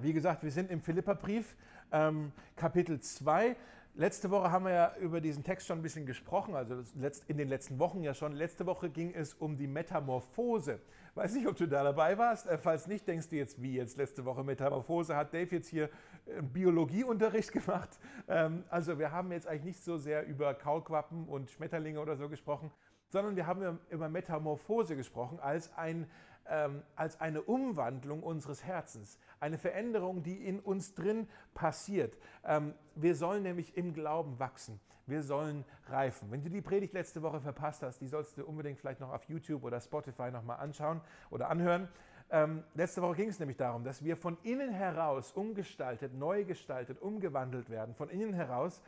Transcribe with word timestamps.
Wie 0.00 0.12
gesagt, 0.12 0.42
wir 0.42 0.50
sind 0.50 0.70
im 0.70 0.80
Philipperbrief, 0.80 1.56
ähm, 1.92 2.32
Kapitel 2.56 3.00
2. 3.00 3.56
Letzte 3.94 4.30
Woche 4.30 4.50
haben 4.52 4.66
wir 4.66 4.72
ja 4.72 4.96
über 5.00 5.20
diesen 5.20 5.42
Text 5.42 5.66
schon 5.66 5.80
ein 5.80 5.82
bisschen 5.82 6.06
gesprochen, 6.06 6.54
also 6.54 6.82
in 7.26 7.36
den 7.36 7.48
letzten 7.48 7.78
Wochen 7.78 8.02
ja 8.02 8.14
schon. 8.14 8.32
Letzte 8.32 8.64
Woche 8.66 8.88
ging 8.88 9.12
es 9.12 9.34
um 9.34 9.56
die 9.56 9.66
Metamorphose. 9.66 10.80
Weiß 11.14 11.34
nicht, 11.34 11.48
ob 11.48 11.56
du 11.56 11.66
da 11.66 11.82
dabei 11.82 12.16
warst. 12.16 12.46
Äh, 12.46 12.56
falls 12.56 12.86
nicht, 12.86 13.08
denkst 13.08 13.28
du 13.28 13.36
jetzt, 13.36 13.60
wie 13.60 13.74
jetzt 13.74 13.96
letzte 13.96 14.24
Woche 14.24 14.44
Metamorphose? 14.44 15.16
Hat 15.16 15.34
Dave 15.34 15.56
jetzt 15.56 15.68
hier 15.68 15.90
äh, 16.26 16.40
Biologieunterricht 16.40 17.52
gemacht? 17.52 17.98
Ähm, 18.28 18.64
also 18.70 18.98
wir 18.98 19.10
haben 19.10 19.32
jetzt 19.32 19.48
eigentlich 19.48 19.64
nicht 19.64 19.84
so 19.84 19.98
sehr 19.98 20.24
über 20.26 20.54
Kaulquappen 20.54 21.26
und 21.26 21.50
Schmetterlinge 21.50 22.00
oder 22.00 22.16
so 22.16 22.28
gesprochen, 22.28 22.70
sondern 23.08 23.34
wir 23.34 23.46
haben 23.46 23.80
über 23.90 24.08
Metamorphose 24.08 24.94
gesprochen 24.96 25.40
als, 25.40 25.76
ein, 25.76 26.08
ähm, 26.50 26.82
als 26.96 27.20
eine 27.20 27.42
Umwandlung 27.42 28.22
unseres 28.22 28.64
Herzens, 28.64 29.18
eine 29.38 29.56
Veränderung, 29.56 30.22
die 30.22 30.44
in 30.44 30.60
uns 30.60 30.94
drin 30.94 31.28
passiert. 31.54 32.16
Ähm, 32.44 32.74
wir 32.94 33.14
sollen 33.14 33.42
nämlich 33.42 33.76
im 33.76 33.94
Glauben 33.94 34.38
wachsen, 34.38 34.80
wir 35.06 35.22
sollen 35.22 35.64
reifen. 35.86 36.30
Wenn 36.30 36.42
du 36.42 36.50
die 36.50 36.60
Predigt 36.60 36.92
letzte 36.92 37.22
Woche 37.22 37.40
verpasst 37.40 37.82
hast, 37.82 38.00
die 38.00 38.08
sollst 38.08 38.36
du 38.36 38.44
unbedingt 38.44 38.78
vielleicht 38.78 39.00
noch 39.00 39.12
auf 39.12 39.24
YouTube 39.24 39.64
oder 39.64 39.80
Spotify 39.80 40.30
nochmal 40.30 40.58
anschauen 40.58 41.00
oder 41.30 41.48
anhören. 41.48 41.88
Ähm, 42.32 42.62
letzte 42.74 43.02
Woche 43.02 43.16
ging 43.16 43.28
es 43.28 43.40
nämlich 43.40 43.56
darum, 43.56 43.82
dass 43.82 44.04
wir 44.04 44.16
von 44.16 44.38
innen 44.44 44.70
heraus 44.70 45.32
umgestaltet, 45.32 46.14
neu 46.14 46.44
gestaltet, 46.44 47.00
umgewandelt 47.00 47.70
werden, 47.70 47.94
von 47.94 48.08
innen 48.08 48.34
heraus 48.34 48.82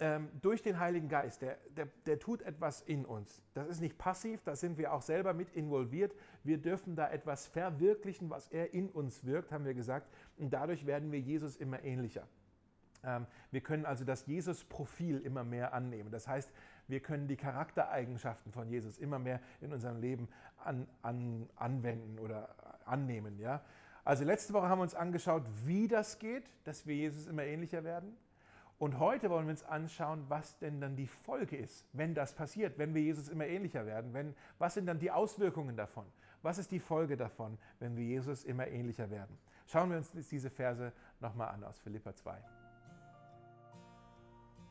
ähm, 0.00 0.28
durch 0.40 0.62
den 0.62 0.78
Heiligen 0.78 1.08
Geist, 1.08 1.42
der, 1.42 1.58
der, 1.76 1.88
der 2.06 2.18
tut 2.18 2.42
etwas 2.42 2.82
in 2.82 3.04
uns. 3.04 3.42
Das 3.54 3.68
ist 3.68 3.80
nicht 3.80 3.98
passiv, 3.98 4.42
da 4.44 4.54
sind 4.54 4.78
wir 4.78 4.92
auch 4.92 5.02
selber 5.02 5.34
mit 5.34 5.50
involviert. 5.50 6.14
Wir 6.44 6.58
dürfen 6.58 6.94
da 6.94 7.10
etwas 7.10 7.46
verwirklichen, 7.46 8.30
was 8.30 8.48
er 8.48 8.72
in 8.72 8.88
uns 8.88 9.24
wirkt, 9.24 9.50
haben 9.50 9.64
wir 9.64 9.74
gesagt. 9.74 10.08
Und 10.36 10.52
dadurch 10.52 10.86
werden 10.86 11.10
wir 11.10 11.20
Jesus 11.20 11.56
immer 11.56 11.82
ähnlicher. 11.82 12.28
Ähm, 13.04 13.26
wir 13.50 13.60
können 13.60 13.86
also 13.86 14.04
das 14.04 14.26
Jesus-Profil 14.26 15.20
immer 15.20 15.44
mehr 15.44 15.72
annehmen. 15.72 16.10
Das 16.10 16.28
heißt, 16.28 16.50
wir 16.86 17.00
können 17.00 17.28
die 17.28 17.36
Charaktereigenschaften 17.36 18.52
von 18.52 18.68
Jesus 18.68 18.98
immer 18.98 19.18
mehr 19.18 19.40
in 19.60 19.72
unserem 19.72 20.00
Leben 20.00 20.28
an, 20.64 20.86
an, 21.02 21.48
anwenden 21.56 22.18
oder 22.18 22.54
annehmen. 22.86 23.38
Ja? 23.38 23.62
Also 24.04 24.24
letzte 24.24 24.52
Woche 24.52 24.68
haben 24.68 24.78
wir 24.78 24.84
uns 24.84 24.94
angeschaut, 24.94 25.44
wie 25.64 25.86
das 25.86 26.18
geht, 26.18 26.50
dass 26.64 26.86
wir 26.86 26.94
Jesus 26.94 27.26
immer 27.26 27.44
ähnlicher 27.44 27.84
werden. 27.84 28.16
Und 28.78 29.00
heute 29.00 29.28
wollen 29.28 29.46
wir 29.46 29.50
uns 29.50 29.64
anschauen, 29.64 30.24
was 30.28 30.56
denn 30.58 30.80
dann 30.80 30.94
die 30.94 31.08
Folge 31.08 31.56
ist, 31.56 31.84
wenn 31.92 32.14
das 32.14 32.32
passiert, 32.32 32.78
wenn 32.78 32.94
wir 32.94 33.02
Jesus 33.02 33.28
immer 33.28 33.46
ähnlicher 33.46 33.84
werden. 33.86 34.14
Wenn, 34.14 34.36
was 34.58 34.74
sind 34.74 34.86
dann 34.86 35.00
die 35.00 35.10
Auswirkungen 35.10 35.76
davon? 35.76 36.06
Was 36.42 36.58
ist 36.58 36.70
die 36.70 36.78
Folge 36.78 37.16
davon, 37.16 37.58
wenn 37.80 37.96
wir 37.96 38.04
Jesus 38.04 38.44
immer 38.44 38.68
ähnlicher 38.68 39.10
werden? 39.10 39.36
Schauen 39.66 39.90
wir 39.90 39.96
uns 39.96 40.12
diese 40.12 40.48
Verse 40.48 40.92
nochmal 41.18 41.48
an 41.48 41.64
aus 41.64 41.80
Philippa 41.80 42.14
2. 42.14 42.40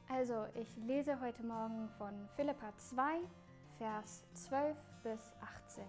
Also, 0.09 0.45
ich 0.55 0.73
lese 0.77 1.19
heute 1.19 1.43
Morgen 1.43 1.89
von 1.97 2.13
Philippa 2.37 2.71
2, 2.77 3.19
Vers 3.77 4.25
12 4.35 4.77
bis 5.03 5.19
18. 5.41 5.83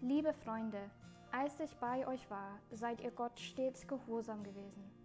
Liebe 0.00 0.32
Freunde, 0.32 0.90
als 1.30 1.60
ich 1.60 1.76
bei 1.76 2.06
euch 2.08 2.30
war, 2.30 2.58
seid 2.70 3.02
ihr 3.02 3.10
Gott 3.10 3.38
stets 3.38 3.86
gehorsam 3.86 4.42
gewesen. 4.42 4.99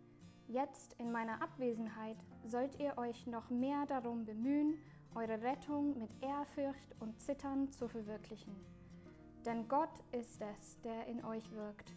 Jetzt 0.48 0.94
in 1.00 1.12
meiner 1.12 1.42
Abwesenheit 1.42 2.18
sollt 2.46 2.80
ihr 2.80 2.98
euch 2.98 3.26
noch 3.26 3.50
mehr 3.50 3.86
darum 3.88 4.26
bemühen, 4.26 4.78
eure 5.16 5.42
Rettung 5.42 5.98
mit 5.98 6.12
Ehrfurcht 6.22 6.96
und 7.00 7.20
Zittern 7.20 7.72
zu 7.72 7.88
verwirklichen. 7.88 8.56
Denn 9.44 9.68
Gott 9.68 10.04
ist 10.12 10.40
es, 10.42 10.80
der 10.82 11.08
in 11.08 11.24
euch 11.26 11.52
wirkt. 11.52 11.96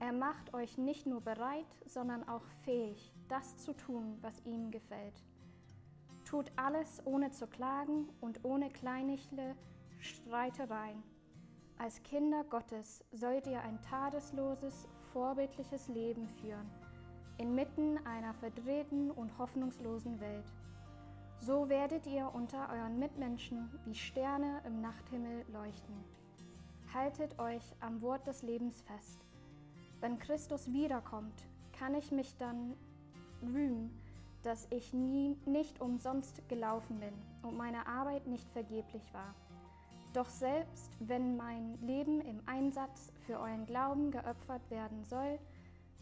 Er 0.00 0.12
macht 0.12 0.54
euch 0.54 0.78
nicht 0.78 1.06
nur 1.06 1.20
bereit, 1.20 1.66
sondern 1.84 2.26
auch 2.28 2.44
fähig, 2.64 3.12
das 3.28 3.58
zu 3.58 3.74
tun, 3.74 4.16
was 4.22 4.40
ihm 4.46 4.70
gefällt. 4.70 5.22
Tut 6.24 6.50
alles 6.56 7.02
ohne 7.04 7.30
zu 7.30 7.46
klagen 7.46 8.08
und 8.20 8.42
ohne 8.42 8.70
kleinliche 8.70 9.54
Streitereien. 9.98 11.02
Als 11.76 12.02
Kinder 12.02 12.44
Gottes 12.44 13.04
sollt 13.12 13.46
ihr 13.46 13.60
ein 13.60 13.80
tadesloses, 13.82 14.88
vorbildliches 15.12 15.88
Leben 15.88 16.26
führen 16.26 16.70
inmitten 17.42 17.98
einer 18.06 18.32
verdrehten 18.34 19.10
und 19.10 19.36
hoffnungslosen 19.36 20.20
Welt. 20.20 20.52
So 21.40 21.68
werdet 21.68 22.06
ihr 22.06 22.30
unter 22.32 22.68
euren 22.70 23.00
Mitmenschen 23.00 23.68
wie 23.84 23.96
Sterne 23.96 24.62
im 24.64 24.80
Nachthimmel 24.80 25.44
leuchten. 25.52 25.96
Haltet 26.94 27.36
euch 27.40 27.64
am 27.80 28.00
Wort 28.00 28.28
des 28.28 28.42
Lebens 28.42 28.80
fest. 28.82 29.18
Wenn 30.00 30.20
Christus 30.20 30.72
wiederkommt, 30.72 31.44
kann 31.76 31.96
ich 31.96 32.12
mich 32.12 32.36
dann 32.36 32.74
rühmen, 33.42 33.90
dass 34.44 34.68
ich 34.70 34.92
nie 34.92 35.36
nicht 35.44 35.80
umsonst 35.80 36.48
gelaufen 36.48 37.00
bin 37.00 37.14
und 37.42 37.56
meine 37.56 37.88
Arbeit 37.88 38.28
nicht 38.28 38.48
vergeblich 38.50 39.12
war. 39.12 39.34
Doch 40.12 40.28
selbst 40.28 40.92
wenn 41.00 41.36
mein 41.36 41.76
Leben 41.80 42.20
im 42.20 42.40
Einsatz 42.46 43.12
für 43.26 43.40
euren 43.40 43.66
Glauben 43.66 44.12
geopfert 44.12 44.70
werden 44.70 45.02
soll, 45.02 45.40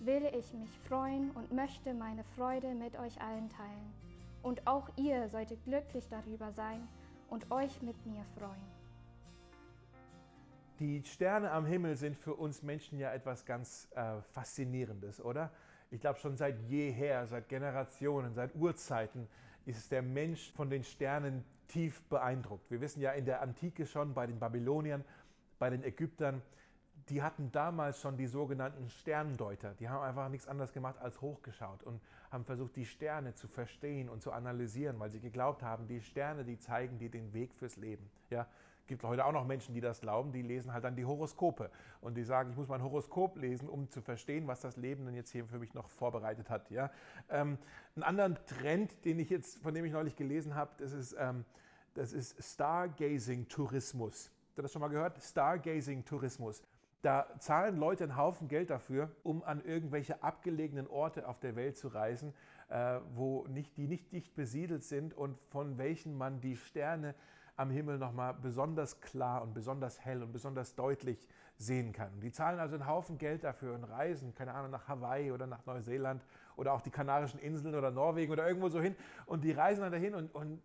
will 0.01 0.25
ich 0.39 0.53
mich 0.55 0.71
freuen 0.89 1.31
und 1.33 1.53
möchte 1.53 1.95
meine 1.95 2.25
Freude 2.37 2.75
mit 2.75 2.99
euch 2.99 3.21
allen 3.21 3.49
teilen. 3.49 3.93
Und 4.43 4.67
auch 4.67 4.89
ihr 4.97 5.29
solltet 5.29 5.63
glücklich 5.65 6.09
darüber 6.09 6.53
sein 6.53 6.89
und 7.29 7.51
euch 7.51 7.83
mit 7.83 8.07
mir 8.07 8.25
freuen. 8.39 8.81
Die 10.79 11.03
Sterne 11.05 11.51
am 11.51 11.67
Himmel 11.67 11.97
sind 11.97 12.17
für 12.17 12.35
uns 12.35 12.63
Menschen 12.63 12.99
ja 12.99 13.13
etwas 13.13 13.45
ganz 13.45 13.89
äh, 13.95 14.23
Faszinierendes, 14.33 15.23
oder? 15.23 15.53
Ich 15.91 16.01
glaube, 16.01 16.19
schon 16.19 16.37
seit 16.37 16.59
jeher, 16.69 17.27
seit 17.27 17.49
Generationen, 17.49 18.33
seit 18.33 18.55
Urzeiten 18.55 19.29
ist 19.67 19.93
der 19.93 20.01
Mensch 20.01 20.51
von 20.53 20.71
den 20.71 20.83
Sternen 20.83 21.45
tief 21.69 22.03
beeindruckt. 22.05 22.71
Wir 22.71 22.81
wissen 22.81 23.03
ja 23.03 23.13
in 23.13 23.27
der 23.27 23.43
Antike 23.43 23.85
schon 23.87 24.15
bei 24.15 24.27
den 24.27 24.39
Babyloniern, 24.39 25.05
bei 25.59 25.69
den 25.69 25.85
Ägyptern, 25.85 26.41
die 27.11 27.23
hatten 27.23 27.51
damals 27.53 28.01
schon 28.01 28.17
die 28.17 28.27
sogenannten 28.27 28.89
Sterndeuter. 28.89 29.75
Die 29.75 29.89
haben 29.89 30.03
einfach 30.03 30.29
nichts 30.29 30.47
anderes 30.47 30.73
gemacht 30.73 30.97
als 31.01 31.21
hochgeschaut 31.21 31.83
und 31.83 32.01
haben 32.31 32.45
versucht, 32.45 32.77
die 32.77 32.87
Sterne 32.87 33.35
zu 33.35 33.49
verstehen 33.49 34.09
und 34.09 34.23
zu 34.23 34.33
analysieren, 34.33 34.99
weil 35.01 35.11
sie 35.11 35.21
geglaubt 35.21 35.63
haben, 35.63 35.89
die 35.89 36.01
Sterne, 36.01 36.45
die 36.45 36.59
zeigen 36.59 36.99
dir 36.99 37.11
den 37.11 37.33
Weg 37.33 37.53
fürs 37.55 37.77
Leben. 37.77 38.09
Ja, 38.31 38.47
gibt 38.91 39.05
heute 39.05 39.25
auch 39.25 39.33
noch 39.33 39.47
Menschen, 39.47 39.73
die 39.73 39.81
das 39.81 40.01
glauben, 40.01 40.33
die 40.33 40.43
lesen 40.43 40.73
halt 40.73 40.83
dann 40.83 40.97
die 40.97 41.05
Horoskope 41.05 41.71
und 42.01 42.17
die 42.17 42.25
sagen, 42.25 42.51
ich 42.51 42.57
muss 42.57 42.67
mein 42.67 42.83
Horoskop 42.83 43.37
lesen, 43.37 43.69
um 43.69 43.89
zu 43.89 44.03
verstehen, 44.03 44.49
was 44.49 44.61
das 44.61 44.77
Leben 44.77 45.07
denn 45.07 45.15
jetzt 45.15 45.31
hier 45.31 45.45
für 45.47 45.61
mich 45.61 45.75
noch 45.75 45.89
vorbereitet 45.89 46.51
hat. 46.51 46.71
Ja, 46.71 46.91
ähm, 47.29 47.57
einen 47.95 48.03
anderen 48.03 48.37
Trend, 48.47 49.05
den 49.05 49.21
ich 49.21 49.31
jetzt, 49.31 49.63
von 49.63 49.75
dem 49.75 49.85
ich 49.85 49.93
neulich 49.93 50.17
gelesen 50.17 50.57
habe, 50.57 50.73
das 50.79 50.93
ist, 50.93 51.15
ähm, 51.19 51.45
das 51.95 52.13
ist 52.13 52.43
Stargazing-Tourismus. 52.43 54.33
Habt 54.49 54.59
ihr 54.59 54.63
das 54.63 54.73
schon 54.73 54.81
mal 54.81 54.89
gehört? 54.89 55.23
Stargazing-Tourismus. 55.23 56.61
Da 57.03 57.27
zahlen 57.39 57.77
Leute 57.77 58.05
einen 58.05 58.17
Haufen 58.17 58.49
Geld 58.49 58.69
dafür, 58.69 59.11
um 59.23 59.43
an 59.43 59.65
irgendwelche 59.65 60.23
abgelegenen 60.23 60.87
Orte 60.87 61.27
auf 61.27 61.41
der 61.41 61.57
Welt 61.57 61.79
zu 61.79 61.89
reisen, 61.89 62.35
äh, 62.69 63.01
wo 63.15 63.47
nicht, 63.49 63.77
die 63.79 63.87
nicht 63.87 64.13
dicht 64.13 64.35
besiedelt 64.35 64.85
sind 64.85 65.15
und 65.15 65.39
von 65.49 65.79
welchen 65.79 66.17
man 66.17 66.41
die 66.41 66.57
Sterne 66.57 67.15
am 67.57 67.71
Himmel 67.71 67.99
nochmal 67.99 68.35
besonders 68.35 69.01
klar 69.01 69.43
und 69.43 69.55
besonders 69.55 70.05
hell 70.05 70.23
und 70.23 70.33
besonders 70.33 70.75
deutlich 70.75 71.29
sehen 71.57 71.93
kann. 71.93 72.21
Die 72.21 72.33
zahlen 72.33 72.59
also 72.59 72.75
einen 72.75 72.87
Haufen 72.87 73.19
Geld 73.19 73.45
dafür 73.45 73.75
und 73.75 73.85
reisen, 73.85 74.35
keine 74.35 74.55
Ahnung, 74.55 74.71
nach 74.71 74.89
Hawaii 74.89 75.31
oder 75.31 75.47
nach 75.47 75.65
Neuseeland 75.67 76.25
oder 76.57 76.73
auch 76.73 76.81
die 76.81 76.91
Kanarischen 76.91 77.39
Inseln 77.41 77.75
oder 77.75 77.91
Norwegen 77.91 78.33
oder 78.33 78.47
irgendwo 78.47 78.69
so 78.69 78.81
hin. 78.81 78.97
Und 79.27 79.45
die 79.45 79.53
reisen 79.53 79.83
dann 79.83 79.93
dahin 79.93 80.15
und, 80.15 80.35
und, 80.35 80.63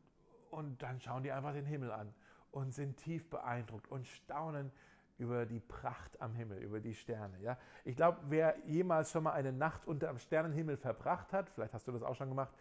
und 0.51 0.81
dann 0.81 0.99
schauen 1.01 1.23
die 1.23 1.31
einfach 1.31 1.53
den 1.53 1.65
Himmel 1.65 1.91
an 1.91 2.13
und 2.51 2.73
sind 2.73 2.95
tief 2.95 3.29
beeindruckt 3.29 3.89
und 3.91 4.07
staunen 4.07 4.71
über 5.17 5.45
die 5.45 5.59
Pracht 5.59 6.19
am 6.21 6.33
Himmel, 6.33 6.59
über 6.59 6.79
die 6.79 6.93
Sterne. 6.93 7.39
Ja? 7.41 7.57
Ich 7.83 7.95
glaube, 7.95 8.19
wer 8.27 8.55
jemals 8.65 9.11
schon 9.11 9.23
mal 9.23 9.33
eine 9.33 9.53
Nacht 9.53 9.85
unter 9.87 10.07
dem 10.07 10.19
Sternenhimmel 10.19 10.77
verbracht 10.77 11.31
hat, 11.33 11.49
vielleicht 11.49 11.73
hast 11.73 11.87
du 11.87 11.91
das 11.91 12.03
auch 12.03 12.15
schon 12.15 12.29
gemacht, 12.29 12.53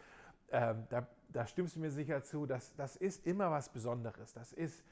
ähm, 0.51 0.87
da, 0.89 1.07
da, 1.31 1.47
stimmst 1.47 1.75
du 1.77 1.81
mir 1.81 1.91
sicher 1.91 2.23
zu, 2.23 2.47
dass 2.47 2.77
das 2.77 2.97
ist 2.97 3.27
immer 3.27 3.51
was 3.51 3.69
Besonderes. 3.69 4.33
Das 4.35 4.53
ist 4.53 4.85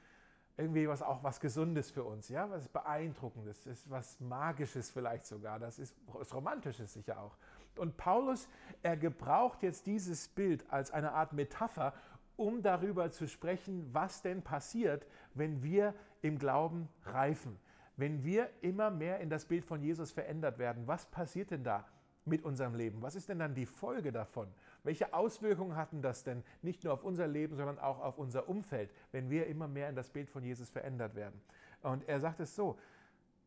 irgendwie 0.57 0.89
was 0.89 1.03
auch 1.03 1.23
was 1.23 1.41
Gesundes 1.41 1.91
für 1.91 2.05
uns, 2.05 2.29
ja, 2.29 2.51
was 2.51 2.69
Beeindruckendes, 2.69 3.67
ist 3.67 3.89
was 3.91 4.19
Magisches 4.21 4.91
vielleicht 4.91 5.27
sogar, 5.27 5.59
das 5.59 5.79
ist 5.79 5.95
was 6.07 6.35
Romantisches 6.35 6.93
sicher 6.93 7.21
auch. 7.21 7.37
Und 7.77 7.97
Paulus, 7.97 8.49
er 8.83 8.97
gebraucht 8.97 9.63
jetzt 9.63 9.87
dieses 9.87 10.29
Bild 10.29 10.65
als 10.71 10.91
eine 10.91 11.13
Art 11.13 11.33
Metapher, 11.33 11.95
um 12.37 12.63
darüber 12.63 13.11
zu 13.11 13.29
sprechen, 13.29 13.89
was 13.93 14.21
denn 14.23 14.43
passiert, 14.43 15.07
wenn 15.35 15.63
wir 15.63 15.95
im 16.23 16.39
Glauben 16.39 16.89
reifen, 17.05 17.59
wenn 17.97 18.25
wir 18.25 18.49
immer 18.63 18.91
mehr 18.91 19.21
in 19.21 19.29
das 19.29 19.45
Bild 19.45 19.65
von 19.65 19.83
Jesus 19.83 20.13
verändert 20.13 20.59
werden. 20.59 20.87
Was 20.87 21.07
passiert 21.07 21.51
denn 21.51 21.65
da? 21.65 21.85
mit 22.25 22.45
unserem 22.45 22.75
Leben? 22.75 23.03
Was 23.03 23.17
ist 23.17 23.29
denn 23.29 23.39
dann 23.39 23.55
die 23.55 23.67
Folge 23.67 24.13
davon? 24.13 24.49
Welche 24.85 25.13
Auswirkungen 25.13 25.77
hatten 25.77 26.03
das 26.03 26.23
denn 26.23 26.45
nicht 26.63 26.85
nur 26.85 26.93
auf 26.93 27.03
unser 27.03 27.27
Leben, 27.27 27.57
sondern 27.57 27.79
auch 27.79 28.01
auf 28.01 28.19
unser 28.19 28.49
Umfeld, 28.49 28.91
wenn 29.11 29.31
wir 29.31 29.47
immer 29.47 29.69
mehr 29.69 29.89
in 29.89 29.97
das 29.97 30.11
Bild 30.11 30.31
von 30.31 30.45
Jesus 30.45 30.71
verändert 30.71 31.15
werden? 31.15 31.41
Und 31.83 32.09
er 32.09 32.21
sagt 32.21 32.41
es 32.41 32.55
so, 32.55 32.79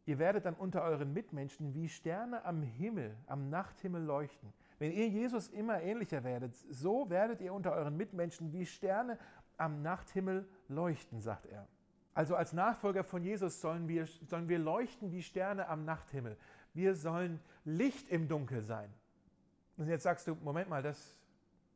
Ihr 0.08 0.20
werdet 0.20 0.46
dann 0.46 0.54
unter 0.54 0.84
euren 0.84 1.14
Mitmenschen 1.14 1.74
wie 1.74 1.90
Sterne 1.90 2.46
am 2.46 2.62
Himmel, 2.62 3.16
am 3.26 3.50
Nachthimmel 3.50 4.04
leuchten. 4.04 4.54
Wenn 4.78 4.92
ihr 4.92 5.08
Jesus 5.08 5.48
immer 5.48 5.82
ähnlicher 5.82 6.24
werdet, 6.24 6.56
so 6.70 7.10
werdet 7.10 7.42
ihr 7.42 7.52
unter 7.52 7.74
euren 7.74 7.98
Mitmenschen 7.98 8.54
wie 8.54 8.68
Sterne 8.68 9.18
am 9.58 9.82
Nachthimmel 9.82 10.48
leuchten, 10.68 11.22
sagt 11.22 11.48
er. 11.48 11.68
Also 12.16 12.36
als 12.36 12.54
Nachfolger 12.54 13.04
von 13.04 13.24
Jesus 13.24 13.62
sollen 13.62 13.88
wir, 13.90 14.08
sollen 14.28 14.48
wir 14.48 14.58
leuchten 14.58 15.12
wie 15.12 15.22
Sterne 15.22 15.68
am 15.68 15.84
Nachthimmel. 15.84 16.38
Wir 16.74 16.96
sollen 16.96 17.42
Licht 17.66 18.10
im 18.10 18.28
Dunkel 18.28 18.64
sein. 18.64 18.92
Und 19.78 19.90
jetzt 19.90 20.04
sagst 20.04 20.26
du, 20.26 20.36
Moment 20.36 20.70
mal, 20.70 20.82
das 20.82 21.20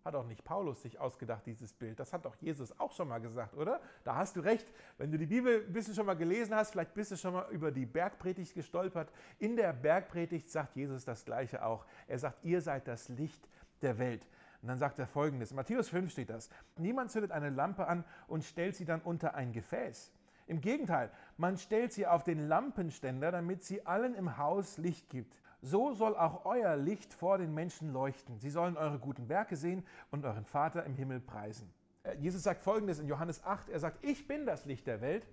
hat 0.06 0.16
auch 0.16 0.26
nicht 0.26 0.46
Paulus 0.46 0.82
sich 0.82 0.98
ausgedacht, 0.98 1.46
dieses 1.46 1.74
Bild. 1.74 2.00
Das 2.00 2.14
hat 2.14 2.24
doch 2.24 2.36
Jesus 2.36 2.80
auch 2.80 2.94
schon 2.94 3.10
mal 3.10 3.20
gesagt, 3.20 3.54
oder? 3.56 3.82
Da 4.06 4.16
hast 4.16 4.38
du 4.38 4.40
recht. 4.40 4.66
Wenn 4.98 5.12
du 5.12 5.18
die 5.18 5.26
Bibel 5.26 5.66
ein 5.68 5.74
bisschen 5.74 5.94
schon 5.94 6.06
mal 6.06 6.16
gelesen 6.16 6.56
hast, 6.56 6.72
vielleicht 6.72 6.94
bist 6.94 7.12
du 7.12 7.18
schon 7.18 7.34
mal 7.34 7.46
über 7.52 7.70
die 7.70 7.86
Bergpredigt 7.86 8.54
gestolpert. 8.54 9.12
In 9.40 9.58
der 9.58 9.74
Bergpredigt 9.74 10.50
sagt 10.50 10.78
Jesus 10.78 11.04
das 11.04 11.26
Gleiche 11.26 11.66
auch. 11.66 11.86
Er 12.08 12.18
sagt, 12.18 12.46
ihr 12.46 12.62
seid 12.62 12.88
das 12.88 13.10
Licht 13.10 13.46
der 13.82 13.98
Welt. 13.98 14.26
Und 14.62 14.70
dann 14.70 14.78
sagt 14.78 15.00
er 15.00 15.08
folgendes: 15.08 15.54
Matthäus 15.54 15.90
5 15.90 16.12
steht 16.12 16.30
das. 16.30 16.50
Niemand 16.78 17.12
zündet 17.12 17.32
eine 17.32 17.50
Lampe 17.50 17.88
an 17.88 18.06
und 18.28 18.46
stellt 18.46 18.78
sie 18.78 18.86
dann 18.86 19.02
unter 19.02 19.36
ein 19.36 19.52
Gefäß. 19.52 20.14
Im 20.50 20.62
Gegenteil, 20.62 21.12
man 21.38 21.58
stellt 21.58 21.94
sie 21.94 22.08
auf 22.08 22.24
den 22.24 22.48
Lampenständer, 22.48 23.32
damit 23.32 23.64
sie 23.64 23.86
allen 23.86 24.16
im 24.16 24.38
Haus 24.38 24.80
Licht 24.80 25.08
gibt. 25.10 25.40
So 25.62 25.94
soll 25.94 26.16
auch 26.16 26.46
euer 26.46 26.76
Licht 26.76 27.14
vor 27.14 27.38
den 27.38 27.54
Menschen 27.54 27.94
leuchten. 27.94 28.40
Sie 28.40 28.50
sollen 28.50 28.76
eure 28.76 28.98
guten 28.98 29.30
Werke 29.30 29.56
sehen 29.56 29.86
und 30.10 30.26
euren 30.26 30.46
Vater 30.46 30.86
im 30.86 30.96
Himmel 30.96 31.20
preisen. 31.20 31.72
Äh, 32.02 32.16
Jesus 32.16 32.42
sagt 32.42 32.64
folgendes 32.64 32.98
in 32.98 33.08
Johannes 33.08 33.44
8, 33.44 33.70
er 33.70 33.80
sagt, 33.80 34.04
ich 34.04 34.28
bin 34.28 34.48
das 34.48 34.66
Licht 34.66 34.88
der 34.88 35.02
Welt. 35.02 35.28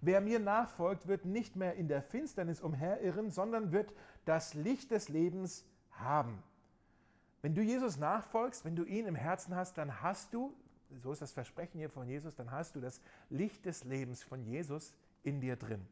Wer 0.00 0.22
mir 0.22 0.38
nachfolgt, 0.38 1.08
wird 1.08 1.26
nicht 1.26 1.56
mehr 1.56 1.74
in 1.74 1.88
der 1.88 2.02
Finsternis 2.02 2.62
umherirren, 2.62 3.30
sondern 3.30 3.70
wird 3.70 3.92
das 4.24 4.54
Licht 4.54 4.92
des 4.92 5.10
Lebens 5.10 5.66
haben. 5.90 6.42
Wenn 7.42 7.54
du 7.54 7.60
Jesus 7.60 7.98
nachfolgst, 7.98 8.64
wenn 8.64 8.76
du 8.76 8.84
ihn 8.84 9.06
im 9.06 9.14
Herzen 9.14 9.54
hast, 9.54 9.76
dann 9.76 10.00
hast 10.00 10.32
du, 10.32 10.54
so 11.00 11.12
ist 11.12 11.22
das 11.22 11.32
Versprechen 11.32 11.78
hier 11.78 11.90
von 11.90 12.08
Jesus, 12.08 12.34
dann 12.34 12.50
hast 12.50 12.76
du 12.76 12.80
das 12.80 13.00
Licht 13.30 13.64
des 13.66 13.84
Lebens 13.84 14.22
von 14.22 14.42
Jesus 14.44 14.94
in 15.22 15.40
dir 15.40 15.56
drin. 15.56 15.86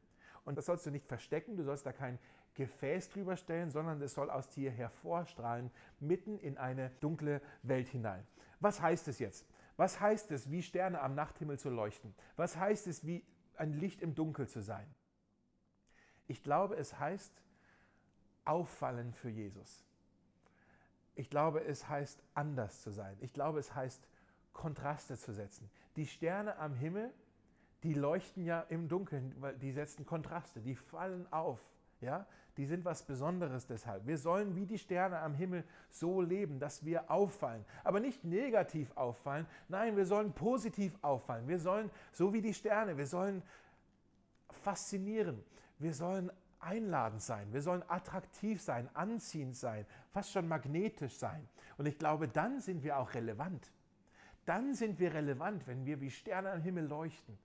Und 0.44 0.58
das 0.58 0.66
sollst 0.66 0.87
du 0.87 0.90
nicht 0.90 1.06
verstecken, 1.06 1.56
du 1.56 1.64
sollst 1.64 1.87
da 1.87 1.93
kein 1.93 2.19
Gefäß 2.54 3.10
drüber 3.10 3.37
stellen, 3.37 3.70
sondern 3.70 4.00
es 4.02 4.14
soll 4.14 4.31
aus 4.31 4.49
dir 4.49 4.70
hervorstrahlen, 4.70 5.70
mitten 6.00 6.38
in 6.38 6.58
eine 6.58 6.90
dunkle 7.00 7.40
Welt 7.62 7.88
hinein. 7.88 8.26
Was 8.60 8.81
heißt 8.81 9.08
es 9.08 9.19
jetzt? 9.19 9.46
Was 9.76 10.00
heißt 10.00 10.31
es, 10.32 10.50
wie 10.50 10.62
Sterne 10.62 11.00
am 11.00 11.14
Nachthimmel 11.14 11.58
zu 11.58 11.70
leuchten? 11.70 12.14
Was 12.37 12.56
heißt 12.56 12.87
es, 12.87 13.06
wie 13.06 13.25
ein 13.56 13.72
Licht 13.72 14.02
im 14.02 14.14
Dunkel 14.14 14.48
zu 14.48 14.60
sein? 14.60 14.87
Ich 16.26 16.43
glaube, 16.43 16.76
es 16.76 16.98
heißt 16.98 17.43
auffallen 18.44 19.12
für 19.14 19.31
Jesus. 19.31 19.84
Ich 21.14 21.31
glaube, 21.31 21.64
es 21.64 21.88
heißt 21.88 22.22
anders 22.34 22.82
zu 22.82 22.90
sein. 22.90 23.16
Ich 23.20 23.32
glaube, 23.32 23.58
es 23.58 23.75
heißt 23.75 24.06
Kontraste 24.52 25.16
zu 25.16 25.32
setzen. 25.32 25.70
Die 25.96 26.06
Sterne 26.06 26.56
am 26.58 26.75
Himmel, 26.75 27.12
die 27.82 27.94
leuchten 27.94 28.44
ja 28.44 28.60
im 28.69 28.88
Dunkeln, 28.88 29.34
weil 29.40 29.56
die 29.58 29.72
setzen 29.72 30.06
Kontraste, 30.06 30.60
die 30.60 30.75
fallen 30.75 31.31
auf. 31.32 31.60
Ja? 32.00 32.26
Die 32.56 32.66
sind 32.66 32.84
was 32.84 33.02
Besonderes 33.04 33.66
deshalb. 33.66 34.06
Wir 34.06 34.19
sollen 34.19 34.54
wie 34.54 34.66
die 34.66 34.78
Sterne 34.78 35.19
am 35.20 35.34
Himmel 35.34 35.64
so 35.90 36.20
leben, 36.20 36.58
dass 36.58 36.84
wir 36.84 37.10
auffallen. 37.10 37.64
Aber 37.82 37.99
nicht 37.99 38.25
negativ 38.25 38.94
auffallen, 38.94 39.46
nein, 39.69 39.96
wir 39.96 40.04
sollen 40.04 40.32
positiv 40.32 40.98
auffallen. 41.02 41.48
Wir 41.48 41.58
sollen, 41.58 41.90
so 42.12 42.32
wie 42.32 42.43
die 42.43 42.55
Sterne, 42.55 42.98
wir 42.98 43.06
sollen 43.06 43.43
faszinieren. 44.62 45.43
Wir 45.78 45.94
sollen 45.94 46.31
einladend 46.60 47.22
sein. 47.22 47.52
Wir 47.52 47.62
sollen 47.62 47.82
attraktiv 47.88 48.62
sein, 48.62 48.88
anziehend 48.94 49.56
sein, 49.56 49.87
fast 50.10 50.31
schon 50.31 50.46
magnetisch 50.46 51.16
sein. 51.16 51.48
Und 51.76 51.87
ich 51.87 51.98
glaube, 51.98 52.28
dann 52.28 52.60
sind 52.60 52.82
wir 52.82 52.98
auch 52.98 53.14
relevant. 53.14 53.72
Dann 54.44 54.75
sind 54.75 54.99
wir 54.99 55.15
relevant, 55.15 55.67
wenn 55.67 55.87
wir 55.87 56.00
wie 56.00 56.11
Sterne 56.11 56.50
am 56.50 56.61
Himmel 56.61 56.87
leuchten. 56.87 57.39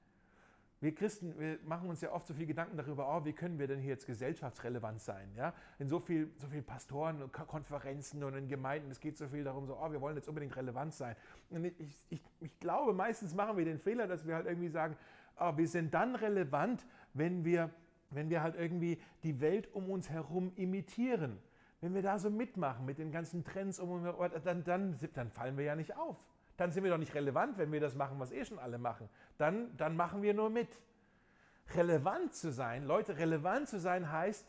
Wir 0.79 0.93
Christen, 0.93 1.39
wir 1.39 1.57
machen 1.65 1.89
uns 1.89 2.01
ja 2.01 2.11
oft 2.11 2.27
so 2.27 2.35
viel 2.35 2.45
Gedanken 2.45 2.77
darüber, 2.77 3.15
oh, 3.15 3.25
wie 3.25 3.33
können 3.33 3.57
wir 3.57 3.67
denn 3.67 3.79
hier 3.79 3.89
jetzt 3.89 4.05
gesellschaftsrelevant 4.05 5.01
sein? 5.01 5.27
Ja? 5.35 5.53
In 5.79 5.89
so 5.89 5.99
vielen 5.99 6.31
so 6.37 6.47
viel 6.47 6.61
Pastoren 6.61 7.23
und 7.23 7.31
Konferenzen 7.33 8.23
und 8.23 8.35
in 8.35 8.47
Gemeinden, 8.47 8.91
es 8.91 8.99
geht 8.99 9.17
so 9.17 9.27
viel 9.27 9.43
darum, 9.43 9.65
so, 9.65 9.75
oh, 9.75 9.91
wir 9.91 10.01
wollen 10.01 10.15
jetzt 10.15 10.27
unbedingt 10.27 10.55
relevant 10.55 10.93
sein. 10.93 11.15
Und 11.49 11.65
ich, 11.65 12.05
ich, 12.09 12.21
ich 12.41 12.59
glaube, 12.59 12.93
meistens 12.93 13.33
machen 13.33 13.57
wir 13.57 13.65
den 13.65 13.79
Fehler, 13.79 14.05
dass 14.05 14.27
wir 14.27 14.35
halt 14.35 14.45
irgendwie 14.45 14.69
sagen, 14.69 14.95
oh, 15.39 15.57
wir 15.57 15.67
sind 15.67 15.95
dann 15.95 16.15
relevant, 16.15 16.85
wenn 17.13 17.43
wir, 17.43 17.71
wenn 18.11 18.29
wir 18.29 18.43
halt 18.43 18.55
irgendwie 18.55 19.01
die 19.23 19.41
Welt 19.41 19.73
um 19.73 19.89
uns 19.89 20.11
herum 20.11 20.51
imitieren. 20.55 21.39
Wenn 21.81 21.95
wir 21.95 22.03
da 22.03 22.19
so 22.19 22.29
mitmachen 22.29 22.85
mit 22.85 22.99
den 22.99 23.11
ganzen 23.11 23.43
Trends 23.43 23.79
um 23.79 23.89
uns 23.89 24.03
herum, 24.03 24.29
dann, 24.43 24.63
dann, 24.63 24.99
dann 25.15 25.31
fallen 25.31 25.57
wir 25.57 25.65
ja 25.65 25.75
nicht 25.75 25.95
auf 25.95 26.17
dann 26.57 26.71
sind 26.71 26.83
wir 26.83 26.91
doch 26.91 26.97
nicht 26.97 27.13
relevant, 27.13 27.57
wenn 27.57 27.71
wir 27.71 27.79
das 27.79 27.95
machen, 27.95 28.19
was 28.19 28.31
eh 28.31 28.43
schon 28.43 28.59
alle 28.59 28.77
machen. 28.77 29.07
Dann, 29.37 29.75
dann 29.77 29.95
machen 29.95 30.21
wir 30.21 30.33
nur 30.33 30.49
mit. 30.49 30.69
Relevant 31.75 32.33
zu 32.33 32.51
sein, 32.51 32.85
Leute, 32.85 33.17
relevant 33.17 33.67
zu 33.67 33.79
sein 33.79 34.11
heißt, 34.11 34.47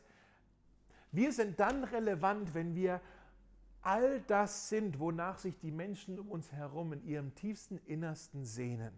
wir 1.10 1.32
sind 1.32 1.58
dann 1.58 1.84
relevant, 1.84 2.54
wenn 2.54 2.74
wir 2.74 3.00
all 3.82 4.20
das 4.22 4.68
sind, 4.68 4.98
wonach 4.98 5.38
sich 5.38 5.58
die 5.58 5.70
Menschen 5.70 6.18
um 6.18 6.30
uns 6.30 6.52
herum 6.52 6.92
in 6.92 7.04
ihrem 7.04 7.34
tiefsten 7.34 7.78
Innersten 7.86 8.44
sehnen. 8.44 8.92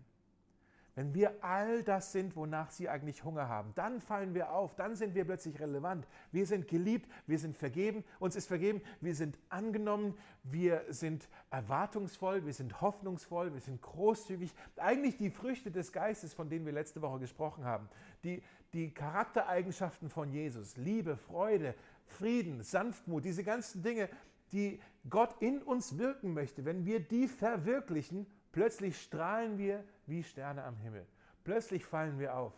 Wenn 1.01 1.15
wir 1.15 1.43
all 1.43 1.83
das 1.83 2.13
sind, 2.13 2.37
wonach 2.37 2.71
sie 2.71 2.91
eigentlich 2.91 3.25
Hunger 3.25 3.49
haben, 3.49 3.73
dann 3.75 4.03
fallen 4.03 4.35
wir 4.35 4.53
auf, 4.53 4.75
dann 4.75 4.97
sind 4.97 5.15
wir 5.15 5.25
plötzlich 5.25 5.59
relevant. 5.59 6.07
Wir 6.31 6.45
sind 6.45 6.69
geliebt, 6.69 7.11
wir 7.27 7.39
sind 7.39 7.57
vergeben, 7.57 8.05
uns 8.19 8.37
ist 8.37 8.47
vergeben, 8.49 8.83
wir 9.01 9.15
sind 9.15 9.39
angenommen, 9.49 10.13
wir 10.43 10.85
sind 10.91 11.27
erwartungsvoll, 11.51 12.45
wir 12.45 12.53
sind 12.53 12.83
hoffnungsvoll, 12.83 13.55
wir 13.55 13.63
sind 13.63 13.81
großzügig. 13.81 14.53
Eigentlich 14.77 15.17
die 15.17 15.31
Früchte 15.31 15.71
des 15.71 15.91
Geistes, 15.91 16.35
von 16.35 16.51
denen 16.51 16.67
wir 16.67 16.75
letzte 16.75 17.01
Woche 17.01 17.21
gesprochen 17.21 17.65
haben. 17.65 17.89
Die, 18.23 18.43
die 18.75 18.93
Charaktereigenschaften 18.93 20.11
von 20.11 20.31
Jesus, 20.31 20.77
Liebe, 20.77 21.17
Freude, 21.17 21.75
Frieden, 22.05 22.63
Sanftmut, 22.63 23.25
diese 23.25 23.43
ganzen 23.43 23.83
Dinge, 23.83 24.11
die 24.53 24.83
Gott 25.09 25.35
in 25.41 25.63
uns 25.63 25.97
wirken 25.97 26.35
möchte, 26.35 26.67
wenn 26.67 26.85
wir 26.85 27.01
die 27.01 27.27
verwirklichen, 27.27 28.27
plötzlich 28.53 29.01
strahlen 29.01 29.59
wir 29.59 29.85
wie 30.07 30.23
Sterne 30.23 30.65
am 30.65 30.77
Himmel. 30.77 31.07
Plötzlich 31.45 31.85
fallen 31.85 32.19
wir 32.19 32.37
auf. 32.37 32.53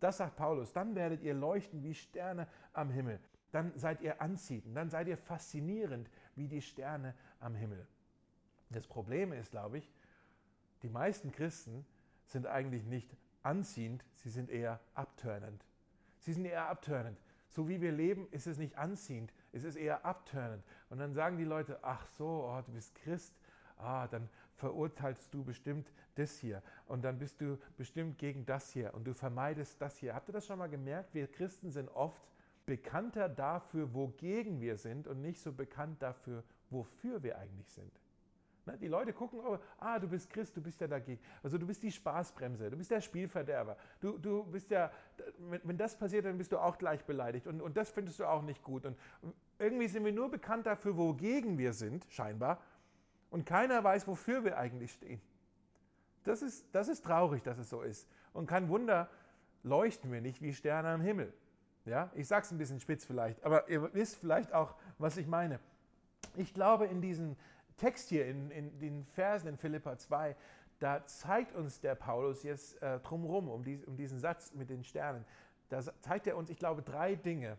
Das 0.00 0.16
sagt 0.18 0.36
Paulus. 0.36 0.72
Dann 0.72 0.94
werdet 0.94 1.22
ihr 1.22 1.34
leuchten 1.34 1.82
wie 1.82 1.94
Sterne 1.94 2.46
am 2.72 2.90
Himmel. 2.90 3.20
Dann 3.52 3.72
seid 3.76 4.00
ihr 4.00 4.20
anziehend. 4.22 4.76
Dann 4.76 4.90
seid 4.90 5.08
ihr 5.08 5.16
faszinierend 5.16 6.10
wie 6.36 6.48
die 6.48 6.62
Sterne 6.62 7.14
am 7.40 7.54
Himmel. 7.54 7.86
Das 8.70 8.86
Problem 8.86 9.32
ist, 9.32 9.50
glaube 9.50 9.78
ich, 9.78 9.92
die 10.82 10.88
meisten 10.88 11.32
Christen 11.32 11.84
sind 12.24 12.46
eigentlich 12.46 12.84
nicht 12.84 13.16
anziehend, 13.42 14.04
sie 14.14 14.30
sind 14.30 14.48
eher 14.48 14.80
abturnend. 14.94 15.64
Sie 16.18 16.32
sind 16.32 16.44
eher 16.44 16.68
abturnend. 16.68 17.20
So 17.48 17.68
wie 17.68 17.80
wir 17.80 17.90
leben, 17.90 18.28
ist 18.30 18.46
es 18.46 18.58
nicht 18.58 18.78
anziehend, 18.78 19.32
es 19.52 19.64
ist 19.64 19.76
eher 19.76 20.04
abturnend. 20.04 20.64
Und 20.88 20.98
dann 20.98 21.12
sagen 21.12 21.36
die 21.36 21.44
Leute, 21.44 21.80
ach 21.82 22.06
so, 22.06 22.48
oh, 22.48 22.62
du 22.64 22.72
bist 22.72 22.94
Christ, 22.94 23.34
ah, 23.76 24.06
dann 24.06 24.28
verurteilst 24.60 25.32
du 25.32 25.42
bestimmt 25.42 25.90
das 26.14 26.38
hier 26.38 26.62
und 26.86 27.02
dann 27.02 27.18
bist 27.18 27.40
du 27.40 27.58
bestimmt 27.76 28.18
gegen 28.18 28.44
das 28.44 28.70
hier 28.70 28.92
und 28.94 29.04
du 29.06 29.14
vermeidest 29.14 29.80
das 29.80 29.96
hier. 29.96 30.14
Habt 30.14 30.28
ihr 30.28 30.32
das 30.32 30.46
schon 30.46 30.58
mal 30.58 30.68
gemerkt? 30.68 31.14
Wir 31.14 31.26
Christen 31.26 31.70
sind 31.70 31.88
oft 31.88 32.22
bekannter 32.66 33.28
dafür, 33.28 33.94
wogegen 33.94 34.60
wir 34.60 34.76
sind 34.76 35.08
und 35.08 35.22
nicht 35.22 35.40
so 35.40 35.52
bekannt 35.52 36.02
dafür, 36.02 36.44
wofür 36.68 37.22
wir 37.22 37.38
eigentlich 37.38 37.70
sind. 37.70 37.90
Ne, 38.66 38.76
die 38.76 38.88
Leute 38.88 39.14
gucken, 39.14 39.40
oh, 39.40 39.58
ah, 39.78 39.98
du 39.98 40.06
bist 40.06 40.28
Christ, 40.28 40.54
du 40.56 40.60
bist 40.60 40.78
ja 40.80 40.86
dagegen. 40.86 41.20
Also 41.42 41.56
du 41.56 41.66
bist 41.66 41.82
die 41.82 41.90
Spaßbremse, 41.90 42.70
du 42.70 42.76
bist 42.76 42.90
der 42.90 43.00
Spielverderber. 43.00 43.76
Du, 44.00 44.18
du 44.18 44.44
bist 44.44 44.70
ja, 44.70 44.90
wenn 45.64 45.78
das 45.78 45.98
passiert, 45.98 46.26
dann 46.26 46.36
bist 46.36 46.52
du 46.52 46.58
auch 46.58 46.76
gleich 46.76 47.02
beleidigt. 47.04 47.46
Und, 47.46 47.62
und 47.62 47.78
das 47.78 47.90
findest 47.90 48.20
du 48.20 48.26
auch 48.26 48.42
nicht 48.42 48.62
gut. 48.62 48.84
Und 48.84 48.98
irgendwie 49.58 49.88
sind 49.88 50.04
wir 50.04 50.12
nur 50.12 50.30
bekannt 50.30 50.66
dafür, 50.66 50.98
wogegen 50.98 51.56
wir 51.56 51.72
sind, 51.72 52.06
scheinbar, 52.10 52.60
und 53.30 53.46
keiner 53.46 53.82
weiß, 53.82 54.06
wofür 54.06 54.44
wir 54.44 54.58
eigentlich 54.58 54.92
stehen. 54.92 55.20
Das 56.24 56.42
ist, 56.42 56.66
das 56.72 56.88
ist 56.88 57.04
traurig, 57.04 57.42
dass 57.42 57.58
es 57.58 57.70
so 57.70 57.82
ist. 57.82 58.08
Und 58.32 58.46
kein 58.46 58.68
Wunder, 58.68 59.08
leuchten 59.62 60.12
wir 60.12 60.20
nicht 60.20 60.42
wie 60.42 60.52
Sterne 60.52 60.88
am 60.88 61.00
Himmel. 61.00 61.32
Ja, 61.86 62.10
ich 62.14 62.28
sage 62.28 62.44
es 62.44 62.50
ein 62.50 62.58
bisschen 62.58 62.80
spitz 62.80 63.04
vielleicht, 63.04 63.42
aber 63.42 63.68
ihr 63.68 63.92
wisst 63.94 64.16
vielleicht 64.16 64.52
auch, 64.52 64.74
was 64.98 65.16
ich 65.16 65.26
meine. 65.26 65.60
Ich 66.36 66.52
glaube, 66.52 66.86
in 66.86 67.00
diesem 67.00 67.36
Text 67.78 68.10
hier, 68.10 68.26
in, 68.26 68.50
in 68.50 68.78
den 68.78 69.06
Versen 69.06 69.48
in 69.48 69.56
Philippa 69.56 69.96
2, 69.96 70.36
da 70.78 71.06
zeigt 71.06 71.54
uns 71.54 71.80
der 71.80 71.94
Paulus 71.94 72.42
jetzt 72.42 72.80
äh, 72.82 73.00
drumherum, 73.00 73.48
um, 73.48 73.64
dies, 73.64 73.84
um 73.84 73.96
diesen 73.96 74.18
Satz 74.18 74.52
mit 74.52 74.68
den 74.68 74.84
Sternen, 74.84 75.24
da 75.70 75.80
zeigt 76.00 76.26
er 76.26 76.36
uns, 76.36 76.50
ich 76.50 76.58
glaube, 76.58 76.82
drei 76.82 77.14
Dinge, 77.14 77.56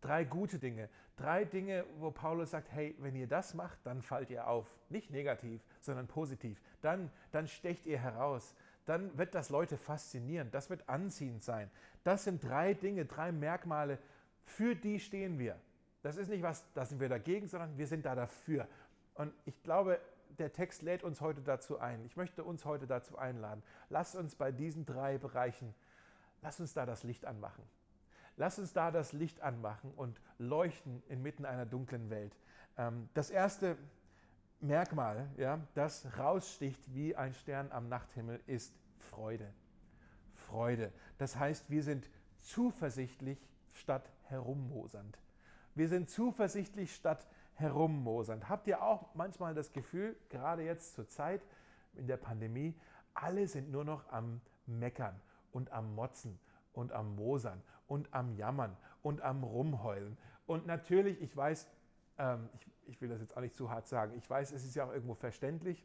Drei 0.00 0.24
gute 0.24 0.58
Dinge. 0.58 0.88
Drei 1.16 1.44
Dinge, 1.44 1.84
wo 1.98 2.10
Paulus 2.10 2.50
sagt, 2.50 2.70
hey, 2.72 2.94
wenn 2.98 3.16
ihr 3.16 3.26
das 3.26 3.54
macht, 3.54 3.78
dann 3.84 4.02
fallt 4.02 4.28
ihr 4.28 4.46
auf. 4.46 4.66
Nicht 4.90 5.10
negativ, 5.10 5.62
sondern 5.80 6.06
positiv. 6.06 6.60
Dann, 6.82 7.10
dann 7.32 7.48
stecht 7.48 7.86
ihr 7.86 7.98
heraus. 7.98 8.54
dann 8.84 9.16
wird 9.18 9.34
das 9.34 9.50
Leute 9.50 9.76
faszinieren, 9.76 10.50
das 10.52 10.70
wird 10.70 10.88
anziehend 10.88 11.42
sein. 11.42 11.70
Das 12.04 12.22
sind 12.24 12.44
drei 12.44 12.72
Dinge, 12.72 13.04
drei 13.04 13.32
Merkmale, 13.32 13.98
für 14.44 14.76
die 14.76 15.00
stehen 15.00 15.38
wir. 15.40 15.58
Das 16.02 16.16
ist 16.16 16.28
nicht 16.28 16.42
was, 16.42 16.64
da 16.72 16.84
sind 16.84 17.00
wir 17.00 17.08
dagegen, 17.08 17.48
sondern 17.48 17.76
wir 17.76 17.86
sind 17.88 18.06
da 18.06 18.14
dafür. 18.14 18.68
Und 19.14 19.32
ich 19.44 19.60
glaube, 19.64 19.98
der 20.38 20.52
Text 20.52 20.82
lädt 20.82 21.02
uns 21.02 21.20
heute 21.20 21.40
dazu 21.40 21.80
ein. 21.80 22.04
Ich 22.04 22.16
möchte 22.16 22.44
uns 22.44 22.64
heute 22.64 22.86
dazu 22.86 23.18
einladen. 23.18 23.62
Lasst 23.88 24.14
uns 24.14 24.36
bei 24.36 24.52
diesen 24.52 24.86
drei 24.86 25.18
Bereichen, 25.18 25.74
lasst 26.42 26.60
uns 26.60 26.74
da 26.74 26.86
das 26.86 27.02
Licht 27.02 27.24
anmachen. 27.24 27.64
Lasst 28.36 28.58
uns 28.58 28.72
da 28.72 28.90
das 28.90 29.12
Licht 29.12 29.40
anmachen 29.40 29.92
und 29.96 30.20
leuchten 30.38 31.02
inmitten 31.08 31.46
einer 31.46 31.66
dunklen 31.66 32.10
Welt. 32.10 32.36
Ähm, 32.76 33.08
das 33.14 33.30
erste 33.30 33.76
Merkmal, 34.60 35.28
ja, 35.36 35.60
das 35.74 36.06
raussticht 36.18 36.82
wie 36.94 37.16
ein 37.16 37.34
Stern 37.34 37.72
am 37.72 37.88
Nachthimmel, 37.88 38.40
ist 38.46 38.74
Freude. 38.98 39.52
Freude. 40.34 40.92
Das 41.18 41.36
heißt, 41.36 41.70
wir 41.70 41.82
sind 41.82 42.10
zuversichtlich 42.38 43.38
statt 43.72 44.10
herummosernd. 44.24 45.18
Wir 45.74 45.88
sind 45.88 46.08
zuversichtlich 46.08 46.94
statt 46.94 47.26
herummosernd. 47.54 48.48
Habt 48.48 48.66
ihr 48.66 48.82
auch 48.82 49.14
manchmal 49.14 49.54
das 49.54 49.72
Gefühl, 49.72 50.16
gerade 50.28 50.62
jetzt 50.62 50.94
zur 50.94 51.08
Zeit 51.08 51.42
in 51.94 52.06
der 52.06 52.16
Pandemie, 52.16 52.74
alle 53.14 53.46
sind 53.46 53.70
nur 53.70 53.84
noch 53.84 54.10
am 54.10 54.40
Meckern 54.66 55.20
und 55.52 55.72
am 55.72 55.94
Motzen 55.94 56.38
und 56.76 56.92
am 56.92 57.16
Mosern 57.16 57.62
und 57.86 58.12
am 58.12 58.32
Jammern 58.34 58.76
und 59.02 59.20
am 59.22 59.42
Rumheulen. 59.42 60.16
Und 60.46 60.66
natürlich, 60.66 61.20
ich 61.20 61.36
weiß, 61.36 61.66
ähm, 62.18 62.48
ich, 62.54 62.70
ich 62.86 63.00
will 63.00 63.08
das 63.08 63.20
jetzt 63.20 63.36
auch 63.36 63.40
nicht 63.40 63.56
zu 63.56 63.70
hart 63.70 63.88
sagen, 63.88 64.12
ich 64.16 64.28
weiß, 64.28 64.52
es 64.52 64.64
ist 64.64 64.74
ja 64.76 64.84
auch 64.84 64.92
irgendwo 64.92 65.14
verständlich, 65.14 65.84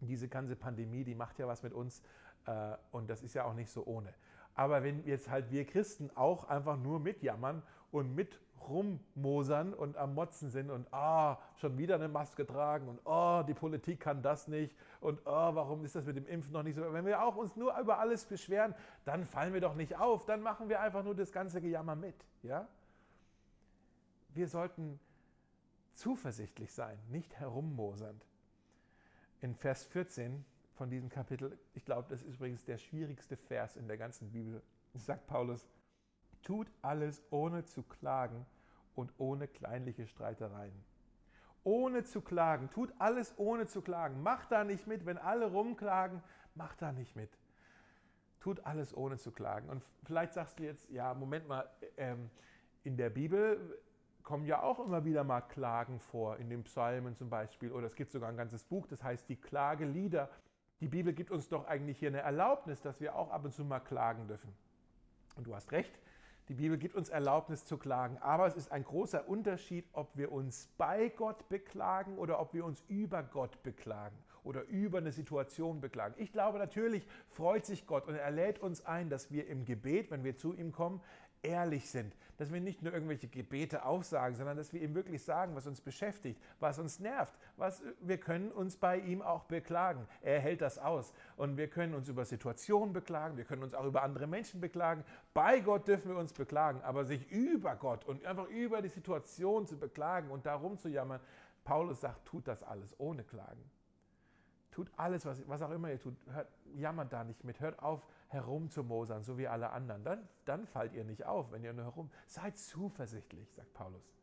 diese 0.00 0.28
ganze 0.28 0.56
Pandemie, 0.56 1.04
die 1.04 1.14
macht 1.14 1.38
ja 1.38 1.46
was 1.46 1.62
mit 1.62 1.72
uns 1.72 2.02
äh, 2.46 2.76
und 2.92 3.10
das 3.10 3.22
ist 3.22 3.34
ja 3.34 3.44
auch 3.44 3.54
nicht 3.54 3.70
so 3.70 3.84
ohne. 3.84 4.12
Aber 4.54 4.82
wenn 4.82 5.04
jetzt 5.04 5.30
halt 5.30 5.50
wir 5.50 5.64
Christen 5.64 6.10
auch 6.14 6.44
einfach 6.44 6.76
nur 6.76 7.00
mitjammern 7.00 7.62
und 7.90 8.14
mit 8.14 8.40
rummosern 8.68 9.74
und 9.74 9.96
am 9.96 10.14
Motzen 10.14 10.50
sind 10.50 10.70
und 10.70 10.92
ah, 10.92 11.38
schon 11.56 11.78
wieder 11.78 11.96
eine 11.96 12.08
Maske 12.08 12.46
tragen 12.46 12.88
und 12.88 13.00
oh, 13.04 13.42
die 13.46 13.54
Politik 13.54 14.00
kann 14.00 14.22
das 14.22 14.48
nicht 14.48 14.76
und 15.00 15.20
oh, 15.24 15.54
warum 15.54 15.84
ist 15.84 15.94
das 15.94 16.04
mit 16.04 16.16
dem 16.16 16.26
Impfen 16.26 16.52
noch 16.52 16.62
nicht 16.62 16.76
so? 16.76 16.92
Wenn 16.92 17.06
wir 17.06 17.22
auch 17.22 17.36
uns 17.36 17.56
nur 17.56 17.76
über 17.78 17.98
alles 17.98 18.24
beschweren, 18.24 18.74
dann 19.04 19.24
fallen 19.24 19.52
wir 19.54 19.60
doch 19.60 19.74
nicht 19.74 19.96
auf, 19.96 20.24
dann 20.26 20.42
machen 20.42 20.68
wir 20.68 20.80
einfach 20.80 21.02
nur 21.02 21.14
das 21.14 21.32
ganze 21.32 21.60
Gejammer 21.60 21.96
mit, 21.96 22.16
ja? 22.42 22.68
Wir 24.32 24.46
sollten 24.46 25.00
zuversichtlich 25.94 26.72
sein, 26.72 26.98
nicht 27.08 27.34
herummosernd. 27.36 28.24
In 29.40 29.54
Vers 29.54 29.84
14 29.86 30.44
von 30.74 30.90
diesem 30.90 31.08
Kapitel, 31.08 31.58
ich 31.74 31.84
glaube, 31.84 32.08
das 32.08 32.22
ist 32.22 32.36
übrigens 32.36 32.64
der 32.64 32.78
schwierigste 32.78 33.36
Vers 33.36 33.76
in 33.76 33.88
der 33.88 33.98
ganzen 33.98 34.30
Bibel, 34.30 34.62
sagt 34.94 35.26
Paulus, 35.26 35.66
Tut 36.42 36.68
alles 36.82 37.22
ohne 37.30 37.64
zu 37.64 37.82
klagen 37.82 38.46
und 38.94 39.12
ohne 39.18 39.48
kleinliche 39.48 40.06
Streitereien. 40.06 40.84
Ohne 41.62 42.04
zu 42.04 42.20
klagen. 42.22 42.70
Tut 42.70 42.92
alles 42.98 43.34
ohne 43.36 43.66
zu 43.66 43.82
klagen. 43.82 44.22
Macht 44.22 44.50
da 44.50 44.64
nicht 44.64 44.86
mit. 44.86 45.04
Wenn 45.04 45.18
alle 45.18 45.46
rumklagen, 45.46 46.22
macht 46.54 46.80
da 46.80 46.92
nicht 46.92 47.16
mit. 47.16 47.30
Tut 48.40 48.64
alles 48.64 48.96
ohne 48.96 49.18
zu 49.18 49.30
klagen. 49.32 49.68
Und 49.68 49.84
vielleicht 50.04 50.32
sagst 50.32 50.58
du 50.58 50.64
jetzt, 50.64 50.88
ja, 50.90 51.12
Moment 51.12 51.46
mal, 51.46 51.68
ähm, 51.98 52.30
in 52.84 52.96
der 52.96 53.10
Bibel 53.10 53.78
kommen 54.22 54.46
ja 54.46 54.62
auch 54.62 54.80
immer 54.80 55.04
wieder 55.04 55.24
mal 55.24 55.42
Klagen 55.42 55.98
vor, 55.98 56.38
in 56.38 56.48
den 56.48 56.64
Psalmen 56.64 57.14
zum 57.14 57.28
Beispiel. 57.28 57.72
Oder 57.72 57.86
es 57.86 57.94
gibt 57.94 58.12
sogar 58.12 58.30
ein 58.30 58.36
ganzes 58.36 58.64
Buch, 58.64 58.86
das 58.86 59.02
heißt 59.02 59.28
die 59.28 59.36
Klagelieder. 59.36 60.30
Die 60.80 60.88
Bibel 60.88 61.12
gibt 61.12 61.30
uns 61.30 61.48
doch 61.48 61.66
eigentlich 61.66 61.98
hier 61.98 62.08
eine 62.08 62.20
Erlaubnis, 62.20 62.80
dass 62.80 63.00
wir 63.00 63.14
auch 63.14 63.30
ab 63.30 63.44
und 63.44 63.52
zu 63.52 63.64
mal 63.64 63.80
klagen 63.80 64.26
dürfen. 64.26 64.54
Und 65.36 65.46
du 65.46 65.54
hast 65.54 65.72
recht, 65.72 65.98
die 66.50 66.54
Bibel 66.54 66.78
gibt 66.78 66.96
uns 66.96 67.10
Erlaubnis 67.10 67.64
zu 67.64 67.78
klagen, 67.78 68.18
aber 68.18 68.44
es 68.48 68.56
ist 68.56 68.72
ein 68.72 68.82
großer 68.82 69.28
Unterschied, 69.28 69.84
ob 69.92 70.16
wir 70.16 70.32
uns 70.32 70.68
bei 70.78 71.08
Gott 71.10 71.48
beklagen 71.48 72.18
oder 72.18 72.40
ob 72.40 72.54
wir 72.54 72.64
uns 72.64 72.82
über 72.88 73.22
Gott 73.22 73.62
beklagen 73.62 74.16
oder 74.42 74.64
über 74.64 74.98
eine 74.98 75.12
Situation 75.12 75.80
beklagen. 75.80 76.16
Ich 76.18 76.32
glaube, 76.32 76.58
natürlich 76.58 77.06
freut 77.28 77.64
sich 77.64 77.86
Gott 77.86 78.08
und 78.08 78.16
er 78.16 78.32
lädt 78.32 78.58
uns 78.58 78.84
ein, 78.84 79.10
dass 79.10 79.30
wir 79.30 79.46
im 79.46 79.64
Gebet, 79.64 80.10
wenn 80.10 80.24
wir 80.24 80.36
zu 80.36 80.52
ihm 80.52 80.72
kommen, 80.72 81.00
ehrlich 81.42 81.88
sind, 81.90 82.14
dass 82.36 82.52
wir 82.52 82.60
nicht 82.60 82.82
nur 82.82 82.92
irgendwelche 82.92 83.28
Gebete 83.28 83.84
aufsagen, 83.84 84.34
sondern 84.34 84.56
dass 84.56 84.72
wir 84.72 84.80
ihm 84.80 84.94
wirklich 84.94 85.22
sagen, 85.22 85.54
was 85.54 85.66
uns 85.66 85.80
beschäftigt, 85.80 86.40
was 86.58 86.78
uns 86.78 86.98
nervt, 86.98 87.34
was 87.56 87.82
wir 88.00 88.18
können 88.18 88.50
uns 88.50 88.76
bei 88.76 88.98
ihm 88.98 89.20
auch 89.22 89.44
beklagen. 89.44 90.06
Er 90.22 90.40
hält 90.40 90.62
das 90.62 90.78
aus 90.78 91.12
und 91.36 91.56
wir 91.56 91.68
können 91.68 91.94
uns 91.94 92.08
über 92.08 92.24
Situationen 92.24 92.92
beklagen, 92.92 93.36
wir 93.36 93.44
können 93.44 93.62
uns 93.62 93.74
auch 93.74 93.84
über 93.84 94.02
andere 94.02 94.26
Menschen 94.26 94.60
beklagen. 94.60 95.04
Bei 95.34 95.60
Gott 95.60 95.86
dürfen 95.86 96.10
wir 96.10 96.18
uns 96.18 96.32
beklagen, 96.32 96.80
aber 96.82 97.04
sich 97.04 97.30
über 97.30 97.76
Gott 97.76 98.04
und 98.04 98.24
einfach 98.24 98.48
über 98.48 98.80
die 98.80 98.88
Situation 98.88 99.66
zu 99.66 99.78
beklagen 99.78 100.30
und 100.30 100.46
darum 100.46 100.78
zu 100.78 100.88
jammern, 100.88 101.20
Paulus 101.64 102.00
sagt, 102.00 102.24
tut 102.26 102.48
das 102.48 102.62
alles 102.62 102.98
ohne 102.98 103.22
Klagen. 103.22 103.70
Tut 104.70 104.90
alles, 104.96 105.26
was, 105.26 105.46
was 105.48 105.62
auch 105.62 105.70
immer 105.70 105.90
ihr 105.90 106.00
tut, 106.00 106.16
hört, 106.32 106.48
jammert 106.76 107.12
da 107.12 107.24
nicht 107.24 107.44
mit, 107.44 107.60
hört 107.60 107.82
auf, 107.82 108.06
herumzumosern, 108.30 109.22
so 109.22 109.38
wie 109.38 109.48
alle 109.48 109.70
anderen. 109.70 110.04
Dann, 110.04 110.28
dann 110.44 110.66
fallt 110.66 110.94
ihr 110.94 111.04
nicht 111.04 111.26
auf, 111.26 111.52
wenn 111.52 111.62
ihr 111.62 111.72
nur 111.72 111.84
herum. 111.84 112.10
Seid 112.26 112.56
zuversichtlich, 112.56 113.52
sagt 113.52 113.72
Paulus. 113.74 114.14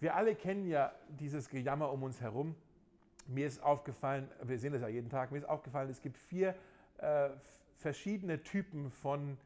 Wir 0.00 0.14
alle 0.14 0.34
kennen 0.34 0.66
ja 0.66 0.92
dieses 1.08 1.48
Gejammer 1.48 1.90
um 1.90 2.02
uns 2.02 2.20
herum. 2.20 2.54
Mir 3.26 3.46
ist 3.46 3.62
aufgefallen, 3.62 4.30
wir 4.42 4.58
sehen 4.58 4.74
das 4.74 4.82
ja 4.82 4.88
jeden 4.88 5.08
Tag, 5.08 5.32
mir 5.32 5.38
ist 5.38 5.48
aufgefallen, 5.48 5.88
es 5.88 6.02
gibt 6.02 6.18
vier 6.18 6.54
äh, 6.98 7.30
verschiedene 7.76 8.42
Typen 8.42 8.90
von 8.90 9.38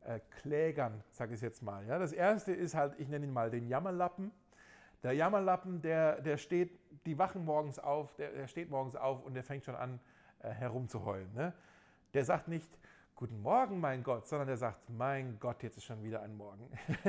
äh, 0.00 0.18
Klägern, 0.40 1.04
sage 1.10 1.34
ich 1.34 1.40
jetzt 1.40 1.62
mal. 1.62 1.86
Ja, 1.86 1.98
das 2.00 2.12
erste 2.12 2.52
ist 2.52 2.74
halt, 2.74 2.98
ich 2.98 3.08
nenne 3.08 3.26
ihn 3.26 3.32
mal 3.32 3.50
den 3.50 3.68
Jammerlappen. 3.68 4.32
Der 5.04 5.12
Jammerlappen, 5.12 5.80
der, 5.80 6.20
der 6.20 6.36
steht, 6.38 6.78
die 7.06 7.16
wachen 7.16 7.44
morgens 7.44 7.78
auf, 7.78 8.14
der, 8.16 8.32
der 8.32 8.48
steht 8.48 8.68
morgens 8.68 8.96
auf 8.96 9.24
und 9.24 9.34
der 9.34 9.44
fängt 9.44 9.64
schon 9.64 9.76
an 9.76 10.00
äh, 10.40 10.50
herumzuheulen. 10.50 11.32
Ne? 11.34 11.52
Der 12.14 12.24
sagt 12.24 12.48
nicht, 12.48 12.68
Guten 13.20 13.42
Morgen, 13.42 13.80
mein 13.80 14.02
Gott, 14.02 14.26
sondern 14.26 14.48
der 14.48 14.56
sagt, 14.56 14.88
mein 14.88 15.38
Gott, 15.38 15.62
jetzt 15.62 15.76
ist 15.76 15.84
schon 15.84 16.02
wieder 16.02 16.22
ein 16.22 16.34
Morgen. 16.34 16.66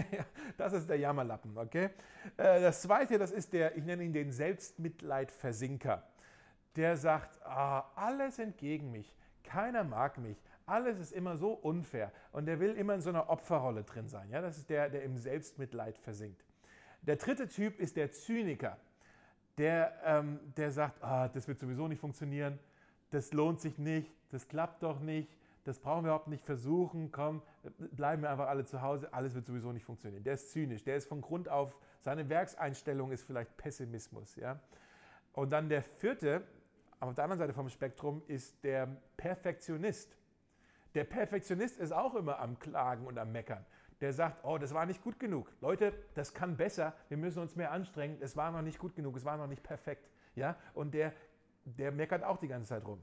das 0.57 0.73
ist 0.73 0.89
der 0.89 0.97
Jammerlappen, 0.97 1.57
okay? 1.57 1.91
Äh, 2.35 2.59
das 2.59 2.81
zweite, 2.81 3.17
das 3.17 3.31
ist 3.31 3.53
der, 3.53 3.77
ich 3.77 3.85
nenne 3.85 4.03
ihn 4.03 4.11
den 4.11 4.29
Selbstmitleidversinker. 4.29 6.03
Der 6.75 6.97
sagt, 6.97 7.41
ah, 7.45 7.89
alle 7.95 8.29
sind 8.29 8.57
gegen 8.57 8.91
mich, 8.91 9.15
keiner 9.45 9.85
mag 9.85 10.17
mich, 10.17 10.43
alles 10.65 10.99
ist 10.99 11.13
immer 11.13 11.37
so 11.37 11.53
unfair 11.53 12.11
und 12.33 12.45
der 12.45 12.59
will 12.59 12.73
immer 12.73 12.95
in 12.95 13.01
so 13.01 13.09
einer 13.09 13.29
Opferrolle 13.29 13.85
drin 13.85 14.09
sein. 14.09 14.29
Ja? 14.31 14.41
Das 14.41 14.57
ist 14.57 14.69
der, 14.69 14.89
der 14.89 15.03
im 15.03 15.15
Selbstmitleid 15.15 15.97
versinkt. 15.97 16.43
Der 17.03 17.15
dritte 17.15 17.47
Typ 17.47 17.79
ist 17.79 17.95
der 17.95 18.11
Zyniker. 18.11 18.77
Der, 19.57 19.93
ähm, 20.03 20.41
der 20.57 20.71
sagt, 20.71 21.01
ah, 21.01 21.29
das 21.29 21.47
wird 21.47 21.57
sowieso 21.57 21.87
nicht 21.87 22.01
funktionieren, 22.01 22.59
das 23.11 23.31
lohnt 23.31 23.61
sich 23.61 23.77
nicht, 23.77 24.11
das 24.33 24.47
klappt 24.47 24.83
doch 24.83 24.99
nicht, 24.99 25.29
das 25.63 25.79
brauchen 25.79 26.03
wir 26.03 26.09
überhaupt 26.09 26.27
nicht 26.27 26.43
versuchen, 26.43 27.11
komm, 27.11 27.41
bleiben 27.91 28.23
wir 28.23 28.31
einfach 28.31 28.47
alle 28.47 28.65
zu 28.65 28.81
Hause, 28.81 29.13
alles 29.13 29.35
wird 29.35 29.45
sowieso 29.45 29.71
nicht 29.71 29.85
funktionieren. 29.85 30.23
Der 30.23 30.33
ist 30.33 30.51
zynisch, 30.51 30.83
der 30.83 30.95
ist 30.95 31.07
von 31.07 31.21
Grund 31.21 31.49
auf, 31.49 31.77
seine 31.99 32.29
Werkseinstellung 32.29 33.11
ist 33.11 33.23
vielleicht 33.23 33.55
Pessimismus. 33.57 34.35
Ja? 34.35 34.59
Und 35.33 35.51
dann 35.51 35.69
der 35.69 35.83
vierte, 35.83 36.43
auf 36.99 37.13
der 37.13 37.23
anderen 37.23 37.39
Seite 37.39 37.53
vom 37.53 37.69
Spektrum, 37.69 38.23
ist 38.27 38.63
der 38.63 38.87
Perfektionist. 39.17 40.17
Der 40.95 41.03
Perfektionist 41.03 41.77
ist 41.79 41.91
auch 41.91 42.15
immer 42.15 42.39
am 42.39 42.57
Klagen 42.59 43.05
und 43.05 43.17
am 43.17 43.31
Meckern. 43.31 43.63
Der 44.01 44.13
sagt, 44.13 44.43
oh, 44.43 44.57
das 44.57 44.73
war 44.73 44.87
nicht 44.87 45.03
gut 45.03 45.19
genug. 45.19 45.47
Leute, 45.61 45.93
das 46.15 46.33
kann 46.33 46.57
besser, 46.57 46.95
wir 47.07 47.17
müssen 47.17 47.39
uns 47.39 47.55
mehr 47.55 47.71
anstrengen, 47.71 48.17
es 48.19 48.35
war 48.35 48.51
noch 48.51 48.63
nicht 48.63 48.79
gut 48.79 48.95
genug, 48.95 49.15
es 49.15 49.25
war 49.25 49.37
noch 49.37 49.47
nicht 49.47 49.61
perfekt. 49.61 50.09
Ja? 50.35 50.55
Und 50.73 50.95
der, 50.95 51.13
der 51.65 51.91
meckert 51.91 52.23
auch 52.23 52.37
die 52.37 52.47
ganze 52.47 52.69
Zeit 52.69 52.85
rum. 52.85 52.99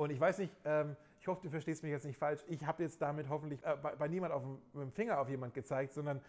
Und 0.00 0.08
ich 0.08 0.18
weiß 0.18 0.38
nicht, 0.38 0.56
ähm, 0.64 0.96
ich 1.20 1.28
hoffe, 1.28 1.42
du 1.42 1.50
verstehst 1.50 1.82
mich 1.82 1.92
jetzt 1.92 2.06
nicht 2.06 2.16
falsch. 2.16 2.42
Ich 2.48 2.64
habe 2.64 2.82
jetzt 2.82 3.02
damit 3.02 3.28
hoffentlich 3.28 3.62
äh, 3.66 3.76
bei, 3.82 3.94
bei 3.96 4.08
niemand 4.08 4.32
auf, 4.32 4.42
mit 4.72 4.82
dem 4.82 4.92
Finger 4.92 5.20
auf 5.20 5.28
jemand 5.28 5.52
gezeigt, 5.52 5.92
sondern 5.92 6.22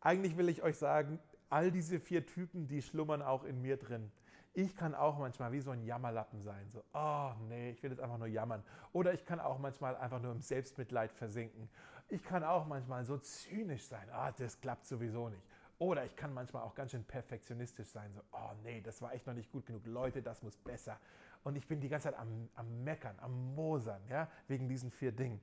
eigentlich 0.00 0.36
will 0.36 0.48
ich 0.48 0.64
euch 0.64 0.76
sagen, 0.76 1.20
all 1.48 1.70
diese 1.70 2.00
vier 2.00 2.26
Typen, 2.26 2.66
die 2.66 2.82
schlummern 2.82 3.22
auch 3.22 3.44
in 3.44 3.62
mir 3.62 3.76
drin. 3.76 4.10
Ich 4.52 4.74
kann 4.74 4.96
auch 4.96 5.16
manchmal 5.16 5.52
wie 5.52 5.60
so 5.60 5.70
ein 5.70 5.84
Jammerlappen 5.84 6.42
sein. 6.42 6.68
So, 6.72 6.82
oh 6.92 7.30
nee, 7.48 7.70
ich 7.70 7.84
will 7.84 7.92
jetzt 7.92 8.00
einfach 8.00 8.18
nur 8.18 8.26
jammern. 8.26 8.64
Oder 8.92 9.14
ich 9.14 9.24
kann 9.24 9.38
auch 9.38 9.60
manchmal 9.60 9.94
einfach 9.94 10.20
nur 10.20 10.32
im 10.32 10.40
Selbstmitleid 10.40 11.12
versinken. 11.12 11.68
Ich 12.08 12.24
kann 12.24 12.42
auch 12.42 12.66
manchmal 12.66 13.04
so 13.04 13.16
zynisch 13.18 13.84
sein. 13.84 14.08
Ah, 14.10 14.30
oh, 14.30 14.34
das 14.36 14.60
klappt 14.60 14.86
sowieso 14.86 15.28
nicht. 15.28 15.46
Oder 15.78 16.04
ich 16.04 16.16
kann 16.16 16.34
manchmal 16.34 16.64
auch 16.64 16.74
ganz 16.74 16.90
schön 16.90 17.04
perfektionistisch 17.04 17.88
sein. 17.88 18.12
So, 18.12 18.22
oh 18.32 18.50
nee, 18.64 18.80
das 18.80 19.00
war 19.02 19.12
echt 19.12 19.28
noch 19.28 19.34
nicht 19.34 19.52
gut 19.52 19.66
genug. 19.66 19.86
Leute, 19.86 20.20
das 20.20 20.42
muss 20.42 20.56
besser 20.56 20.98
und 21.44 21.56
ich 21.56 21.68
bin 21.68 21.80
die 21.80 21.88
ganze 21.88 22.08
Zeit 22.08 22.18
am, 22.18 22.48
am 22.54 22.84
Meckern, 22.84 23.16
am 23.20 23.54
Mosern, 23.54 24.00
ja, 24.08 24.28
wegen 24.48 24.68
diesen 24.68 24.90
vier 24.90 25.12
Dingen. 25.12 25.40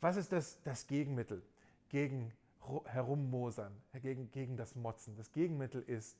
Was 0.00 0.16
ist 0.16 0.32
das, 0.32 0.62
das 0.62 0.86
Gegenmittel 0.86 1.42
gegen 1.88 2.32
Herummosern, 2.84 3.74
gegen, 4.02 4.30
gegen 4.30 4.56
das 4.56 4.74
Motzen? 4.76 5.16
Das 5.16 5.32
Gegenmittel 5.32 5.82
ist 5.82 6.18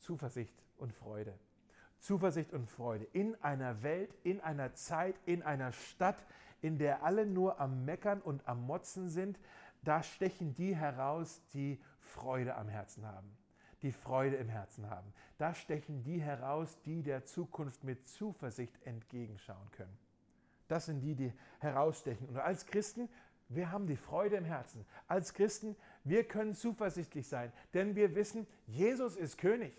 Zuversicht 0.00 0.60
und 0.76 0.92
Freude. 0.92 1.38
Zuversicht 2.00 2.52
und 2.52 2.68
Freude 2.68 3.04
in 3.12 3.40
einer 3.42 3.84
Welt, 3.84 4.12
in 4.24 4.40
einer 4.40 4.74
Zeit, 4.74 5.14
in 5.24 5.42
einer 5.42 5.70
Stadt, 5.70 6.16
in 6.60 6.78
der 6.78 7.04
alle 7.04 7.26
nur 7.26 7.60
am 7.60 7.84
Meckern 7.84 8.20
und 8.20 8.46
am 8.48 8.66
Motzen 8.66 9.08
sind. 9.08 9.38
Da 9.84 10.02
stechen 10.02 10.54
die 10.54 10.74
heraus, 10.74 11.40
die 11.54 11.80
Freude 12.00 12.56
am 12.56 12.68
Herzen 12.68 13.06
haben, 13.06 13.30
die 13.82 13.92
Freude 13.92 14.36
im 14.36 14.48
Herzen 14.48 14.88
haben. 14.88 15.12
Da 15.38 15.54
stechen 15.54 16.02
die 16.02 16.20
heraus, 16.20 16.78
die 16.84 17.02
der 17.02 17.24
Zukunft 17.24 17.84
mit 17.84 18.08
Zuversicht 18.08 18.74
entgegenschauen 18.84 19.70
können. 19.72 19.96
Das 20.68 20.86
sind 20.86 21.00
die, 21.00 21.14
die 21.14 21.32
herausstechen. 21.60 22.28
Und 22.28 22.38
als 22.38 22.66
Christen, 22.66 23.08
wir 23.48 23.70
haben 23.70 23.86
die 23.86 23.96
Freude 23.96 24.36
im 24.36 24.44
Herzen. 24.44 24.86
Als 25.08 25.34
Christen, 25.34 25.76
wir 26.04 26.24
können 26.24 26.54
zuversichtlich 26.54 27.28
sein, 27.28 27.52
denn 27.74 27.94
wir 27.94 28.14
wissen, 28.14 28.46
Jesus 28.66 29.16
ist 29.16 29.38
König. 29.38 29.74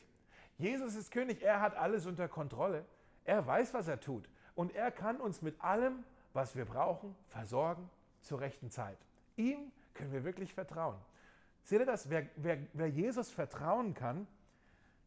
Jesus 0.58 0.96
ist 0.96 1.12
König, 1.12 1.42
er 1.42 1.62
hat 1.62 1.76
alles 1.76 2.06
unter 2.06 2.28
Kontrolle. 2.28 2.86
Er 3.26 3.46
weiß, 3.46 3.74
was 3.74 3.88
er 3.88 4.00
tut. 4.00 4.30
Und 4.56 4.76
er 4.76 4.92
kann 4.92 5.20
uns 5.20 5.42
mit 5.42 5.60
allem, 5.64 6.04
was 6.34 6.56
wir 6.56 6.66
brauchen, 6.66 7.16
versorgen 7.28 7.90
zur 8.22 8.42
rechten 8.42 8.70
Zeit. 8.70 8.98
Ihm 9.36 9.72
können 9.94 10.12
wir 10.12 10.24
wirklich 10.24 10.54
vertrauen. 10.54 10.98
Seht 11.64 11.80
ihr 11.80 11.86
das? 11.86 12.10
Wer, 12.10 12.30
wer, 12.36 12.58
wer 12.74 12.88
Jesus 12.88 13.32
vertrauen 13.32 13.94
kann, 13.94 14.28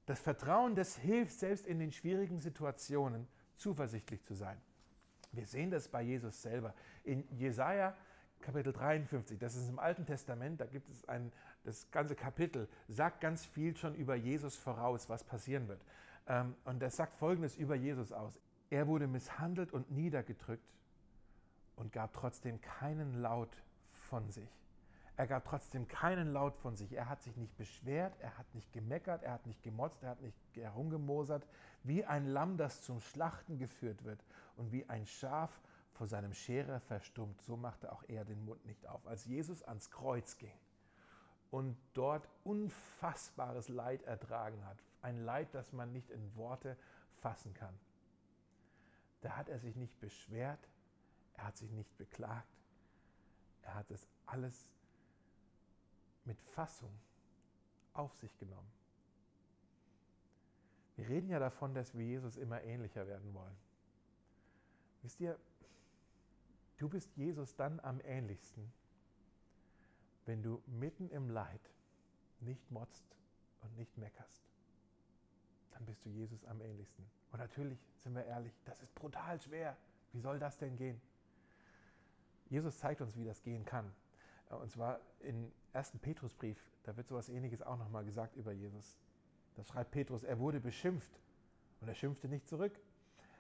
das 0.07 0.21
Vertrauen, 0.21 0.75
das 0.75 0.97
hilft 0.97 1.39
selbst 1.39 1.67
in 1.67 1.79
den 1.79 1.93
schwierigen 1.93 2.41
Situationen 2.41 3.27
zuversichtlich 3.57 4.25
zu 4.25 4.35
sein. 4.35 4.61
Wir 5.33 5.47
sehen 5.47 5.71
das 5.71 5.89
bei 5.89 6.03
Jesus 6.03 6.41
selber. 6.41 6.75
In 7.05 7.25
Jesaja 7.37 7.95
Kapitel 8.41 8.73
53, 8.73 9.39
das 9.39 9.57
ist 9.57 9.69
im 9.69 9.79
Alten 9.79 10.07
Testament, 10.07 10.61
da 10.61 10.67
gibt 10.67 10.89
es 10.89 11.07
ein, 11.09 11.33
das 11.65 11.91
ganze 11.91 12.15
Kapitel, 12.15 12.69
sagt 12.87 13.21
ganz 13.21 13.45
viel 13.45 13.77
schon 13.77 13.95
über 13.95 14.15
Jesus 14.15 14.57
voraus, 14.57 15.09
was 15.09 15.25
passieren 15.25 15.69
wird. 15.69 15.85
Ähm, 16.29 16.55
und 16.65 16.81
das 16.81 16.97
sagt 16.97 17.17
Folgendes 17.17 17.57
über 17.57 17.75
Jesus 17.75 18.13
aus. 18.13 18.39
Er 18.71 18.87
wurde 18.87 19.07
misshandelt 19.07 19.73
und 19.73 19.91
niedergedrückt 19.91 20.73
und 21.77 21.93
gab 21.93 22.13
trotzdem 22.13 22.61
keinen 22.61 23.21
Laut 23.21 23.57
von 23.91 24.31
sich. 24.31 24.49
Er 25.17 25.27
gab 25.27 25.47
trotzdem 25.47 25.89
keinen 25.89 26.33
Laut 26.33 26.57
von 26.57 26.77
sich. 26.77 26.93
Er 26.93 27.09
hat 27.09 27.23
sich 27.23 27.37
nicht 27.37 27.57
beschwert, 27.57 28.15
er 28.21 28.37
hat 28.37 28.55
nicht 28.55 28.73
gemeckert, 28.73 29.23
er 29.23 29.33
hat 29.33 29.47
nicht 29.47 29.63
gemotzt, 29.63 30.03
er 30.03 30.11
hat 30.11 30.21
nicht 30.21 30.37
herumgemosert, 30.55 31.47
wie 31.85 32.05
ein 32.05 32.27
Lamm, 32.27 32.59
das 32.59 32.83
zum 32.83 33.01
Schlachten 33.01 33.59
geführt 33.59 34.05
wird 34.05 34.23
und 34.57 34.73
wie 34.73 34.87
ein 34.89 35.07
Schaf 35.07 35.61
vor 35.93 36.07
seinem 36.07 36.35
Scherer 36.35 36.81
verstummt, 36.81 37.41
so 37.41 37.57
machte 37.57 37.91
auch 37.91 38.03
er 38.09 38.27
den 38.27 38.45
Mund 38.45 38.65
nicht 38.67 38.87
auf. 38.87 39.07
Als 39.07 39.25
Jesus 39.25 39.63
ans 39.63 39.91
Kreuz 39.91 40.37
ging 40.37 40.59
und 41.51 41.77
dort 41.95 42.29
unfassbares 42.45 43.71
Leid 43.71 44.03
ertragen 44.03 44.63
hat, 44.67 44.77
ein 45.01 45.25
Leid, 45.25 45.55
das 45.55 45.73
man 45.73 45.93
nicht 45.93 46.11
in 46.11 46.37
Worte 46.37 46.77
fassen 47.21 47.55
kann, 47.55 47.75
da 49.23 49.37
hat 49.37 49.49
er 49.49 49.59
sich 49.59 49.77
nicht 49.77 49.99
beschwert, 49.99 50.69
er 51.35 51.47
hat 51.47 51.57
sich 51.57 51.71
nicht 51.73 51.97
beklagt, 51.97 52.47
er 53.63 53.75
hat 53.75 53.91
es 53.91 54.07
alles 54.27 54.69
mit 56.27 56.41
Fassung 56.41 56.91
auf 57.93 58.15
sich 58.15 58.37
genommen. 58.39 58.71
Wir 60.97 61.09
reden 61.09 61.29
ja 61.29 61.39
davon, 61.39 61.75
dass 61.75 61.95
wir 61.97 62.05
Jesus 62.05 62.37
immer 62.37 62.63
ähnlicher 62.63 63.07
werden 63.07 63.33
wollen. 63.35 63.57
Wisst 65.03 65.21
ihr, 65.21 65.39
du 66.79 66.89
bist 66.89 67.15
Jesus 67.17 67.55
dann 67.55 67.81
am 67.81 68.01
ähnlichsten, 68.01 68.73
wenn 70.25 70.43
du 70.43 70.63
mitten 70.67 71.11
im 71.11 71.31
Leid 71.31 71.61
nicht 72.41 72.71
motzt 72.71 73.17
und 73.63 73.77
nicht 73.77 73.97
meckerst. 73.99 74.43
Dann 75.73 75.85
bist 75.85 76.05
du 76.05 76.09
Jesus 76.09 76.45
am 76.47 76.61
ähnlichsten. 76.61 77.05
Und 77.31 77.39
natürlich, 77.39 77.79
sind 77.99 78.15
wir 78.15 78.25
ehrlich, 78.25 78.53
das 78.65 78.81
ist 78.83 78.95
brutal 78.95 79.41
schwer. 79.41 79.77
Wie 80.13 80.21
soll 80.21 80.39
das 80.39 80.57
denn 80.59 80.77
gehen? 80.77 81.01
Jesus 82.49 82.79
zeigt 82.79 83.01
uns, 83.01 83.17
wie 83.17 83.25
das 83.25 83.43
gehen 83.43 83.65
kann. 83.65 83.93
Und 84.49 84.71
zwar 84.71 85.01
im 85.21 85.51
ersten 85.73 85.99
Petrusbrief, 85.99 86.59
da 86.85 86.97
wird 86.97 87.09
sowas 87.09 87.29
ähnliches 87.29 87.63
auch 87.63 87.77
nochmal 87.77 88.05
gesagt 88.05 88.37
über 88.37 88.53
Jesus. 88.53 88.97
Da 89.57 89.65
schreibt 89.65 89.91
Petrus, 89.91 90.23
er 90.23 90.39
wurde 90.39 90.61
beschimpft 90.61 91.11
und 91.81 91.89
er 91.89 91.95
schimpfte 91.95 92.29
nicht 92.29 92.49
zurück. 92.49 92.79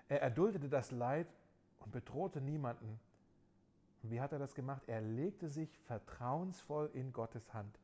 Er 0.08 0.22
erduldete 0.22 0.68
das 0.68 0.90
Leid 0.90 1.28
und 1.80 1.92
bedrohte 1.92 2.40
niemanden. 2.40 2.98
Und 4.02 4.10
wie 4.10 4.20
hat 4.20 4.32
er 4.32 4.38
das 4.38 4.54
gemacht? 4.54 4.82
Er 4.86 5.00
legte 5.00 5.48
sich 5.48 5.78
vertrauensvoll 5.80 6.90
in 6.92 7.12
Gottes 7.12 7.52
Hand. 7.52 7.78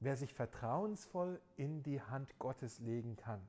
Wer 0.00 0.16
sich 0.16 0.32
vertrauensvoll 0.32 1.40
in 1.56 1.82
die 1.82 2.00
Hand 2.00 2.38
Gottes 2.38 2.78
legen 2.78 3.16
kann, 3.16 3.40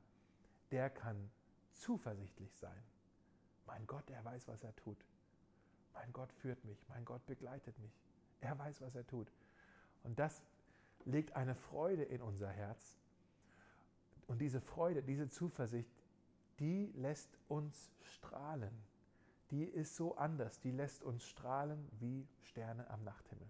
der 0.71 0.89
kann 0.89 1.29
zuversichtlich 1.73 2.55
sein. 2.55 2.83
Mein 3.67 3.85
Gott, 3.85 4.09
er 4.09 4.23
weiß, 4.25 4.47
was 4.47 4.63
er 4.63 4.75
tut. 4.75 4.97
Mein 5.93 6.11
Gott 6.11 6.31
führt 6.33 6.63
mich, 6.65 6.83
mein 6.89 7.05
Gott 7.05 7.25
begleitet 7.27 7.77
mich. 7.79 7.91
Er 8.41 8.57
weiß, 8.57 8.81
was 8.81 8.95
er 8.95 9.05
tut. 9.05 9.31
Und 10.03 10.19
das 10.19 10.41
legt 11.05 11.35
eine 11.35 11.55
Freude 11.55 12.03
in 12.03 12.21
unser 12.21 12.49
Herz. 12.49 12.97
Und 14.27 14.39
diese 14.39 14.61
Freude, 14.61 15.01
diese 15.01 15.27
Zuversicht, 15.29 15.91
die 16.59 16.91
lässt 16.95 17.37
uns 17.47 17.91
strahlen. 18.01 18.71
Die 19.51 19.63
ist 19.63 19.95
so 19.95 20.15
anders, 20.15 20.59
die 20.59 20.71
lässt 20.71 21.03
uns 21.03 21.25
strahlen 21.25 21.87
wie 21.99 22.27
Sterne 22.41 22.87
am 22.89 23.03
Nachthimmel. 23.03 23.47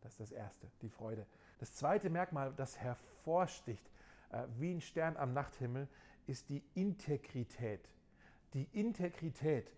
Das 0.00 0.12
ist 0.12 0.20
das 0.20 0.32
Erste, 0.32 0.70
die 0.82 0.88
Freude. 0.88 1.26
Das 1.58 1.74
zweite 1.74 2.10
Merkmal, 2.10 2.52
das 2.56 2.78
hervorsticht 2.78 3.88
äh, 4.30 4.44
wie 4.58 4.72
ein 4.72 4.80
Stern 4.80 5.16
am 5.16 5.32
Nachthimmel, 5.32 5.88
ist 6.26 6.48
die 6.48 6.62
Integrität. 6.74 7.88
Die 8.54 8.68
Integrität, 8.72 9.70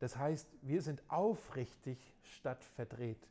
das 0.00 0.16
heißt, 0.16 0.48
wir 0.62 0.82
sind 0.82 1.02
aufrichtig 1.08 1.98
statt 2.22 2.64
verdreht. 2.64 3.28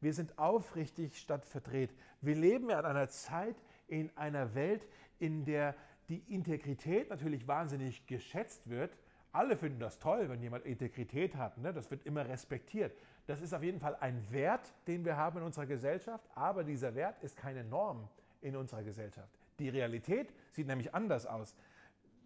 Wir 0.00 0.12
sind 0.12 0.38
aufrichtig 0.38 1.18
statt 1.18 1.44
verdreht. 1.44 1.94
Wir 2.20 2.34
leben 2.34 2.70
ja 2.70 2.80
in 2.80 2.86
einer 2.86 3.08
Zeit, 3.08 3.56
in 3.88 4.10
einer 4.16 4.54
Welt, 4.54 4.86
in 5.18 5.44
der 5.44 5.74
die 6.08 6.22
Integrität 6.32 7.10
natürlich 7.10 7.48
wahnsinnig 7.48 8.06
geschätzt 8.06 8.68
wird. 8.68 8.96
Alle 9.32 9.56
finden 9.56 9.80
das 9.80 9.98
toll, 9.98 10.28
wenn 10.28 10.40
jemand 10.40 10.64
Integrität 10.64 11.36
hat. 11.36 11.58
Ne? 11.58 11.72
Das 11.72 11.90
wird 11.90 12.06
immer 12.06 12.26
respektiert. 12.26 12.96
Das 13.26 13.40
ist 13.40 13.52
auf 13.52 13.62
jeden 13.62 13.80
Fall 13.80 13.96
ein 13.96 14.24
Wert, 14.30 14.72
den 14.86 15.04
wir 15.04 15.16
haben 15.16 15.38
in 15.38 15.44
unserer 15.44 15.66
Gesellschaft, 15.66 16.24
aber 16.34 16.64
dieser 16.64 16.94
Wert 16.94 17.22
ist 17.22 17.36
keine 17.36 17.64
Norm 17.64 18.08
in 18.40 18.56
unserer 18.56 18.82
Gesellschaft. 18.82 19.28
Die 19.58 19.68
Realität 19.68 20.32
sieht 20.52 20.66
nämlich 20.66 20.94
anders 20.94 21.26
aus. 21.26 21.56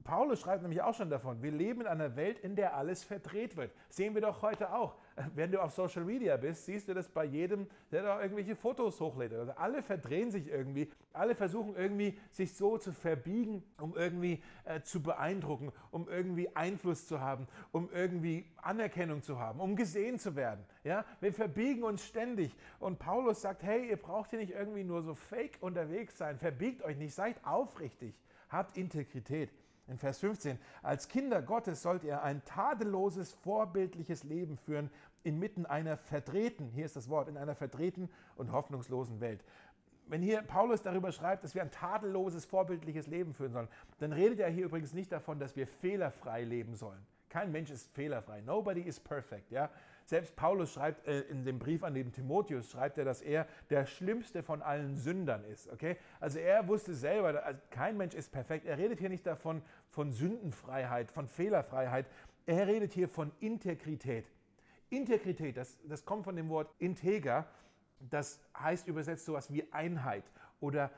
Paulus 0.05 0.41
schreibt 0.41 0.63
nämlich 0.63 0.83
auch 0.83 0.95
schon 0.95 1.11
davon, 1.11 1.43
wir 1.43 1.53
leben 1.53 1.83
in 1.83 1.87
einer 1.87 2.17
Welt, 2.17 2.39
in 2.39 2.57
der 2.57 2.75
alles 2.75 3.05
verdreht 3.05 3.57
wird. 3.57 3.73
Sehen 3.89 4.15
wir 4.15 4.23
doch 4.23 4.43
heute 4.43 4.73
auch. 4.73 4.97
Wenn 5.35 5.53
du 5.53 5.61
auf 5.61 5.73
Social 5.73 6.05
Media 6.05 6.37
bist, 6.37 6.67
siehst 6.67 6.89
du 6.89 6.95
das 6.95 7.09
bei 7.09 7.25
jedem, 7.25 7.67
der 7.91 8.03
da 8.03 8.23
irgendwelche 8.23 8.57
Fotos 8.57 9.01
hochlädt. 9.01 9.33
Also 9.33 9.53
alle 9.53 9.83
verdrehen 9.83 10.31
sich 10.31 10.49
irgendwie, 10.49 10.91
alle 11.13 11.35
versuchen 11.35 11.75
irgendwie, 11.77 12.19
sich 12.31 12.55
so 12.55 12.79
zu 12.79 12.93
verbiegen, 12.93 13.63
um 13.79 13.97
irgendwie 13.97 14.43
äh, 14.65 14.81
zu 14.83 15.03
beeindrucken, 15.03 15.73
um 15.91 16.09
irgendwie 16.09 16.55
Einfluss 16.55 17.07
zu 17.07 17.21
haben, 17.21 17.47
um 17.73 17.91
irgendwie 17.93 18.47
Anerkennung 18.57 19.23
zu 19.23 19.39
haben, 19.39 19.61
um 19.61 19.77
gesehen 19.77 20.19
zu 20.19 20.37
werden. 20.37 20.65
Ja? 20.85 21.05
Wir 21.21 21.33
verbiegen 21.33 21.83
uns 21.83 22.05
ständig. 22.05 22.55
Und 22.79 22.99
Paulus 22.99 23.43
sagt, 23.43 23.63
hey, 23.63 23.89
ihr 23.89 23.97
braucht 23.97 24.31
hier 24.31 24.39
nicht 24.39 24.53
irgendwie 24.53 24.85
nur 24.85 25.03
so 25.03 25.15
fake 25.15 25.59
unterwegs 25.61 26.19
sein. 26.19 26.39
Verbiegt 26.39 26.83
euch 26.83 26.97
nicht, 26.97 27.15
seid 27.15 27.45
aufrichtig, 27.45 28.15
habt 28.49 28.77
Integrität 28.77 29.51
in 29.91 29.99
Vers 29.99 30.21
15. 30.21 30.59
Als 30.83 31.09
Kinder 31.09 31.43
Gottes 31.43 31.83
sollt 31.83 32.05
ihr 32.05 32.23
ein 32.23 32.45
tadelloses, 32.45 33.33
vorbildliches 33.33 34.25
Leben 34.25 34.57
führen, 34.57 34.91
inmitten 35.23 35.67
einer 35.67 35.97
verdrehten, 35.97 36.71
hier 36.71 36.85
ist 36.85 36.97
das 36.97 37.09
Wort, 37.09 37.29
in 37.29 37.37
einer 37.37 37.55
verdrehten 37.55 38.09
und 38.37 38.53
hoffnungslosen 38.53 39.21
Welt. 39.21 39.45
Wenn 40.07 40.23
hier 40.23 40.43
Paulus 40.43 40.83
darüber 40.83 41.13
schreibt, 41.13 41.45
dass 41.45 41.55
wir 41.55 41.63
ein 41.63 41.71
tadelloses, 41.71 42.45
vorbildliches 42.45 43.07
Leben 43.07 43.33
führen 43.33 43.53
sollen, 43.53 43.69
dann 43.99 44.13
redet 44.13 44.41
er 44.41 44.49
hier 44.49 44.65
übrigens 44.65 44.93
nicht 44.93 45.13
davon, 45.13 45.39
dass 45.39 45.55
wir 45.55 45.69
fehlerfrei 45.69 46.43
leben 46.43 46.75
sollen. 46.75 47.07
Kein 47.29 47.53
Mensch 47.53 47.71
ist 47.71 47.89
fehlerfrei. 47.93 48.41
Nobody 48.41 48.81
is 48.81 48.99
perfect. 48.99 49.53
Ja? 49.53 49.71
Selbst 50.05 50.35
Paulus 50.35 50.73
schreibt 50.73 51.07
äh, 51.07 51.21
in 51.21 51.45
dem 51.45 51.61
Brief 51.61 51.85
an 51.85 51.95
den 51.95 52.11
Timotheus, 52.11 52.73
schreibt 52.73 52.99
er, 52.99 53.05
dass 53.05 53.23
er 53.23 53.47
der 53.71 53.87
schlimmste 53.87 54.43
von 54.43 54.63
allen 54.63 54.97
Sündern 54.97 55.45
ist. 55.45 55.71
Okay? 55.71 55.97
Also 56.19 56.41
er 56.41 56.67
wusste 56.67 56.93
selber, 56.93 57.45
also 57.45 57.61
kein 57.71 57.97
Mensch 57.97 58.15
ist 58.15 58.33
perfekt. 58.33 58.67
Er 58.67 58.79
redet 58.79 58.99
hier 58.99 59.09
nicht 59.09 59.25
davon 59.25 59.63
von 59.91 60.11
Sündenfreiheit, 60.11 61.13
von 61.13 61.29
Fehlerfreiheit. 61.29 62.07
Er 62.47 62.67
redet 62.67 62.93
hier 62.93 63.09
von 63.09 63.31
Integrität. 63.39 64.27
Integrität, 64.91 65.57
das, 65.57 65.79
das 65.85 66.05
kommt 66.05 66.25
von 66.25 66.37
dem 66.37 66.49
Wort 66.49 66.73
integer. 66.79 67.47
Das 67.99 68.41
heißt 68.59 68.87
übersetzt 68.89 69.25
sowas 69.25 69.53
wie 69.53 69.71
Einheit 69.73 70.25
oder 70.61 70.91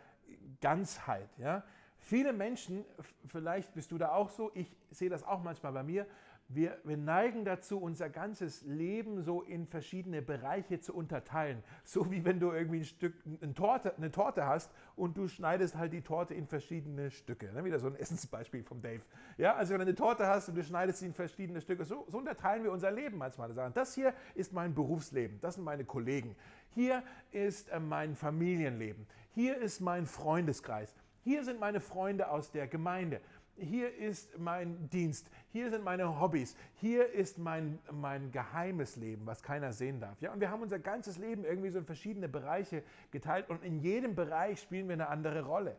Ganzheit. 0.61 1.29
Ja? 1.39 1.65
Viele 1.99 2.33
Menschen, 2.33 2.85
vielleicht 3.27 3.75
bist 3.75 3.93
du 3.93 3.99
da 3.99 4.13
auch 4.13 4.31
so, 4.31 4.51
ich 4.55 4.75
sehe 4.91 5.11
das 5.11 5.23
auch 5.23 5.43
manchmal 5.43 5.73
bei 5.73 5.83
mir, 5.83 6.07
wir, 6.55 6.79
wir 6.85 6.97
neigen 6.97 7.45
dazu, 7.45 7.79
unser 7.79 8.11
ganzes 8.11 8.63
Leben 8.63 9.23
so 9.23 9.43
in 9.43 9.67
verschiedene 9.67 10.23
Bereiche 10.23 10.81
zu 10.81 10.95
unterteilen. 10.95 11.63
So 11.85 12.11
wie 12.11 12.25
wenn 12.25 12.41
du 12.41 12.53
irgendwie 12.53 12.81
ein 12.81 12.85
Stück, 12.85 13.15
eine 13.41 13.55
Torte, 13.55 13.97
eine 13.97 14.11
Torte 14.11 14.47
hast 14.47 14.71
und 14.97 15.17
du 15.17 15.29
schneidest 15.29 15.77
halt 15.77 15.93
die 15.93 16.03
Torte 16.03 16.35
in 16.35 16.47
verschiedene 16.47 17.11
Stücke. 17.11 17.53
Ne? 17.53 17.65
Wieder 17.65 17.79
so 17.79 17.87
ein 17.87 17.97
Essensbeispiel 17.97 18.63
vom 18.63 18.83
Dave. 18.83 19.03
Ja, 19.39 19.55
also 19.55 19.73
wenn 19.73 19.81
du 19.81 19.87
eine 19.87 19.95
Torte 19.95 20.27
hast 20.27 20.49
und 20.49 20.55
du 20.57 20.63
schneidest 20.63 21.01
sie 21.01 21.07
in 21.07 21.15
verschiedene 21.15 21.61
Stücke, 21.61 21.85
so, 21.85 22.07
so 22.09 22.19
unterteilen 22.19 22.65
wir 22.65 22.73
unser 22.73 22.91
Leben 22.91 23.19
manchmal. 23.19 23.53
Das 23.75 23.95
hier 23.95 24.15
ist 24.35 24.53
mein 24.53 24.75
Berufsleben, 24.75 25.41
das 25.41 25.55
sind 25.55 25.65
meine 25.65 25.85
Kollegen. 25.85 26.37
Hier 26.75 27.03
ist 27.33 27.69
äh, 27.69 27.81
mein 27.81 28.15
Familienleben. 28.15 29.07
Hier 29.35 29.57
ist 29.59 29.81
mein 29.81 30.07
Freundeskreis. 30.07 30.95
Hier 31.25 31.45
sind 31.45 31.61
meine 31.61 31.81
Freunde 31.81 32.31
aus 32.31 32.51
der 32.51 32.67
Gemeinde 32.67 33.21
hier 33.57 33.95
ist 33.95 34.39
mein 34.39 34.89
Dienst, 34.91 35.31
hier 35.53 35.71
sind 35.71 35.85
meine 35.85 36.19
Hobbys, 36.19 36.57
hier 36.77 37.13
ist 37.13 37.39
mein, 37.39 37.79
mein 37.91 38.33
geheimes 38.33 38.97
Leben, 38.97 39.27
was 39.27 39.43
keiner 39.43 39.73
sehen 39.73 40.01
darf. 40.01 40.21
Ja? 40.23 40.33
Und 40.33 40.41
wir 40.41 40.51
haben 40.51 40.63
unser 40.63 40.79
ganzes 40.79 41.19
Leben 41.19 41.45
irgendwie 41.45 41.69
so 41.69 41.79
in 41.79 41.85
verschiedene 41.85 42.29
Bereiche 42.29 42.83
geteilt 43.11 43.51
und 43.51 43.63
in 43.63 43.79
jedem 43.79 44.15
Bereich 44.15 44.61
spielen 44.61 44.89
wir 44.89 44.95
eine 44.95 45.09
andere 45.09 45.45
Rolle. 45.45 45.77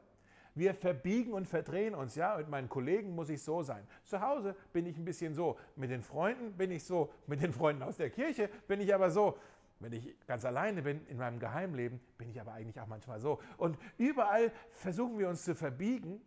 Wir 0.55 0.75
verbiegen 0.75 1.33
und 1.33 1.47
verdrehen 1.47 1.95
uns, 1.95 2.13
ja. 2.13 2.37
Mit 2.37 2.47
meinen 2.47 2.69
Kollegen 2.69 3.15
muss 3.15 3.29
ich 3.29 3.41
so 3.41 3.63
sein. 3.63 3.87
Zu 4.03 4.21
Hause 4.21 4.55
bin 4.71 4.85
ich 4.85 4.95
ein 4.97 5.05
bisschen 5.05 5.33
so. 5.33 5.57
Mit 5.75 5.89
den 5.89 6.03
Freunden 6.03 6.53
bin 6.53 6.69
ich 6.69 6.83
so. 6.83 7.11
Mit 7.25 7.41
den 7.41 7.51
Freunden 7.51 7.81
aus 7.81 7.97
der 7.97 8.11
Kirche 8.11 8.49
bin 8.67 8.79
ich 8.79 8.93
aber 8.93 9.09
so. 9.09 9.39
Wenn 9.79 9.93
ich 9.93 10.15
ganz 10.27 10.45
alleine 10.45 10.83
bin 10.83 11.05
in 11.07 11.17
meinem 11.17 11.39
Geheimleben, 11.39 11.99
bin 12.19 12.29
ich 12.29 12.39
aber 12.39 12.53
eigentlich 12.53 12.79
auch 12.79 12.85
manchmal 12.85 13.19
so. 13.19 13.39
Und 13.57 13.79
überall 13.97 14.51
versuchen 14.69 15.17
wir 15.17 15.27
uns 15.27 15.43
zu 15.43 15.55
verbiegen 15.55 16.21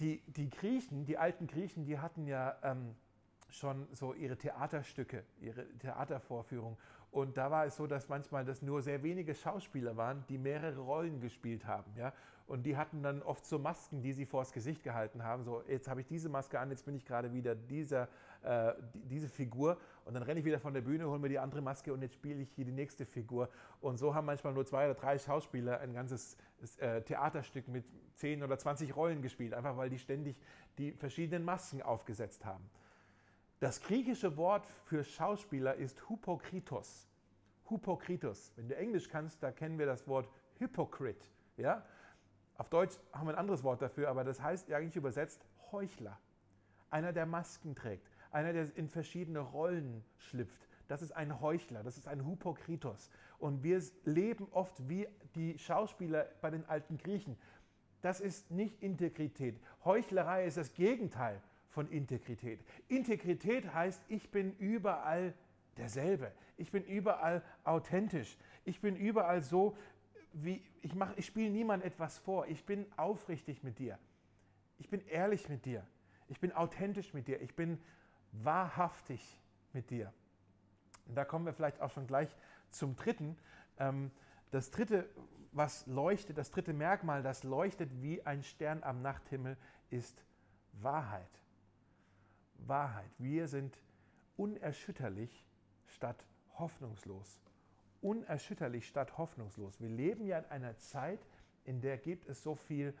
die, 0.00 0.22
die 0.26 0.50
Griechen, 0.50 1.04
die 1.04 1.18
alten 1.18 1.46
Griechen, 1.46 1.84
die 1.84 1.98
hatten 1.98 2.26
ja 2.26 2.56
ähm, 2.62 2.94
schon 3.50 3.86
so 3.92 4.14
ihre 4.14 4.36
Theaterstücke, 4.36 5.24
ihre 5.40 5.66
Theatervorführung. 5.78 6.76
Und 7.14 7.36
da 7.36 7.48
war 7.48 7.64
es 7.64 7.76
so, 7.76 7.86
dass 7.86 8.08
manchmal 8.08 8.44
das 8.44 8.60
nur 8.60 8.82
sehr 8.82 9.04
wenige 9.04 9.36
Schauspieler 9.36 9.96
waren, 9.96 10.24
die 10.28 10.36
mehrere 10.36 10.80
Rollen 10.80 11.20
gespielt 11.20 11.64
haben. 11.64 11.94
Ja? 11.96 12.12
Und 12.48 12.66
die 12.66 12.76
hatten 12.76 13.04
dann 13.04 13.22
oft 13.22 13.46
so 13.46 13.56
Masken, 13.56 14.02
die 14.02 14.12
sie 14.12 14.26
vors 14.26 14.50
Gesicht 14.50 14.82
gehalten 14.82 15.22
haben. 15.22 15.44
So, 15.44 15.62
jetzt 15.68 15.86
habe 15.86 16.00
ich 16.00 16.08
diese 16.08 16.28
Maske 16.28 16.58
an, 16.58 16.70
jetzt 16.70 16.84
bin 16.84 16.96
ich 16.96 17.06
gerade 17.06 17.32
wieder 17.32 17.54
dieser, 17.54 18.08
äh, 18.42 18.72
diese 18.94 19.28
Figur. 19.28 19.78
Und 20.04 20.14
dann 20.14 20.24
renne 20.24 20.40
ich 20.40 20.44
wieder 20.44 20.58
von 20.58 20.74
der 20.74 20.80
Bühne, 20.80 21.08
hole 21.08 21.20
mir 21.20 21.28
die 21.28 21.38
andere 21.38 21.60
Maske 21.60 21.92
und 21.92 22.02
jetzt 22.02 22.14
spiele 22.14 22.42
ich 22.42 22.50
hier 22.50 22.64
die 22.64 22.72
nächste 22.72 23.06
Figur. 23.06 23.48
Und 23.80 23.96
so 23.96 24.12
haben 24.12 24.26
manchmal 24.26 24.52
nur 24.52 24.66
zwei 24.66 24.86
oder 24.86 24.94
drei 24.94 25.16
Schauspieler 25.16 25.78
ein 25.78 25.94
ganzes 25.94 26.36
äh, 26.78 27.00
Theaterstück 27.02 27.68
mit 27.68 27.84
10 28.16 28.42
oder 28.42 28.58
20 28.58 28.96
Rollen 28.96 29.22
gespielt, 29.22 29.54
einfach 29.54 29.76
weil 29.76 29.88
die 29.88 30.00
ständig 30.00 30.40
die 30.78 30.90
verschiedenen 30.90 31.44
Masken 31.44 31.80
aufgesetzt 31.80 32.44
haben. 32.44 32.68
Das 33.64 33.80
griechische 33.80 34.36
Wort 34.36 34.66
für 34.84 35.02
Schauspieler 35.02 35.76
ist 35.76 36.06
Hypokritos. 36.10 37.08
Hypokritos. 37.70 38.52
Wenn 38.56 38.68
du 38.68 38.76
Englisch 38.76 39.08
kannst, 39.08 39.42
da 39.42 39.52
kennen 39.52 39.78
wir 39.78 39.86
das 39.86 40.06
Wort 40.06 40.28
Hypocrite. 40.58 41.24
Ja? 41.56 41.82
Auf 42.58 42.68
Deutsch 42.68 42.98
haben 43.14 43.26
wir 43.26 43.32
ein 43.32 43.38
anderes 43.38 43.64
Wort 43.64 43.80
dafür, 43.80 44.10
aber 44.10 44.22
das 44.22 44.42
heißt 44.42 44.70
eigentlich 44.70 44.96
übersetzt 44.96 45.46
Heuchler. 45.72 46.20
Einer, 46.90 47.14
der 47.14 47.24
Masken 47.24 47.74
trägt, 47.74 48.06
einer, 48.30 48.52
der 48.52 48.68
in 48.76 48.86
verschiedene 48.86 49.38
Rollen 49.38 50.04
schlüpft. 50.18 50.68
Das 50.86 51.00
ist 51.00 51.12
ein 51.12 51.40
Heuchler, 51.40 51.82
das 51.82 51.96
ist 51.96 52.06
ein 52.06 52.22
Hypokritos. 52.22 53.08
Und 53.38 53.62
wir 53.62 53.82
leben 54.04 54.46
oft 54.50 54.90
wie 54.90 55.08
die 55.34 55.58
Schauspieler 55.58 56.28
bei 56.42 56.50
den 56.50 56.68
alten 56.68 56.98
Griechen. 56.98 57.38
Das 58.02 58.20
ist 58.20 58.50
nicht 58.50 58.82
Integrität. 58.82 59.58
Heuchlerei 59.86 60.44
ist 60.44 60.58
das 60.58 60.74
Gegenteil 60.74 61.40
von 61.74 61.90
Integrität. 61.90 62.60
Integrität 62.88 63.74
heißt, 63.74 64.00
ich 64.08 64.30
bin 64.30 64.56
überall 64.58 65.34
derselbe. 65.76 66.32
Ich 66.56 66.70
bin 66.70 66.84
überall 66.84 67.42
authentisch. 67.64 68.38
Ich 68.64 68.80
bin 68.80 68.94
überall 68.96 69.42
so, 69.42 69.76
wie 70.32 70.62
ich 70.82 70.94
mache, 70.94 71.14
ich 71.16 71.26
spiele 71.26 71.50
niemand 71.50 71.84
etwas 71.84 72.18
vor. 72.18 72.46
Ich 72.46 72.64
bin 72.64 72.86
aufrichtig 72.96 73.64
mit 73.64 73.80
dir. 73.80 73.98
Ich 74.78 74.88
bin 74.88 75.04
ehrlich 75.08 75.48
mit 75.48 75.64
dir. 75.64 75.84
Ich 76.28 76.40
bin 76.40 76.52
authentisch 76.52 77.12
mit 77.12 77.26
dir. 77.26 77.40
Ich 77.42 77.54
bin 77.56 77.80
wahrhaftig 78.30 79.40
mit 79.72 79.90
dir. 79.90 80.12
Und 81.06 81.16
da 81.16 81.24
kommen 81.24 81.44
wir 81.44 81.52
vielleicht 81.52 81.80
auch 81.80 81.90
schon 81.90 82.06
gleich 82.06 82.34
zum 82.70 82.94
dritten. 82.94 83.36
Ähm, 83.78 84.12
das 84.52 84.70
dritte, 84.70 85.08
was 85.50 85.86
leuchtet, 85.88 86.38
das 86.38 86.52
dritte 86.52 86.72
Merkmal, 86.72 87.24
das 87.24 87.42
leuchtet 87.42 87.90
wie 88.00 88.22
ein 88.22 88.44
Stern 88.44 88.84
am 88.84 89.02
Nachthimmel, 89.02 89.56
ist 89.90 90.24
Wahrheit. 90.72 91.43
Wahrheit. 92.58 93.10
Wir 93.18 93.48
sind 93.48 93.78
unerschütterlich 94.36 95.46
statt 95.86 96.24
hoffnungslos. 96.58 97.40
Unerschütterlich 98.00 98.86
statt 98.86 99.16
hoffnungslos. 99.16 99.80
Wir 99.80 99.88
leben 99.88 100.26
ja 100.26 100.38
in 100.38 100.44
einer 100.46 100.76
Zeit, 100.78 101.20
in 101.64 101.80
der 101.80 101.96
gibt 101.96 102.28
es 102.28 102.42
so 102.42 102.54
viel 102.54 102.94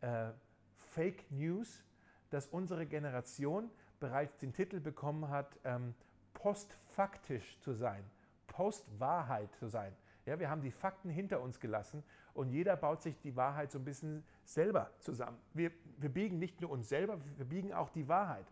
äh, 0.00 0.30
Fake 0.76 1.30
News, 1.30 1.82
dass 2.30 2.46
unsere 2.48 2.86
Generation 2.86 3.70
bereits 3.98 4.38
den 4.38 4.52
Titel 4.52 4.80
bekommen 4.80 5.28
hat, 5.28 5.58
ähm, 5.64 5.94
postfaktisch 6.34 7.58
zu 7.60 7.72
sein, 7.72 8.04
postwahrheit 8.46 9.54
zu 9.56 9.68
sein. 9.68 9.94
Ja, 10.26 10.38
wir 10.38 10.50
haben 10.50 10.62
die 10.62 10.70
Fakten 10.70 11.10
hinter 11.10 11.40
uns 11.40 11.60
gelassen 11.60 12.02
und 12.34 12.50
jeder 12.50 12.76
baut 12.76 13.02
sich 13.02 13.18
die 13.20 13.36
Wahrheit 13.36 13.72
so 13.72 13.78
ein 13.78 13.84
bisschen 13.84 14.24
selber 14.44 14.90
zusammen. 15.00 15.38
Wir, 15.54 15.72
wir 15.96 16.10
biegen 16.10 16.38
nicht 16.38 16.60
nur 16.60 16.70
uns 16.70 16.88
selber, 16.88 17.18
wir 17.36 17.44
biegen 17.44 17.72
auch 17.72 17.90
die 17.90 18.08
Wahrheit. 18.08 18.46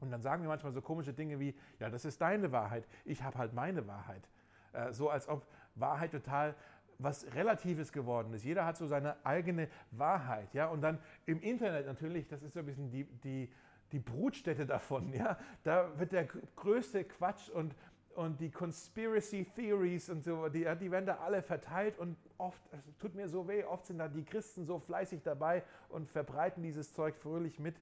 Und 0.00 0.10
dann 0.10 0.22
sagen 0.22 0.42
wir 0.42 0.48
manchmal 0.48 0.72
so 0.72 0.82
komische 0.82 1.12
Dinge 1.12 1.40
wie, 1.40 1.54
ja, 1.78 1.90
das 1.90 2.04
ist 2.04 2.20
deine 2.20 2.52
Wahrheit, 2.52 2.86
ich 3.04 3.22
habe 3.22 3.38
halt 3.38 3.52
meine 3.52 3.86
Wahrheit. 3.86 4.28
Äh, 4.72 4.92
so 4.92 5.10
als 5.10 5.28
ob 5.28 5.46
Wahrheit 5.74 6.12
total 6.12 6.54
was 6.98 7.26
Relatives 7.34 7.92
geworden 7.92 8.32
ist. 8.32 8.44
Jeder 8.44 8.64
hat 8.64 8.76
so 8.76 8.86
seine 8.86 9.16
eigene 9.24 9.68
Wahrheit. 9.90 10.52
Ja? 10.54 10.68
Und 10.68 10.80
dann 10.80 10.98
im 11.26 11.40
Internet 11.40 11.86
natürlich, 11.86 12.26
das 12.28 12.42
ist 12.42 12.54
so 12.54 12.60
ein 12.60 12.66
bisschen 12.66 12.90
die, 12.90 13.04
die, 13.04 13.50
die 13.92 13.98
Brutstätte 13.98 14.66
davon. 14.66 15.12
Ja? 15.16 15.38
Da 15.62 15.98
wird 15.98 16.12
der 16.12 16.24
größte 16.24 17.04
Quatsch 17.04 17.48
und, 17.50 17.74
und 18.14 18.40
die 18.40 18.50
Conspiracy 18.50 19.44
Theories 19.54 20.08
und 20.08 20.24
so, 20.24 20.48
die, 20.48 20.66
die 20.80 20.90
werden 20.90 21.06
da 21.06 21.18
alle 21.18 21.42
verteilt 21.42 21.98
und 21.98 22.16
oft, 22.38 22.60
es 22.72 22.96
tut 22.98 23.14
mir 23.14 23.28
so 23.28 23.46
weh, 23.46 23.64
oft 23.64 23.86
sind 23.86 23.98
da 23.98 24.08
die 24.08 24.24
Christen 24.24 24.64
so 24.64 24.78
fleißig 24.78 25.22
dabei 25.22 25.62
und 25.88 26.08
verbreiten 26.08 26.62
dieses 26.62 26.92
Zeug 26.94 27.16
fröhlich 27.16 27.58
mit. 27.58 27.76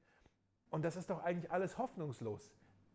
Und 0.75 0.85
das 0.85 0.97
ist 0.97 1.09
doch 1.09 1.23
eigentlich 1.23 1.53
alles 1.53 1.79
hoffnungslos. 1.79 2.51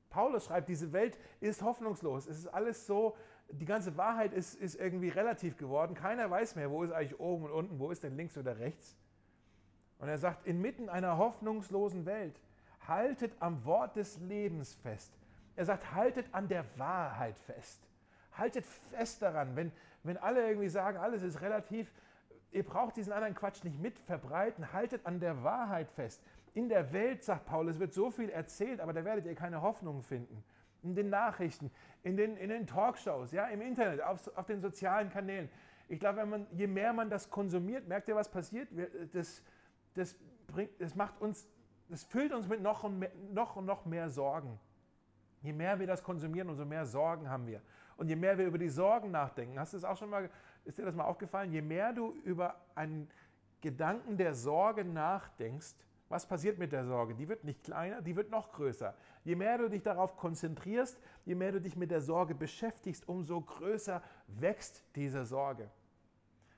Paulus 0.09 0.43
schreibt, 0.43 0.67
diese 0.67 0.91
Welt 0.91 1.17
ist 1.39 1.61
hoffnungslos. 1.61 2.27
Es 2.27 2.39
ist 2.39 2.47
alles 2.47 2.85
so, 2.85 3.15
die 3.51 3.63
ganze 3.63 3.95
Wahrheit 3.95 4.33
ist, 4.33 4.55
ist 4.55 4.75
irgendwie 4.75 5.07
relativ 5.07 5.55
geworden. 5.55 5.93
Keiner 5.93 6.29
weiß 6.29 6.57
mehr, 6.57 6.69
wo 6.69 6.83
ist 6.83 6.91
eigentlich 6.91 7.17
oben 7.21 7.45
und 7.45 7.51
unten, 7.51 7.79
wo 7.79 7.89
ist 7.89 8.03
denn 8.03 8.17
links 8.17 8.37
oder 8.37 8.59
rechts. 8.59 8.97
Und 9.97 10.09
er 10.09 10.17
sagt, 10.17 10.45
inmitten 10.45 10.89
einer 10.89 11.17
hoffnungslosen 11.17 12.05
Welt 12.05 12.41
haltet 12.85 13.31
am 13.39 13.63
Wort 13.63 13.95
des 13.95 14.17
Lebens 14.19 14.75
fest. 14.75 15.13
Er 15.55 15.63
sagt, 15.63 15.93
haltet 15.93 16.25
an 16.33 16.49
der 16.49 16.65
Wahrheit 16.77 17.39
fest. 17.39 17.87
Haltet 18.33 18.65
fest 18.65 19.21
daran, 19.21 19.55
wenn, 19.55 19.71
wenn 20.03 20.17
alle 20.17 20.45
irgendwie 20.45 20.67
sagen, 20.67 20.97
alles 20.97 21.21
ist 21.21 21.39
relativ, 21.39 21.93
ihr 22.51 22.63
braucht 22.63 22.97
diesen 22.97 23.13
anderen 23.13 23.35
Quatsch 23.35 23.63
nicht 23.63 23.79
mit 23.79 23.97
verbreiten, 23.99 24.73
haltet 24.73 25.05
an 25.05 25.21
der 25.21 25.43
Wahrheit 25.45 25.89
fest. 25.91 26.21
In 26.53 26.69
der 26.69 26.91
Welt, 26.93 27.23
sagt 27.23 27.45
Paulus, 27.45 27.79
wird 27.79 27.93
so 27.93 28.09
viel 28.11 28.29
erzählt, 28.29 28.79
aber 28.79 28.93
da 28.93 29.05
werdet 29.05 29.25
ihr 29.25 29.35
keine 29.35 29.61
Hoffnung 29.61 30.01
finden. 30.01 30.43
In 30.81 30.95
den 30.95 31.09
Nachrichten, 31.09 31.71
in 32.03 32.15
den, 32.15 32.37
in 32.37 32.49
den 32.49 32.65
Talkshows, 32.65 33.31
ja, 33.31 33.47
im 33.47 33.61
Internet, 33.61 34.01
auf, 34.01 34.35
auf 34.35 34.45
den 34.45 34.61
sozialen 34.61 35.09
Kanälen. 35.09 35.49
Ich 35.87 35.99
glaube, 35.99 36.25
man, 36.25 36.47
je 36.51 36.67
mehr 36.67 36.93
man 36.93 37.09
das 37.09 37.29
konsumiert, 37.29 37.87
merkt 37.87 38.07
ihr, 38.07 38.15
was 38.15 38.29
passiert? 38.29 38.69
Das, 39.11 39.43
das, 39.93 40.15
bringt, 40.47 40.79
das 40.79 40.95
macht 40.95 41.19
uns 41.21 41.47
es 41.89 42.03
füllt 42.03 42.31
uns 42.33 42.47
mit 42.47 42.61
noch 42.61 42.83
und, 42.83 42.99
mehr, 42.99 43.11
noch 43.31 43.55
und 43.55 43.65
noch 43.65 43.85
mehr 43.85 44.09
Sorgen. 44.09 44.59
Je 45.41 45.53
mehr 45.53 45.79
wir 45.79 45.87
das 45.87 46.03
konsumieren, 46.03 46.49
umso 46.49 46.65
mehr 46.65 46.85
Sorgen 46.85 47.29
haben 47.29 47.47
wir. 47.47 47.61
Und 47.97 48.07
je 48.09 48.15
mehr 48.15 48.37
wir 48.37 48.45
über 48.45 48.57
die 48.57 48.69
Sorgen 48.69 49.11
nachdenken, 49.11 49.59
hast 49.59 49.73
du 49.73 49.77
es 49.77 49.83
auch 49.83 49.97
schon 49.97 50.09
mal, 50.09 50.29
ist 50.65 50.77
dir 50.77 50.85
das 50.85 50.95
mal 50.95 51.05
aufgefallen? 51.05 51.51
Je 51.51 51.61
mehr 51.61 51.91
du 51.93 52.13
über 52.23 52.55
einen 52.75 53.09
Gedanken 53.61 54.17
der 54.17 54.35
Sorge 54.35 54.85
nachdenkst, 54.85 55.75
was 56.09 56.25
passiert 56.25 56.57
mit 56.57 56.71
der 56.71 56.85
Sorge? 56.85 57.13
Die 57.13 57.29
wird 57.29 57.43
nicht 57.43 57.63
kleiner, 57.63 58.01
die 58.01 58.15
wird 58.15 58.31
noch 58.31 58.51
größer. 58.51 58.95
Je 59.23 59.35
mehr 59.35 59.59
du 59.59 59.69
dich 59.69 59.83
darauf 59.83 60.17
konzentrierst, 60.17 60.99
je 61.23 61.35
mehr 61.35 61.51
du 61.51 61.61
dich 61.61 61.75
mit 61.75 61.91
der 61.91 62.01
Sorge 62.01 62.33
beschäftigst, 62.33 63.07
umso 63.07 63.39
größer 63.39 64.01
wächst 64.27 64.83
diese 64.95 65.23
Sorge. 65.25 65.69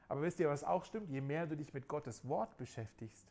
Aber 0.07 0.21
wisst 0.21 0.39
ihr, 0.39 0.49
was 0.49 0.63
auch 0.63 0.85
stimmt? 0.85 1.09
Je 1.09 1.21
mehr 1.21 1.47
du 1.47 1.57
dich 1.57 1.73
mit 1.73 1.87
Gottes 1.89 2.27
Wort 2.27 2.57
beschäftigst, 2.57 3.27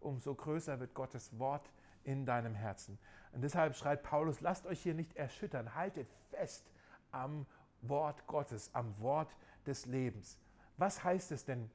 umso 0.00 0.34
größer 0.34 0.78
wird 0.78 0.94
Gottes 0.94 1.36
Wort 1.38 1.72
in 2.04 2.24
deinem 2.24 2.54
Herzen. 2.54 2.98
Und 3.32 3.42
deshalb 3.42 3.74
schreibt 3.74 4.04
Paulus, 4.04 4.40
lasst 4.40 4.66
euch 4.66 4.80
hier 4.80 4.94
nicht 4.94 5.16
erschüttern, 5.16 5.74
haltet 5.74 6.08
fest 6.30 6.70
am 7.10 7.46
Wort 7.82 8.26
Gottes, 8.28 8.72
am 8.74 8.94
Wort 9.00 9.34
des 9.66 9.86
Lebens. 9.86 10.38
Was 10.76 11.02
heißt 11.02 11.32
es 11.32 11.44
denn, 11.44 11.70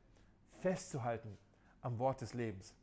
festzuhalten 0.62 1.38
am 1.82 2.00
Wort 2.00 2.22
des 2.22 2.34
Lebens? 2.34 2.74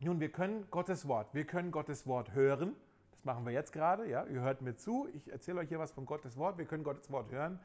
Nun, 0.00 0.20
wir 0.20 0.28
können 0.28 0.66
Gottes 0.70 1.08
Wort, 1.08 1.32
wir 1.32 1.46
können 1.46 1.70
Gottes 1.70 2.06
Wort 2.06 2.34
hören, 2.34 2.76
Das 3.12 3.24
machen 3.24 3.46
wir 3.46 3.52
jetzt 3.52 3.72
gerade. 3.72 4.06
Ja? 4.06 4.26
Ihr 4.26 4.42
hört 4.42 4.60
mir 4.60 4.76
zu. 4.76 5.08
Ich 5.14 5.32
erzähle 5.32 5.60
euch 5.60 5.68
hier 5.70 5.78
was 5.78 5.90
von 5.90 6.04
Gottes 6.04 6.36
Wort. 6.36 6.58
Wir 6.58 6.66
können 6.66 6.84
Gottes 6.84 7.10
Wort 7.10 7.30
hören. 7.32 7.58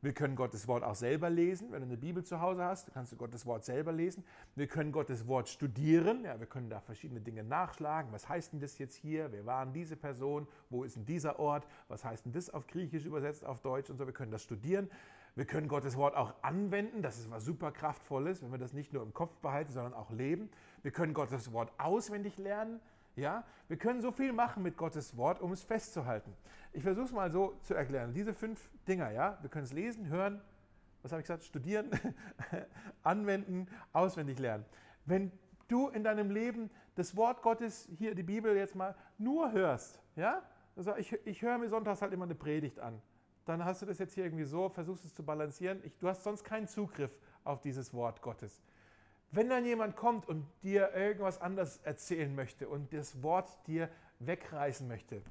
Wir 0.00 0.14
können 0.14 0.34
Gottes 0.34 0.66
Wort 0.66 0.82
auch 0.82 0.94
selber 0.94 1.28
lesen. 1.28 1.72
Wenn 1.72 1.80
du 1.80 1.86
eine 1.86 1.96
Bibel 1.98 2.24
zu 2.24 2.40
Hause 2.40 2.64
hast, 2.64 2.92
kannst 2.94 3.12
du 3.12 3.16
Gottes 3.16 3.44
Wort 3.44 3.66
selber 3.66 3.92
lesen. 3.92 4.24
Wir 4.54 4.66
können 4.66 4.92
Gottes 4.92 5.26
Wort 5.28 5.48
studieren. 5.48 6.24
Ja, 6.24 6.40
wir 6.40 6.46
können 6.46 6.70
da 6.70 6.80
verschiedene 6.80 7.20
Dinge 7.20 7.44
nachschlagen. 7.44 8.12
Was 8.12 8.28
heißt 8.28 8.54
denn 8.54 8.60
das 8.60 8.78
jetzt 8.78 8.96
hier? 8.96 9.30
Wer 9.30 9.44
waren 9.44 9.74
diese 9.74 9.96
Person? 9.96 10.46
Wo 10.70 10.84
ist 10.84 10.96
denn 10.96 11.04
dieser 11.04 11.38
Ort? 11.38 11.66
Was 11.88 12.02
heißt 12.02 12.24
denn 12.24 12.32
das 12.32 12.48
auf 12.48 12.66
Griechisch 12.66 13.04
übersetzt, 13.04 13.44
auf 13.44 13.60
Deutsch 13.60 13.90
und 13.90 13.98
so? 13.98 14.06
Wir 14.06 14.14
können 14.14 14.32
das 14.32 14.42
studieren. 14.42 14.90
Wir 15.36 15.46
können 15.46 15.66
Gottes 15.66 15.96
Wort 15.96 16.16
auch 16.16 16.34
anwenden. 16.42 17.02
Das 17.02 17.18
ist 17.18 17.30
was 17.30 17.44
super 17.44 17.72
kraftvolles, 17.72 18.42
wenn 18.42 18.52
wir 18.52 18.58
das 18.58 18.72
nicht 18.72 18.92
nur 18.92 19.02
im 19.02 19.12
Kopf 19.12 19.36
behalten, 19.38 19.72
sondern 19.72 19.94
auch 19.94 20.10
leben. 20.10 20.48
Wir 20.82 20.92
können 20.92 21.12
Gottes 21.12 21.52
Wort 21.52 21.72
auswendig 21.78 22.38
lernen. 22.38 22.80
Ja, 23.16 23.44
wir 23.68 23.76
können 23.76 24.00
so 24.00 24.10
viel 24.10 24.32
machen 24.32 24.62
mit 24.62 24.76
Gottes 24.76 25.16
Wort, 25.16 25.40
um 25.40 25.52
es 25.52 25.62
festzuhalten. 25.62 26.34
Ich 26.72 26.82
versuche 26.82 27.06
es 27.06 27.12
mal 27.12 27.30
so 27.30 27.56
zu 27.62 27.74
erklären. 27.74 28.12
Diese 28.12 28.34
fünf 28.34 28.68
Dinger, 28.88 29.10
ja, 29.12 29.38
wir 29.40 29.50
können 29.50 29.64
es 29.64 29.72
lesen, 29.72 30.08
hören, 30.08 30.40
was 31.02 31.12
habe 31.12 31.20
ich 31.20 31.26
gesagt, 31.26 31.44
studieren, 31.44 31.90
anwenden, 33.04 33.68
auswendig 33.92 34.40
lernen. 34.40 34.64
Wenn 35.04 35.30
du 35.68 35.88
in 35.88 36.02
deinem 36.02 36.30
Leben 36.30 36.70
das 36.96 37.16
Wort 37.16 37.42
Gottes, 37.42 37.88
hier 37.98 38.14
die 38.16 38.22
Bibel 38.24 38.56
jetzt 38.56 38.74
mal, 38.74 38.96
nur 39.18 39.52
hörst, 39.52 40.00
ja, 40.16 40.42
also 40.76 40.96
ich, 40.96 41.12
ich 41.24 41.42
höre 41.42 41.58
mir 41.58 41.68
sonntags 41.68 42.02
halt 42.02 42.12
immer 42.12 42.24
eine 42.24 42.34
Predigt 42.34 42.80
an, 42.80 43.00
dann 43.44 43.64
hast 43.64 43.82
du 43.82 43.86
das 43.86 43.98
jetzt 43.98 44.14
hier 44.14 44.24
irgendwie 44.24 44.44
so, 44.44 44.68
versuchst 44.68 45.04
es 45.04 45.14
zu 45.14 45.22
balancieren. 45.22 45.80
Ich, 45.84 45.96
du 45.98 46.08
hast 46.08 46.22
sonst 46.22 46.44
keinen 46.44 46.66
Zugriff 46.66 47.10
auf 47.44 47.60
dieses 47.60 47.92
Wort 47.92 48.22
Gottes. 48.22 48.62
Wenn 49.30 49.48
dann 49.48 49.64
jemand 49.64 49.96
kommt 49.96 50.28
und 50.28 50.46
dir 50.62 50.92
irgendwas 50.94 51.40
anderes 51.40 51.78
erzählen 51.78 52.34
möchte 52.34 52.68
und 52.68 52.92
das 52.92 53.22
Wort 53.22 53.48
dir 53.66 53.88
wegreißen 54.20 54.86
möchte, 54.86 55.22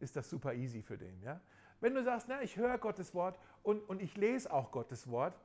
ist 0.00 0.16
das 0.16 0.28
super 0.28 0.54
easy 0.54 0.82
für 0.82 0.98
den. 0.98 1.22
Ja? 1.22 1.40
Wenn 1.80 1.94
du 1.94 2.02
sagst, 2.02 2.26
na, 2.28 2.42
ich 2.42 2.56
höre 2.56 2.78
Gottes 2.78 3.14
Wort 3.14 3.38
und, 3.62 3.80
und 3.88 4.02
ich 4.02 4.16
lese 4.16 4.52
auch 4.52 4.70
Gottes 4.70 5.08
Wort, 5.10 5.38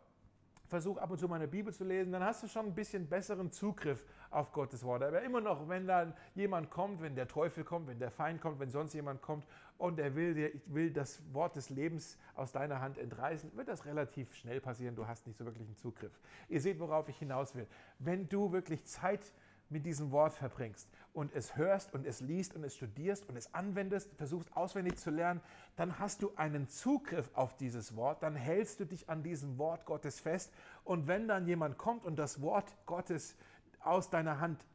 versuche 0.71 1.01
ab 1.01 1.11
und 1.11 1.19
zu 1.19 1.27
meine 1.27 1.49
Bibel 1.49 1.73
zu 1.73 1.83
lesen, 1.83 2.13
dann 2.13 2.23
hast 2.23 2.43
du 2.43 2.47
schon 2.47 2.67
ein 2.67 2.73
bisschen 2.73 3.05
besseren 3.05 3.51
Zugriff 3.51 4.05
auf 4.29 4.53
Gottes 4.53 4.85
Wort. 4.85 5.03
Aber 5.03 5.21
immer 5.21 5.41
noch, 5.41 5.67
wenn 5.67 5.85
dann 5.85 6.13
jemand 6.33 6.69
kommt, 6.69 7.01
wenn 7.01 7.13
der 7.13 7.27
Teufel 7.27 7.65
kommt, 7.65 7.87
wenn 7.87 7.99
der 7.99 8.09
Feind 8.09 8.39
kommt, 8.39 8.57
wenn 8.61 8.71
sonst 8.71 8.93
jemand 8.93 9.21
kommt 9.21 9.45
und 9.77 9.99
er 9.99 10.15
will, 10.15 10.61
will 10.67 10.89
das 10.89 11.21
Wort 11.33 11.57
des 11.57 11.69
Lebens 11.69 12.17
aus 12.35 12.53
deiner 12.53 12.79
Hand 12.79 12.97
entreißen, 12.97 13.51
wird 13.57 13.67
das 13.67 13.85
relativ 13.85 14.33
schnell 14.33 14.61
passieren. 14.61 14.95
Du 14.95 15.05
hast 15.05 15.27
nicht 15.27 15.37
so 15.37 15.43
wirklich 15.43 15.67
einen 15.67 15.75
Zugriff. 15.75 16.17
Ihr 16.47 16.61
seht, 16.61 16.79
worauf 16.79 17.09
ich 17.09 17.17
hinaus 17.17 17.53
will. 17.53 17.67
Wenn 17.99 18.29
du 18.29 18.53
wirklich 18.53 18.85
Zeit 18.85 19.33
mit 19.71 19.85
diesem 19.85 20.11
Wort 20.11 20.33
verbringst 20.33 20.87
und 21.13 21.33
es 21.33 21.55
hörst 21.55 21.93
und 21.93 22.05
es 22.05 22.21
liest 22.21 22.55
und 22.55 22.63
es 22.63 22.75
studierst 22.75 23.27
und 23.27 23.35
es 23.35 23.53
anwendest, 23.53 24.13
versuchst 24.15 24.55
auswendig 24.55 24.97
zu 24.97 25.09
lernen, 25.09 25.41
dann 25.75 25.99
hast 25.99 26.21
du 26.21 26.31
einen 26.35 26.67
Zugriff 26.67 27.29
auf 27.33 27.57
dieses 27.57 27.95
Wort, 27.95 28.23
dann 28.23 28.35
hältst 28.35 28.79
du 28.79 28.85
dich 28.85 29.09
an 29.09 29.23
diesem 29.23 29.57
Wort 29.57 29.85
Gottes 29.85 30.19
fest 30.19 30.51
und 30.83 31.07
wenn 31.07 31.27
dann 31.27 31.47
jemand 31.47 31.77
kommt 31.77 32.05
und 32.05 32.17
das 32.17 32.41
Wort 32.41 32.73
Gottes 32.85 33.35
aus 33.79 34.09
deiner 34.09 34.39
Hand 34.39 34.65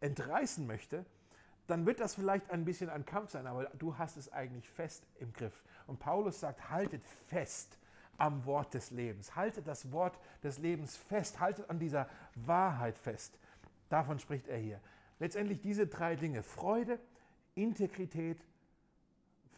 entreißen 0.00 0.66
möchte, 0.66 1.04
dann 1.66 1.86
wird 1.86 2.00
das 2.00 2.14
vielleicht 2.14 2.50
ein 2.50 2.64
bisschen 2.64 2.90
ein 2.90 3.06
Kampf 3.06 3.30
sein, 3.30 3.46
aber 3.46 3.64
du 3.78 3.96
hast 3.96 4.16
es 4.16 4.32
eigentlich 4.32 4.68
fest 4.68 5.06
im 5.18 5.32
Griff. 5.32 5.62
Und 5.86 6.00
Paulus 6.00 6.40
sagt, 6.40 6.70
haltet 6.70 7.02
fest 7.28 7.78
am 8.18 8.44
Wort 8.44 8.74
des 8.74 8.90
Lebens, 8.90 9.34
haltet 9.36 9.66
das 9.66 9.90
Wort 9.90 10.18
des 10.42 10.58
Lebens 10.58 10.96
fest, 10.96 11.40
haltet 11.40 11.70
an 11.70 11.78
dieser 11.78 12.08
Wahrheit 12.34 12.98
fest. 12.98 13.38
Davon 13.92 14.18
spricht 14.18 14.48
er 14.48 14.56
hier. 14.56 14.80
Letztendlich 15.18 15.60
diese 15.60 15.86
drei 15.86 16.16
Dinge, 16.16 16.42
Freude, 16.42 16.98
Integrität, 17.54 18.42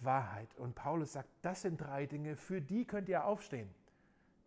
Wahrheit. 0.00 0.52
Und 0.56 0.74
Paulus 0.74 1.12
sagt, 1.12 1.28
das 1.42 1.62
sind 1.62 1.80
drei 1.80 2.06
Dinge, 2.06 2.34
für 2.34 2.60
die 2.60 2.84
könnt 2.84 3.08
ihr 3.08 3.24
aufstehen. 3.24 3.72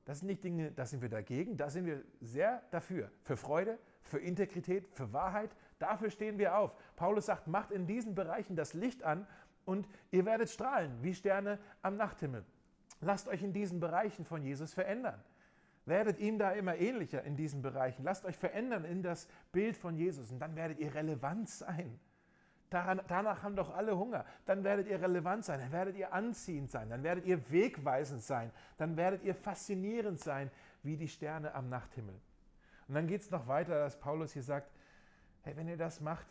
Das 0.04 0.20
sind 0.20 0.28
nicht 0.28 0.44
Dinge, 0.44 0.72
da 0.72 0.86
sind 0.86 1.02
wir 1.02 1.08
dagegen, 1.08 1.56
da 1.56 1.70
sind 1.70 1.86
wir 1.86 2.04
sehr 2.20 2.64
dafür. 2.70 3.10
Für 3.24 3.38
Freude, 3.38 3.80
für 4.04 4.20
Integrität, 4.20 4.86
für 4.92 5.14
Wahrheit, 5.14 5.56
dafür 5.80 6.10
stehen 6.10 6.38
wir 6.38 6.58
auf. 6.58 6.76
Paulus 6.98 7.28
sagt, 7.28 7.48
macht 7.48 7.72
in 7.72 7.88
diesen 7.88 8.14
Bereichen 8.14 8.58
das 8.58 8.74
Licht 8.74 9.04
an 9.04 9.26
und 9.64 9.88
ihr 10.12 10.26
werdet 10.26 10.50
strahlen 10.50 11.02
wie 11.02 11.16
Sterne 11.16 11.60
am 11.82 11.96
Nachthimmel. 11.96 12.44
Lasst 13.00 13.30
euch 13.30 13.42
in 13.42 13.54
diesen 13.54 13.80
Bereichen 13.80 14.26
von 14.26 14.44
Jesus 14.44 14.74
verändern. 14.74 15.24
Werdet 15.88 16.20
ihm 16.20 16.38
da 16.38 16.52
immer 16.52 16.76
ähnlicher 16.76 17.24
in 17.24 17.38
diesen 17.38 17.62
Bereichen. 17.62 18.04
Lasst 18.04 18.26
euch 18.26 18.38
verändern 18.38 18.84
in 18.84 19.02
das 19.02 19.30
Bild 19.54 19.78
von 19.78 19.96
Jesus 19.96 20.34
und 20.34 20.40
dann 20.40 20.58
werdet 20.58 20.80
ihr 20.80 20.94
relevant 20.94 21.48
sein. 21.48 21.98
Daran, 22.70 23.00
danach 23.08 23.42
haben 23.42 23.56
doch 23.56 23.74
alle 23.74 23.98
Hunger. 23.98 24.26
Dann 24.46 24.66
werdet 24.66 24.90
ihr 24.90 25.02
relevant 25.02 25.46
sein, 25.46 25.62
dann 25.62 25.72
werdet 25.72 25.96
ihr 25.96 26.12
anziehend 26.12 26.72
sein, 26.72 26.90
dann 26.90 27.04
werdet 27.04 27.26
ihr 27.26 27.50
wegweisend 27.50 28.22
sein, 28.22 28.52
dann 28.76 28.98
werdet 28.98 29.24
ihr 29.24 29.34
faszinierend 29.34 30.20
sein 30.20 30.52
wie 30.84 30.98
die 30.98 31.08
Sterne 31.08 31.54
am 31.56 31.70
Nachthimmel. 31.70 32.20
Und 32.90 32.94
dann 32.94 33.08
geht 33.08 33.22
es 33.22 33.32
noch 33.32 33.48
weiter, 33.48 33.80
dass 33.80 33.98
Paulus 33.98 34.34
hier 34.34 34.44
sagt, 34.44 34.70
hey, 35.44 35.56
wenn 35.56 35.70
ihr 35.70 35.78
das 35.78 36.02
macht 36.02 36.28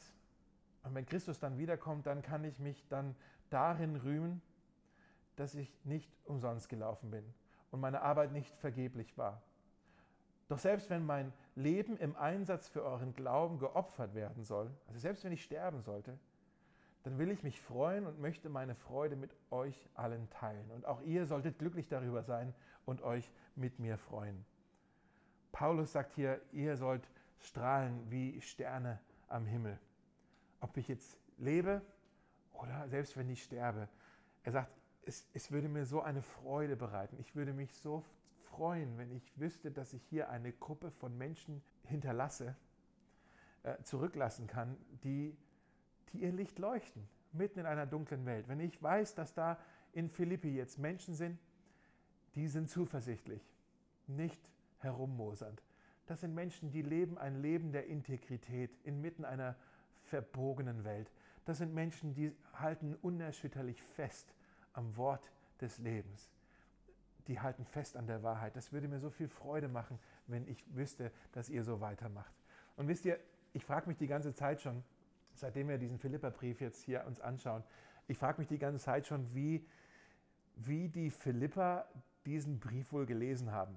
und 0.82 0.94
wenn 0.94 1.06
Christus 1.06 1.40
dann 1.40 1.56
wiederkommt, 1.56 2.06
dann 2.06 2.20
kann 2.20 2.44
ich 2.44 2.58
mich 2.58 2.86
dann 2.88 3.16
darin 3.48 3.96
rühmen, 3.96 4.42
dass 5.36 5.54
ich 5.54 5.74
nicht 5.84 6.12
umsonst 6.26 6.68
gelaufen 6.68 7.10
bin 7.10 7.24
und 7.70 7.80
meine 7.80 8.02
Arbeit 8.02 8.32
nicht 8.32 8.54
vergeblich 8.56 9.16
war. 9.18 9.42
Doch 10.48 10.58
selbst 10.58 10.90
wenn 10.90 11.04
mein 11.04 11.32
Leben 11.54 11.96
im 11.96 12.14
Einsatz 12.16 12.68
für 12.68 12.84
euren 12.84 13.14
Glauben 13.14 13.58
geopfert 13.58 14.14
werden 14.14 14.44
soll, 14.44 14.70
also 14.86 15.00
selbst 15.00 15.24
wenn 15.24 15.32
ich 15.32 15.42
sterben 15.42 15.82
sollte, 15.82 16.18
dann 17.02 17.18
will 17.18 17.30
ich 17.30 17.42
mich 17.42 17.60
freuen 17.60 18.06
und 18.06 18.20
möchte 18.20 18.48
meine 18.48 18.74
Freude 18.74 19.16
mit 19.16 19.34
euch 19.50 19.88
allen 19.94 20.28
teilen. 20.30 20.70
Und 20.72 20.86
auch 20.86 21.00
ihr 21.02 21.26
solltet 21.26 21.58
glücklich 21.58 21.88
darüber 21.88 22.22
sein 22.22 22.52
und 22.84 23.02
euch 23.02 23.30
mit 23.54 23.78
mir 23.78 23.96
freuen. 23.96 24.44
Paulus 25.52 25.92
sagt 25.92 26.14
hier, 26.14 26.40
ihr 26.52 26.76
sollt 26.76 27.08
strahlen 27.38 28.10
wie 28.10 28.40
Sterne 28.40 28.98
am 29.28 29.46
Himmel. 29.46 29.78
Ob 30.60 30.76
ich 30.76 30.88
jetzt 30.88 31.16
lebe 31.38 31.80
oder 32.52 32.88
selbst 32.88 33.16
wenn 33.16 33.30
ich 33.30 33.42
sterbe. 33.42 33.88
Er 34.42 34.52
sagt, 34.52 34.72
es, 35.06 35.24
es 35.32 35.50
würde 35.50 35.68
mir 35.68 35.86
so 35.86 36.02
eine 36.02 36.20
Freude 36.20 36.76
bereiten. 36.76 37.16
Ich 37.20 37.34
würde 37.34 37.52
mich 37.52 37.72
so 37.74 38.04
freuen, 38.50 38.98
wenn 38.98 39.10
ich 39.12 39.32
wüsste, 39.38 39.70
dass 39.70 39.92
ich 39.92 40.02
hier 40.10 40.28
eine 40.30 40.52
Gruppe 40.52 40.90
von 40.90 41.16
Menschen 41.16 41.62
hinterlasse, 41.84 42.56
äh, 43.62 43.80
zurücklassen 43.84 44.46
kann, 44.46 44.76
die, 45.04 45.36
die 46.12 46.18
ihr 46.18 46.32
Licht 46.32 46.58
leuchten, 46.58 47.08
mitten 47.32 47.60
in 47.60 47.66
einer 47.66 47.86
dunklen 47.86 48.26
Welt. 48.26 48.48
Wenn 48.48 48.60
ich 48.60 48.82
weiß, 48.82 49.14
dass 49.14 49.32
da 49.32 49.58
in 49.92 50.10
Philippi 50.10 50.54
jetzt 50.54 50.78
Menschen 50.78 51.14
sind, 51.14 51.38
die 52.34 52.48
sind 52.48 52.68
zuversichtlich, 52.68 53.42
nicht 54.08 54.50
herummosernd. 54.80 55.62
Das 56.06 56.20
sind 56.20 56.34
Menschen, 56.34 56.70
die 56.70 56.82
leben 56.82 57.16
ein 57.16 57.40
Leben 57.40 57.72
der 57.72 57.86
Integrität 57.86 58.76
inmitten 58.84 59.24
einer 59.24 59.56
verbogenen 60.02 60.84
Welt. 60.84 61.10
Das 61.44 61.58
sind 61.58 61.74
Menschen, 61.74 62.12
die 62.14 62.32
halten 62.54 62.94
unerschütterlich 62.96 63.82
fest 63.82 64.35
am 64.76 64.96
Wort 64.96 65.30
des 65.60 65.78
Lebens. 65.78 66.30
Die 67.28 67.40
halten 67.40 67.64
fest 67.64 67.96
an 67.96 68.06
der 68.06 68.22
Wahrheit. 68.22 68.54
Das 68.56 68.72
würde 68.72 68.88
mir 68.88 69.00
so 69.00 69.10
viel 69.10 69.28
Freude 69.28 69.68
machen, 69.68 69.98
wenn 70.26 70.46
ich 70.46 70.64
wüsste, 70.74 71.10
dass 71.32 71.48
ihr 71.48 71.64
so 71.64 71.80
weitermacht. 71.80 72.32
Und 72.76 72.88
wisst 72.88 73.04
ihr, 73.04 73.18
ich 73.52 73.64
frage 73.64 73.88
mich 73.88 73.96
die 73.96 74.06
ganze 74.06 74.34
Zeit 74.34 74.60
schon, 74.60 74.84
seitdem 75.34 75.68
wir 75.68 75.78
diesen 75.78 75.98
Philipperbrief 75.98 76.60
jetzt 76.60 76.82
hier 76.82 77.04
uns 77.06 77.20
anschauen, 77.20 77.64
ich 78.08 78.18
frage 78.18 78.38
mich 78.38 78.48
die 78.48 78.58
ganze 78.58 78.84
Zeit 78.84 79.06
schon, 79.06 79.34
wie, 79.34 79.66
wie 80.54 80.88
die 80.88 81.10
Philipper 81.10 81.86
diesen 82.24 82.60
Brief 82.60 82.92
wohl 82.92 83.06
gelesen 83.06 83.50
haben. 83.50 83.76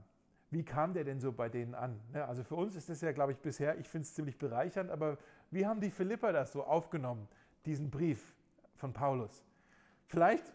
Wie 0.51 0.63
kam 0.63 0.93
der 0.93 1.03
denn 1.03 1.19
so 1.19 1.31
bei 1.31 1.49
denen 1.49 1.75
an? 1.75 1.99
Ne, 2.11 2.25
also 2.25 2.43
für 2.43 2.55
uns 2.55 2.75
ist 2.75 2.89
das 2.89 3.01
ja, 3.01 3.11
glaube 3.11 3.31
ich, 3.31 3.37
bisher, 3.39 3.77
ich 3.77 3.87
finde 3.87 4.05
es 4.05 4.13
ziemlich 4.13 4.37
bereichernd, 4.37 4.89
aber 4.89 5.17
wie 5.51 5.65
haben 5.65 5.79
die 5.79 5.91
Philipper 5.91 6.33
das 6.33 6.51
so 6.51 6.63
aufgenommen, 6.63 7.27
diesen 7.65 7.89
Brief 7.89 8.35
von 8.75 8.93
Paulus? 8.93 9.43
Vielleicht 10.07 10.53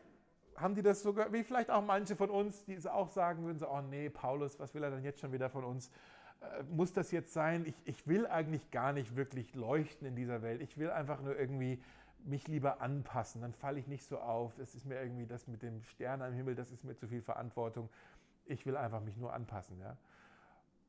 haben 0.56 0.74
die 0.74 0.82
das 0.82 1.02
sogar, 1.02 1.32
wie 1.32 1.42
vielleicht 1.42 1.70
auch 1.70 1.82
manche 1.82 2.16
von 2.16 2.30
uns, 2.30 2.64
die 2.64 2.78
auch 2.88 3.10
sagen 3.10 3.44
würden, 3.44 3.58
so, 3.58 3.68
oh 3.68 3.80
nee, 3.80 4.08
Paulus, 4.08 4.58
was 4.58 4.74
will 4.74 4.82
er 4.82 4.90
denn 4.90 5.02
jetzt 5.02 5.20
schon 5.20 5.32
wieder 5.32 5.50
von 5.50 5.64
uns? 5.64 5.90
Äh, 6.40 6.62
muss 6.64 6.92
das 6.92 7.10
jetzt 7.10 7.32
sein? 7.32 7.64
Ich, 7.66 7.74
ich 7.84 8.06
will 8.06 8.26
eigentlich 8.26 8.70
gar 8.70 8.92
nicht 8.92 9.16
wirklich 9.16 9.54
leuchten 9.54 10.06
in 10.06 10.16
dieser 10.16 10.42
Welt. 10.42 10.60
Ich 10.60 10.78
will 10.78 10.90
einfach 10.90 11.20
nur 11.20 11.38
irgendwie 11.38 11.82
mich 12.24 12.48
lieber 12.48 12.80
anpassen. 12.80 13.42
Dann 13.42 13.52
falle 13.52 13.78
ich 13.78 13.86
nicht 13.86 14.04
so 14.04 14.18
auf. 14.18 14.58
Es 14.58 14.74
ist 14.74 14.86
mir 14.86 15.00
irgendwie 15.00 15.26
das 15.26 15.46
mit 15.46 15.62
dem 15.62 15.82
Stern 15.82 16.22
am 16.22 16.32
Himmel, 16.32 16.54
das 16.54 16.70
ist 16.70 16.84
mir 16.84 16.96
zu 16.96 17.06
viel 17.06 17.22
Verantwortung. 17.22 17.88
Ich 18.46 18.66
will 18.66 18.76
einfach 18.76 19.00
mich 19.00 19.16
nur 19.16 19.32
anpassen. 19.32 19.78
Ja? 19.80 19.96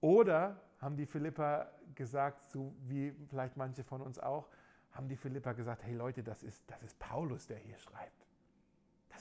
Oder 0.01 0.62
haben 0.80 0.97
die 0.97 1.06
Philippa 1.06 1.67
gesagt, 1.95 2.45
so 2.45 2.73
wie 2.88 3.13
vielleicht 3.30 3.58
manche 3.58 3.84
von 3.84 4.01
uns 4.01 4.19
auch, 4.19 4.47
haben 4.91 5.10
die 5.10 5.17
Philippa 5.17 5.54
gesagt, 5.54 5.84
hey 5.84 5.93
Leute, 5.93 6.23
das 6.23 6.43
ist, 6.43 6.63
das 6.67 6.82
ist 6.84 6.97
Paulus, 6.99 7.47
der 7.47 7.58
hier 7.58 7.78
schreibt. 7.78 8.24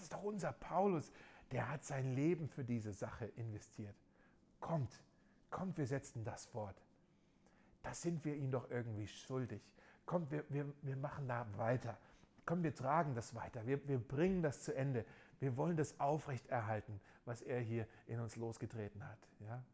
Ist 0.05 0.13
doch 0.13 0.23
unser 0.23 0.53
Paulus. 0.53 1.11
Der 1.51 1.71
hat 1.71 1.83
sein 1.83 2.13
Leben 2.13 2.47
für 2.47 2.63
diese 2.63 2.93
Sache 2.93 3.25
investiert. 3.25 3.97
Kommt, 4.61 5.03
kommt, 5.51 5.79
wir 5.79 5.87
setzen 5.87 6.25
das 6.25 6.45
fort. 6.45 6.77
Das 7.83 8.03
sind 8.03 8.23
wir 8.27 8.37
ihm 8.37 8.51
doch 8.51 8.71
irgendwie 8.71 9.07
schuldig. 9.07 9.63
Kommt, 10.05 10.31
wir, 10.31 10.45
wir, 10.51 10.71
wir 10.83 10.97
machen 10.99 11.27
da 11.27 11.47
weiter. 11.57 11.97
komm, 12.45 12.63
wir 12.63 12.75
tragen 12.75 13.15
das 13.15 13.35
weiter, 13.35 13.67
wir, 13.67 13.89
wir 13.89 13.99
bringen 13.99 14.43
das 14.43 14.63
zu 14.63 14.75
Ende, 14.75 15.07
wir 15.41 15.57
wollen 15.57 15.79
das 15.79 15.99
aufrechterhalten, 15.99 17.01
was 17.25 17.41
er 17.41 17.61
hier 17.61 17.89
in 18.07 18.21
uns 18.21 18.37
losgetreten 18.37 19.09
hat. 19.09 19.27
Ja? 19.41 19.65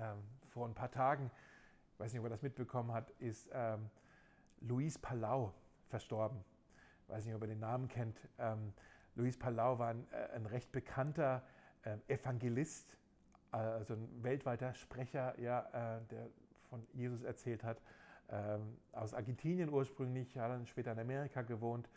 Ähm, 0.00 0.24
vor 0.48 0.66
ein 0.66 0.74
paar 0.74 0.90
Tagen, 0.90 1.30
ich 1.92 2.00
weiß 2.00 2.12
nicht, 2.12 2.18
ob 2.18 2.26
er 2.26 2.30
das 2.30 2.42
mitbekommen 2.42 2.90
hat, 2.92 3.10
ist 3.20 3.48
ähm, 3.52 3.88
Luis 4.60 4.98
Palau 4.98 5.54
verstorben. 5.86 6.44
Ich 7.12 7.18
weiß 7.18 7.26
nicht, 7.26 7.34
ob 7.34 7.42
ihr 7.42 7.48
den 7.48 7.60
Namen 7.60 7.88
kennt. 7.88 8.18
Ähm, 8.38 8.72
Luis 9.16 9.36
Palau 9.36 9.78
war 9.78 9.88
ein, 9.88 10.06
äh, 10.12 10.34
ein 10.34 10.46
recht 10.46 10.72
bekannter 10.72 11.42
äh, 11.82 11.98
Evangelist, 12.08 12.96
also 13.50 13.92
ein 13.92 14.24
weltweiter 14.24 14.72
Sprecher, 14.72 15.38
ja, 15.38 15.98
äh, 15.98 16.00
der 16.10 16.30
von 16.70 16.86
Jesus 16.94 17.22
erzählt 17.22 17.64
hat. 17.64 17.82
Ähm, 18.30 18.78
aus 18.92 19.12
Argentinien 19.12 19.68
ursprünglich, 19.68 20.38
hat 20.38 20.52
dann 20.52 20.66
später 20.66 20.92
in 20.92 21.00
Amerika 21.00 21.42
gewohnt. 21.42 21.90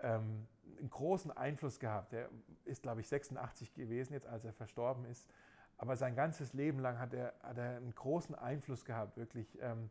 Ähm, 0.00 0.48
einen 0.76 0.90
großen 0.90 1.30
Einfluss 1.30 1.78
gehabt. 1.78 2.12
Er 2.12 2.28
ist, 2.64 2.82
glaube 2.82 3.00
ich, 3.00 3.06
86 3.06 3.74
gewesen, 3.74 4.12
jetzt 4.12 4.26
als 4.26 4.44
er 4.44 4.52
verstorben 4.52 5.04
ist. 5.04 5.30
Aber 5.76 5.94
sein 5.94 6.16
ganzes 6.16 6.52
Leben 6.52 6.80
lang 6.80 6.98
hat 6.98 7.14
er, 7.14 7.32
hat 7.44 7.58
er 7.58 7.76
einen 7.76 7.94
großen 7.94 8.34
Einfluss 8.34 8.84
gehabt, 8.84 9.16
wirklich. 9.16 9.56
Ähm, 9.62 9.88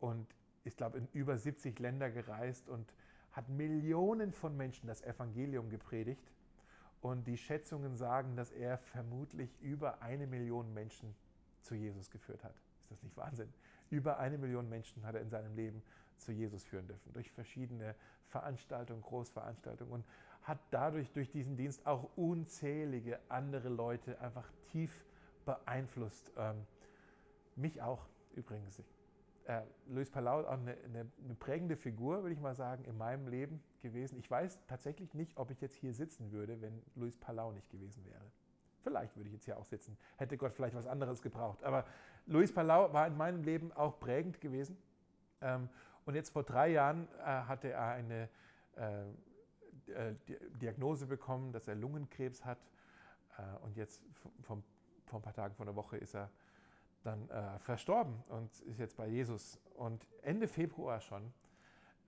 und 0.00 0.26
ist, 0.64 0.76
glaube 0.76 0.98
ich, 0.98 1.04
in 1.04 1.08
über 1.12 1.38
70 1.38 1.78
Länder 1.78 2.10
gereist 2.10 2.68
und 2.68 2.92
hat 3.38 3.48
Millionen 3.48 4.32
von 4.32 4.56
Menschen 4.56 4.88
das 4.88 5.00
Evangelium 5.02 5.70
gepredigt. 5.70 6.32
Und 7.00 7.28
die 7.28 7.36
Schätzungen 7.36 7.94
sagen, 7.94 8.34
dass 8.34 8.50
er 8.50 8.78
vermutlich 8.78 9.56
über 9.60 10.02
eine 10.02 10.26
Million 10.26 10.74
Menschen 10.74 11.14
zu 11.62 11.76
Jesus 11.76 12.10
geführt 12.10 12.42
hat. 12.42 12.56
Ist 12.80 12.90
das 12.90 13.02
nicht 13.04 13.16
Wahnsinn? 13.16 13.48
Über 13.90 14.18
eine 14.18 14.38
Million 14.38 14.68
Menschen 14.68 15.06
hat 15.06 15.14
er 15.14 15.20
in 15.20 15.30
seinem 15.30 15.54
Leben 15.54 15.84
zu 16.16 16.32
Jesus 16.32 16.64
führen 16.64 16.88
dürfen, 16.88 17.12
durch 17.12 17.30
verschiedene 17.30 17.94
Veranstaltungen, 18.26 19.02
Großveranstaltungen 19.02 19.92
und 19.92 20.04
hat 20.42 20.58
dadurch 20.72 21.12
durch 21.12 21.30
diesen 21.30 21.56
Dienst 21.56 21.86
auch 21.86 22.10
unzählige 22.16 23.20
andere 23.28 23.68
Leute 23.68 24.20
einfach 24.20 24.50
tief 24.72 25.06
beeinflusst. 25.44 26.32
Ähm, 26.36 26.66
mich 27.54 27.80
auch 27.82 28.04
übrigens. 28.34 28.82
Äh, 29.48 29.62
Luis 29.86 30.10
Palau 30.10 30.42
auch 30.42 30.52
eine, 30.52 30.76
eine, 30.84 31.10
eine 31.24 31.34
prägende 31.34 31.74
Figur, 31.74 32.22
würde 32.22 32.34
ich 32.34 32.40
mal 32.40 32.54
sagen, 32.54 32.84
in 32.84 32.98
meinem 32.98 33.28
Leben 33.28 33.62
gewesen. 33.80 34.18
Ich 34.18 34.30
weiß 34.30 34.58
tatsächlich 34.66 35.14
nicht, 35.14 35.38
ob 35.38 35.50
ich 35.50 35.62
jetzt 35.62 35.74
hier 35.74 35.94
sitzen 35.94 36.32
würde, 36.32 36.60
wenn 36.60 36.82
Luis 36.96 37.16
Palau 37.16 37.52
nicht 37.52 37.70
gewesen 37.70 38.04
wäre. 38.04 38.30
Vielleicht 38.82 39.16
würde 39.16 39.28
ich 39.28 39.32
jetzt 39.32 39.46
hier 39.46 39.56
auch 39.56 39.64
sitzen. 39.64 39.96
Hätte 40.18 40.36
Gott 40.36 40.52
vielleicht 40.52 40.74
was 40.74 40.86
anderes 40.86 41.22
gebraucht. 41.22 41.64
Aber 41.64 41.86
Luis 42.26 42.52
Palau 42.52 42.92
war 42.92 43.06
in 43.06 43.16
meinem 43.16 43.42
Leben 43.42 43.72
auch 43.72 43.98
prägend 43.98 44.38
gewesen. 44.38 44.76
Ähm, 45.40 45.70
und 46.04 46.14
jetzt 46.14 46.28
vor 46.28 46.42
drei 46.42 46.68
Jahren 46.68 47.08
äh, 47.20 47.24
hatte 47.24 47.70
er 47.70 47.88
eine 47.92 48.28
äh, 48.76 49.02
äh 49.92 50.14
Diagnose 50.60 51.06
bekommen, 51.06 51.52
dass 51.52 51.68
er 51.68 51.74
Lungenkrebs 51.74 52.44
hat. 52.44 52.58
Äh, 53.38 53.64
und 53.64 53.78
jetzt 53.78 54.02
vor 54.42 54.58
ein 54.58 55.22
paar 55.22 55.32
Tagen, 55.32 55.54
vor 55.54 55.64
einer 55.64 55.74
Woche 55.74 55.96
ist 55.96 56.14
er 56.14 56.30
dann 57.08 57.28
äh, 57.30 57.58
verstorben 57.60 58.22
und 58.28 58.60
ist 58.60 58.78
jetzt 58.78 58.96
bei 58.96 59.06
Jesus. 59.06 59.58
Und 59.74 60.06
Ende 60.22 60.46
Februar 60.46 61.00
schon 61.00 61.32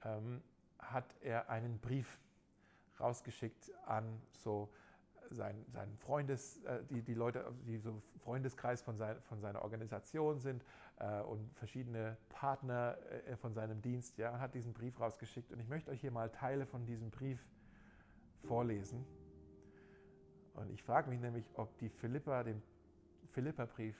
ähm, 0.04 0.42
hat 0.78 1.16
er 1.22 1.48
einen 1.48 1.78
Brief 1.78 2.18
rausgeschickt 2.98 3.72
an 3.86 4.20
so 4.32 4.68
sein, 5.30 5.64
seinen 5.68 5.96
Freundes, 5.96 6.62
äh, 6.64 6.82
die, 6.90 7.02
die 7.02 7.14
Leute, 7.14 7.50
die 7.66 7.78
so 7.78 8.02
Freundeskreis 8.18 8.82
von, 8.82 8.96
sein, 8.96 9.20
von 9.22 9.40
seiner 9.40 9.62
Organisation 9.62 10.38
sind 10.38 10.64
äh, 10.98 11.20
und 11.22 11.52
verschiedene 11.54 12.16
Partner 12.28 12.98
äh, 13.26 13.36
von 13.36 13.54
seinem 13.54 13.80
Dienst, 13.80 14.18
ja, 14.18 14.38
hat 14.38 14.54
diesen 14.54 14.74
Brief 14.74 15.00
rausgeschickt. 15.00 15.52
Und 15.52 15.60
ich 15.60 15.68
möchte 15.68 15.90
euch 15.90 16.00
hier 16.00 16.10
mal 16.10 16.30
Teile 16.30 16.66
von 16.66 16.84
diesem 16.84 17.10
Brief 17.10 17.40
vorlesen. 18.42 19.06
Und 20.54 20.70
ich 20.70 20.82
frage 20.82 21.08
mich 21.08 21.20
nämlich, 21.20 21.44
ob 21.54 21.78
die 21.78 21.88
Philippa 21.88 22.42
den 22.42 22.62
Philippa-Brief 23.32 23.96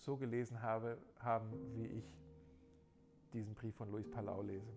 so 0.00 0.16
gelesen 0.16 0.62
habe, 0.62 0.98
haben, 1.18 1.52
wie 1.74 1.86
ich 1.86 2.04
diesen 3.32 3.54
Brief 3.54 3.74
von 3.76 3.90
Luis 3.90 4.10
Palau 4.10 4.42
lese. 4.42 4.72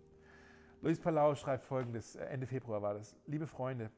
Luis 0.82 1.00
Palau 1.00 1.34
schreibt 1.36 1.64
folgendes, 1.64 2.16
äh, 2.16 2.26
Ende 2.26 2.46
Februar 2.46 2.82
war 2.82 2.94
das. 2.94 3.16
Liebe 3.26 3.48
Freunde, 3.48 3.90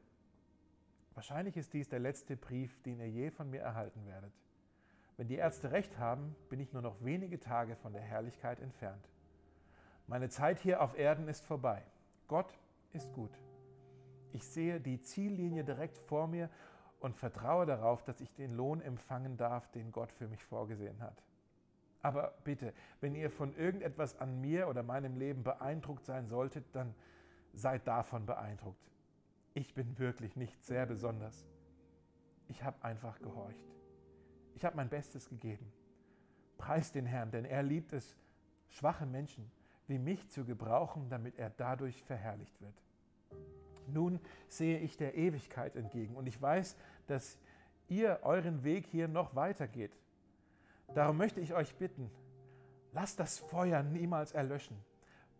wahrscheinlich 1.14 1.56
ist 1.56 1.72
dies 1.74 1.88
der 1.88 1.98
letzte 1.98 2.36
Brief, 2.36 2.80
den 2.82 3.00
ihr 3.00 3.08
je 3.08 3.30
von 3.30 3.50
mir 3.50 3.60
erhalten 3.60 4.06
werdet. 4.06 4.32
Wenn 5.16 5.28
die 5.28 5.36
Ärzte 5.36 5.72
recht 5.72 5.98
haben, 5.98 6.36
bin 6.48 6.60
ich 6.60 6.72
nur 6.72 6.82
noch 6.82 7.02
wenige 7.02 7.40
Tage 7.40 7.74
von 7.74 7.92
der 7.92 8.02
Herrlichkeit 8.02 8.60
entfernt. 8.60 9.08
Meine 10.06 10.28
Zeit 10.28 10.60
hier 10.60 10.80
auf 10.80 10.96
Erden 10.96 11.26
ist 11.26 11.44
vorbei. 11.44 11.82
Gott 12.28 12.56
ist 12.92 13.12
gut. 13.12 13.32
Ich 14.32 14.44
sehe 14.44 14.80
die 14.80 15.00
Ziellinie 15.00 15.64
direkt 15.64 15.98
vor 15.98 16.28
mir 16.28 16.50
und 17.00 17.16
vertraue 17.16 17.66
darauf, 17.66 18.02
dass 18.04 18.20
ich 18.20 18.32
den 18.34 18.56
Lohn 18.56 18.80
empfangen 18.80 19.36
darf, 19.36 19.70
den 19.72 19.92
Gott 19.92 20.12
für 20.12 20.28
mich 20.28 20.44
vorgesehen 20.44 21.00
hat. 21.02 21.22
Aber 22.02 22.34
bitte, 22.44 22.72
wenn 23.00 23.14
ihr 23.14 23.30
von 23.30 23.54
irgendetwas 23.56 24.18
an 24.18 24.40
mir 24.40 24.68
oder 24.68 24.82
meinem 24.82 25.16
Leben 25.16 25.42
beeindruckt 25.42 26.04
sein 26.04 26.28
solltet, 26.28 26.64
dann 26.72 26.94
seid 27.52 27.86
davon 27.86 28.26
beeindruckt. 28.26 28.90
Ich 29.54 29.74
bin 29.74 29.98
wirklich 29.98 30.36
nicht 30.36 30.62
sehr 30.62 30.86
besonders. 30.86 31.46
Ich 32.48 32.62
habe 32.62 32.82
einfach 32.84 33.18
gehorcht. 33.20 33.64
Ich 34.54 34.64
habe 34.64 34.76
mein 34.76 34.88
Bestes 34.88 35.28
gegeben. 35.28 35.72
Preis 36.58 36.92
den 36.92 37.06
Herrn, 37.06 37.30
denn 37.30 37.44
er 37.44 37.62
liebt 37.62 37.92
es, 37.92 38.16
schwache 38.68 39.06
Menschen 39.06 39.50
wie 39.88 39.98
mich 39.98 40.28
zu 40.30 40.44
gebrauchen, 40.44 41.08
damit 41.08 41.38
er 41.38 41.50
dadurch 41.50 42.02
verherrlicht 42.02 42.60
wird. 42.60 42.74
Nun 43.88 44.20
sehe 44.48 44.78
ich 44.78 44.96
der 44.96 45.16
Ewigkeit 45.16 45.76
entgegen 45.76 46.16
und 46.16 46.26
ich 46.26 46.40
weiß, 46.40 46.76
dass 47.06 47.38
ihr 47.88 48.20
euren 48.22 48.64
Weg 48.64 48.86
hier 48.86 49.08
noch 49.08 49.34
weitergeht. 49.34 49.96
Darum 50.94 51.16
möchte 51.16 51.40
ich 51.40 51.54
euch 51.54 51.74
bitten, 51.76 52.10
lasst 52.92 53.20
das 53.20 53.38
Feuer 53.38 53.82
niemals 53.82 54.32
erlöschen. 54.32 54.76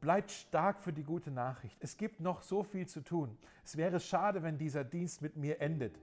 Bleibt 0.00 0.30
stark 0.30 0.80
für 0.80 0.92
die 0.92 1.04
gute 1.04 1.30
Nachricht. 1.30 1.76
Es 1.80 1.96
gibt 1.96 2.20
noch 2.20 2.42
so 2.42 2.62
viel 2.62 2.86
zu 2.86 3.00
tun. 3.00 3.36
Es 3.64 3.76
wäre 3.76 3.98
schade, 3.98 4.42
wenn 4.42 4.58
dieser 4.58 4.84
Dienst 4.84 5.22
mit 5.22 5.36
mir 5.36 5.60
endet. 5.60 5.98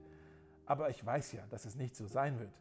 Aber 0.66 0.90
ich 0.90 1.04
weiß 1.04 1.32
ja, 1.32 1.46
dass 1.50 1.64
es 1.64 1.76
nicht 1.76 1.94
so 1.94 2.06
sein 2.06 2.38
wird. 2.38 2.52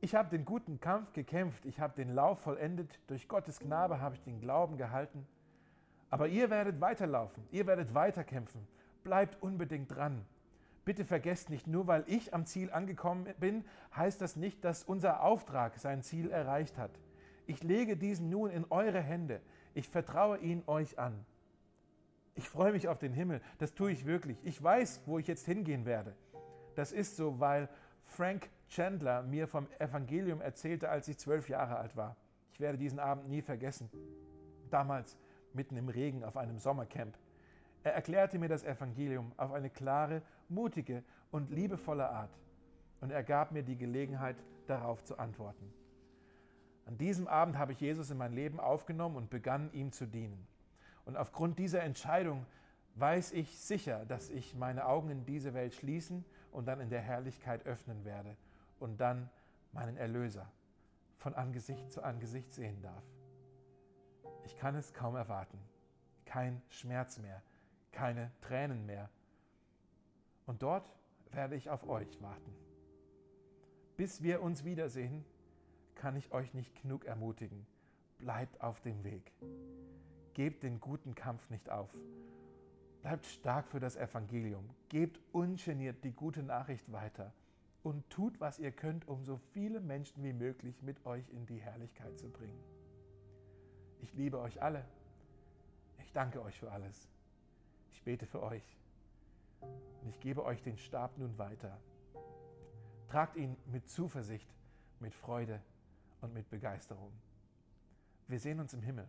Ich 0.00 0.14
habe 0.14 0.28
den 0.28 0.44
guten 0.44 0.78
Kampf 0.78 1.12
gekämpft, 1.12 1.64
ich 1.64 1.80
habe 1.80 1.94
den 1.96 2.14
Lauf 2.14 2.40
vollendet, 2.40 3.00
durch 3.08 3.26
Gottes 3.26 3.58
Gnade 3.58 4.00
habe 4.00 4.14
ich 4.14 4.22
den 4.22 4.40
Glauben 4.40 4.76
gehalten. 4.76 5.26
Aber 6.08 6.28
ihr 6.28 6.50
werdet 6.50 6.80
weiterlaufen, 6.80 7.44
ihr 7.50 7.66
werdet 7.66 7.94
weiterkämpfen. 7.94 8.66
Bleibt 9.04 9.42
unbedingt 9.42 9.94
dran. 9.94 10.24
Bitte 10.84 11.04
vergesst 11.04 11.50
nicht, 11.50 11.66
nur 11.66 11.86
weil 11.86 12.04
ich 12.06 12.32
am 12.32 12.46
Ziel 12.46 12.70
angekommen 12.70 13.28
bin, 13.38 13.64
heißt 13.94 14.20
das 14.20 14.36
nicht, 14.36 14.64
dass 14.64 14.84
unser 14.84 15.22
Auftrag 15.22 15.76
sein 15.78 16.02
Ziel 16.02 16.30
erreicht 16.30 16.78
hat. 16.78 16.90
Ich 17.46 17.62
lege 17.62 17.96
diesen 17.96 18.30
nun 18.30 18.50
in 18.50 18.64
eure 18.70 19.00
Hände. 19.00 19.40
Ich 19.74 19.88
vertraue 19.88 20.38
ihn 20.38 20.62
euch 20.66 20.98
an. 20.98 21.24
Ich 22.34 22.48
freue 22.48 22.72
mich 22.72 22.88
auf 22.88 22.98
den 22.98 23.12
Himmel. 23.12 23.40
Das 23.58 23.74
tue 23.74 23.90
ich 23.90 24.06
wirklich. 24.06 24.38
Ich 24.44 24.62
weiß, 24.62 25.02
wo 25.06 25.18
ich 25.18 25.26
jetzt 25.26 25.44
hingehen 25.44 25.84
werde. 25.84 26.14
Das 26.74 26.92
ist 26.92 27.16
so, 27.16 27.40
weil 27.40 27.68
Frank 28.04 28.48
Chandler 28.68 29.22
mir 29.22 29.46
vom 29.48 29.66
Evangelium 29.78 30.40
erzählte, 30.40 30.88
als 30.88 31.08
ich 31.08 31.18
zwölf 31.18 31.48
Jahre 31.48 31.76
alt 31.76 31.96
war. 31.96 32.16
Ich 32.52 32.60
werde 32.60 32.78
diesen 32.78 32.98
Abend 32.98 33.28
nie 33.28 33.42
vergessen. 33.42 33.90
Damals 34.70 35.18
mitten 35.52 35.76
im 35.76 35.88
Regen 35.88 36.24
auf 36.24 36.36
einem 36.36 36.58
Sommercamp. 36.58 37.18
Er 37.84 37.94
erklärte 37.94 38.38
mir 38.38 38.48
das 38.48 38.64
Evangelium 38.64 39.32
auf 39.36 39.52
eine 39.52 39.70
klare, 39.70 40.22
mutige 40.48 41.02
und 41.30 41.50
liebevolle 41.50 42.08
Art 42.08 42.30
und 43.00 43.10
er 43.10 43.22
gab 43.22 43.52
mir 43.52 43.62
die 43.62 43.76
Gelegenheit, 43.76 44.36
darauf 44.66 45.02
zu 45.02 45.18
antworten. 45.18 45.72
An 46.84 46.98
diesem 46.98 47.26
Abend 47.26 47.56
habe 47.58 47.72
ich 47.72 47.80
Jesus 47.80 48.10
in 48.10 48.18
mein 48.18 48.32
Leben 48.32 48.60
aufgenommen 48.60 49.16
und 49.16 49.30
begann 49.30 49.72
ihm 49.72 49.92
zu 49.92 50.06
dienen. 50.06 50.46
Und 51.06 51.16
aufgrund 51.16 51.58
dieser 51.58 51.82
Entscheidung 51.82 52.44
weiß 52.96 53.32
ich 53.32 53.58
sicher, 53.58 54.04
dass 54.06 54.28
ich 54.28 54.54
meine 54.54 54.86
Augen 54.86 55.10
in 55.10 55.24
diese 55.24 55.54
Welt 55.54 55.74
schließen 55.74 56.24
und 56.52 56.66
dann 56.68 56.80
in 56.80 56.90
der 56.90 57.00
Herrlichkeit 57.00 57.64
öffnen 57.66 58.04
werde 58.04 58.36
und 58.78 59.00
dann 59.00 59.30
meinen 59.72 59.96
Erlöser 59.96 60.50
von 61.16 61.34
Angesicht 61.34 61.90
zu 61.92 62.02
Angesicht 62.02 62.52
sehen 62.52 62.80
darf. 62.82 63.02
Ich 64.44 64.56
kann 64.56 64.74
es 64.74 64.92
kaum 64.92 65.16
erwarten. 65.16 65.58
Kein 66.24 66.60
Schmerz 66.68 67.18
mehr, 67.18 67.42
keine 67.92 68.30
Tränen 68.40 68.86
mehr. 68.86 69.10
Und 70.46 70.62
dort 70.62 70.90
werde 71.30 71.56
ich 71.56 71.70
auf 71.70 71.88
euch 71.88 72.20
warten. 72.22 72.54
Bis 73.96 74.22
wir 74.22 74.42
uns 74.42 74.64
wiedersehen, 74.64 75.24
kann 75.94 76.16
ich 76.16 76.32
euch 76.32 76.54
nicht 76.54 76.80
genug 76.80 77.04
ermutigen. 77.04 77.66
Bleibt 78.18 78.60
auf 78.60 78.80
dem 78.80 79.04
Weg. 79.04 79.32
Gebt 80.34 80.62
den 80.62 80.80
guten 80.80 81.14
Kampf 81.14 81.50
nicht 81.50 81.68
auf. 81.70 81.90
Bleibt 83.02 83.26
stark 83.26 83.66
für 83.68 83.80
das 83.80 83.96
Evangelium. 83.96 84.70
Gebt 84.88 85.20
ungeniert 85.32 86.04
die 86.04 86.12
gute 86.12 86.42
Nachricht 86.42 86.90
weiter. 86.92 87.32
Und 87.82 88.08
tut, 88.10 88.40
was 88.40 88.58
ihr 88.58 88.72
könnt, 88.72 89.08
um 89.08 89.24
so 89.24 89.36
viele 89.52 89.80
Menschen 89.80 90.22
wie 90.22 90.32
möglich 90.32 90.82
mit 90.82 91.04
euch 91.06 91.28
in 91.30 91.46
die 91.46 91.60
Herrlichkeit 91.60 92.18
zu 92.18 92.28
bringen. 92.28 92.58
Ich 94.00 94.14
liebe 94.14 94.38
euch 94.38 94.62
alle. 94.62 94.84
Ich 95.98 96.12
danke 96.12 96.42
euch 96.42 96.58
für 96.58 96.70
alles. 96.70 97.08
Ich 97.98 98.04
bete 98.04 98.26
für 98.26 98.40
euch. 98.44 98.78
Und 99.60 100.08
ich 100.08 100.20
gebe 100.20 100.44
euch 100.44 100.62
den 100.62 100.78
Stab 100.78 101.18
nun 101.18 101.36
weiter. 101.36 101.80
Tragt 103.08 103.34
ihn 103.34 103.56
mit 103.66 103.90
Zuversicht, 103.90 104.48
mit 105.00 105.12
Freude 105.12 105.60
und 106.20 106.32
mit 106.32 106.48
Begeisterung. 106.48 107.12
Wir 108.28 108.38
sehen 108.38 108.60
uns 108.60 108.72
im 108.72 108.82
Himmel. 108.82 109.08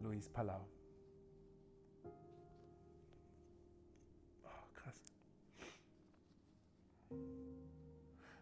Luis 0.00 0.28
Palau. 0.28 0.68
Oh, 4.44 4.48
krass. 4.74 5.14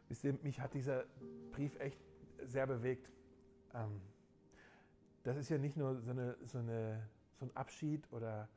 Wisst 0.09 0.24
ihr, 0.24 0.32
mich 0.43 0.61
hat 0.61 0.74
dieser 0.74 1.05
Brief 1.53 1.78
echt 1.78 2.01
sehr 2.43 2.66
bewegt. 2.66 3.09
Ähm, 3.72 4.01
das 5.22 5.36
ist 5.36 5.49
ja 5.49 5.59
nicht 5.59 5.76
nur 5.76 6.01
so, 6.01 6.11
eine, 6.11 6.36
so, 6.45 6.59
eine, 6.59 7.09
so 7.39 7.45
ein 7.47 7.57
Abschied 7.57 8.12
oder 8.12 8.49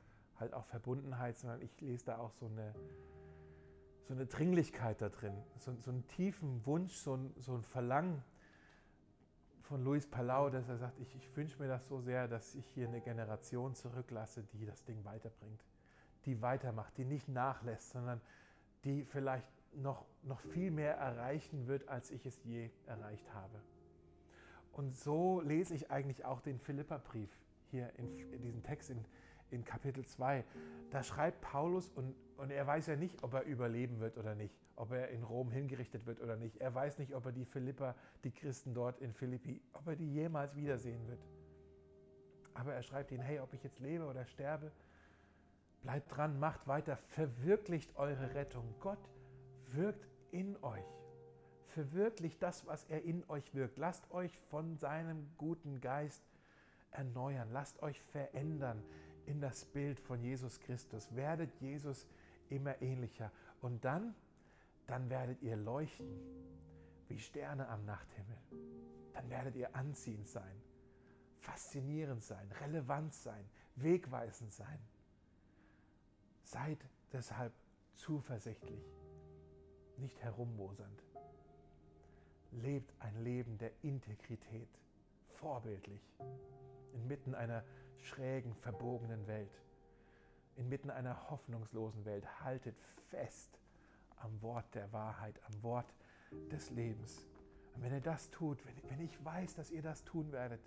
halt 0.41 0.53
auch 0.53 0.65
Verbundenheit, 0.65 1.37
sondern 1.37 1.61
ich 1.61 1.79
lese 1.79 2.05
da 2.05 2.17
auch 2.17 2.33
so 2.33 2.47
eine, 2.47 2.73
so 4.03 4.13
eine 4.13 4.25
Dringlichkeit 4.25 5.01
da 5.01 5.09
drin, 5.09 5.33
so, 5.57 5.73
so 5.79 5.91
einen 5.91 6.05
tiefen 6.07 6.65
Wunsch, 6.65 6.93
so 6.95 7.15
ein, 7.15 7.33
so 7.37 7.55
ein 7.55 7.63
Verlangen 7.63 8.21
von 9.61 9.83
Luis 9.83 10.05
Palau, 10.05 10.49
dass 10.49 10.67
er 10.67 10.77
sagt, 10.77 10.99
ich, 10.99 11.15
ich 11.15 11.37
wünsche 11.37 11.57
mir 11.61 11.69
das 11.69 11.87
so 11.87 12.01
sehr, 12.01 12.27
dass 12.27 12.55
ich 12.55 12.67
hier 12.73 12.87
eine 12.87 12.99
Generation 12.99 13.73
zurücklasse, 13.73 14.43
die 14.51 14.65
das 14.65 14.83
Ding 14.83 15.05
weiterbringt, 15.05 15.63
die 16.25 16.41
weitermacht, 16.41 16.97
die 16.97 17.05
nicht 17.05 17.29
nachlässt, 17.29 17.91
sondern 17.91 18.19
die 18.83 19.05
vielleicht 19.05 19.47
noch, 19.73 20.05
noch 20.23 20.41
viel 20.41 20.71
mehr 20.71 20.95
erreichen 20.95 21.67
wird, 21.67 21.87
als 21.87 22.11
ich 22.11 22.25
es 22.25 22.43
je 22.43 22.69
erreicht 22.87 23.33
habe. 23.33 23.61
Und 24.73 24.95
so 24.95 25.41
lese 25.41 25.73
ich 25.73 25.91
eigentlich 25.91 26.25
auch 26.25 26.41
den 26.41 26.59
Philipperbrief 26.59 27.29
hier 27.69 27.91
in, 27.97 28.33
in 28.33 28.41
diesem 28.41 28.63
Text 28.63 28.89
in, 28.89 29.05
in 29.51 29.63
Kapitel 29.63 30.05
2. 30.05 30.43
Da 30.89 31.03
schreibt 31.03 31.41
Paulus 31.41 31.89
und, 31.89 32.15
und 32.37 32.51
er 32.51 32.65
weiß 32.65 32.87
ja 32.87 32.95
nicht, 32.95 33.23
ob 33.23 33.33
er 33.33 33.43
überleben 33.43 33.99
wird 33.99 34.17
oder 34.17 34.35
nicht, 34.35 34.55
ob 34.75 34.91
er 34.91 35.09
in 35.09 35.23
Rom 35.23 35.51
hingerichtet 35.51 36.05
wird 36.05 36.19
oder 36.21 36.35
nicht. 36.35 36.57
Er 36.57 36.73
weiß 36.73 36.97
nicht, 36.99 37.13
ob 37.13 37.25
er 37.25 37.31
die 37.31 37.45
Philipper, 37.45 37.95
die 38.23 38.31
Christen 38.31 38.73
dort 38.73 38.99
in 38.99 39.13
Philippi, 39.13 39.61
ob 39.73 39.87
er 39.87 39.95
die 39.95 40.11
jemals 40.11 40.55
wiedersehen 40.55 41.07
wird. 41.07 41.19
Aber 42.53 42.73
er 42.73 42.83
schreibt 42.83 43.11
ihnen, 43.11 43.23
hey, 43.23 43.39
ob 43.39 43.53
ich 43.53 43.63
jetzt 43.63 43.79
lebe 43.79 44.05
oder 44.05 44.25
sterbe, 44.25 44.71
bleibt 45.81 46.15
dran, 46.15 46.39
macht 46.39 46.67
weiter, 46.67 46.97
verwirklicht 46.97 47.95
eure 47.95 48.33
Rettung. 48.35 48.75
Gott 48.79 48.99
wirkt 49.67 50.05
in 50.31 50.61
euch. 50.61 50.85
Verwirklicht 51.67 52.41
das, 52.43 52.67
was 52.67 52.83
er 52.85 53.03
in 53.03 53.23
euch 53.29 53.55
wirkt. 53.55 53.77
Lasst 53.77 54.11
euch 54.11 54.37
von 54.49 54.77
seinem 54.77 55.31
guten 55.37 55.79
Geist 55.79 56.21
erneuern. 56.91 57.47
Lasst 57.53 57.81
euch 57.81 58.01
verändern 58.01 58.83
in 59.25 59.41
das 59.41 59.65
Bild 59.65 59.99
von 59.99 60.21
Jesus 60.23 60.59
Christus. 60.59 61.15
Werdet 61.15 61.53
Jesus 61.59 62.07
immer 62.49 62.81
ähnlicher. 62.81 63.31
Und 63.61 63.83
dann, 63.85 64.15
dann 64.87 65.09
werdet 65.09 65.41
ihr 65.41 65.55
leuchten 65.55 66.19
wie 67.07 67.19
Sterne 67.19 67.67
am 67.67 67.85
Nachthimmel. 67.85 68.37
Dann 69.13 69.29
werdet 69.29 69.55
ihr 69.55 69.75
anziehend 69.75 70.27
sein, 70.27 70.61
faszinierend 71.39 72.23
sein, 72.23 72.49
relevant 72.61 73.13
sein, 73.13 73.49
wegweisend 73.75 74.53
sein. 74.53 74.79
Seid 76.43 76.79
deshalb 77.11 77.53
zuversichtlich 77.95 78.83
nicht 79.97 80.21
herummosernd. 80.21 81.03
Lebt 82.51 82.93
ein 82.99 83.23
Leben 83.23 83.57
der 83.57 83.71
Integrität, 83.81 84.67
vorbildlich, 85.35 86.01
inmitten 86.93 87.35
einer 87.35 87.63
schrägen, 88.03 88.53
verbogenen 88.55 89.27
Welt, 89.27 89.61
inmitten 90.55 90.89
einer 90.89 91.29
hoffnungslosen 91.29 92.05
Welt. 92.05 92.43
Haltet 92.43 92.75
fest 93.09 93.59
am 94.17 94.41
Wort 94.41 94.73
der 94.75 94.91
Wahrheit, 94.91 95.39
am 95.45 95.63
Wort 95.63 95.93
des 96.51 96.69
Lebens. 96.69 97.27
Und 97.73 97.83
wenn 97.83 97.93
ihr 97.93 98.01
das 98.01 98.29
tut, 98.29 98.63
wenn, 98.65 98.89
wenn 98.89 99.01
ich 99.01 99.23
weiß, 99.23 99.55
dass 99.55 99.71
ihr 99.71 99.81
das 99.81 100.03
tun 100.03 100.31
werdet, 100.31 100.61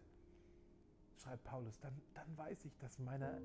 schreibt 1.16 1.44
Paulus, 1.44 1.78
dann, 1.80 2.00
dann 2.14 2.36
weiß 2.36 2.64
ich, 2.64 2.76
dass 2.78 2.98
meine, 2.98 3.40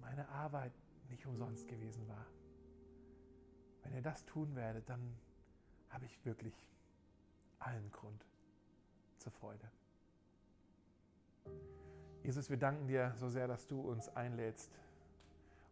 meine 0.00 0.28
Arbeit 0.28 0.72
nicht 1.08 1.26
umsonst 1.26 1.68
gewesen 1.68 2.08
war. 2.08 2.26
Wenn 3.82 3.94
ihr 3.94 4.02
das 4.02 4.24
tun 4.24 4.54
werdet, 4.54 4.88
dann 4.88 5.16
habe 5.90 6.06
ich 6.06 6.24
wirklich 6.24 6.54
allen 7.58 7.90
Grund 7.90 8.24
zur 9.18 9.32
Freude. 9.32 9.70
Jesus, 12.24 12.48
wir 12.48 12.56
danken 12.56 12.86
dir 12.86 13.12
so 13.16 13.28
sehr, 13.28 13.46
dass 13.46 13.66
du 13.66 13.82
uns 13.82 14.08
einlädst, 14.16 14.72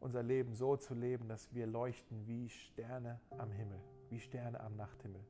unser 0.01 0.23
Leben 0.23 0.53
so 0.53 0.77
zu 0.77 0.93
leben, 0.93 1.27
dass 1.27 1.55
wir 1.55 1.67
leuchten 1.67 2.27
wie 2.27 2.51
Sterne 2.51 3.19
am 3.39 3.51
Himmel, 3.51 3.81
wie 4.11 4.21
Sterne 4.21 4.61
am 4.61 4.77
Nachthimmel. 4.77 5.23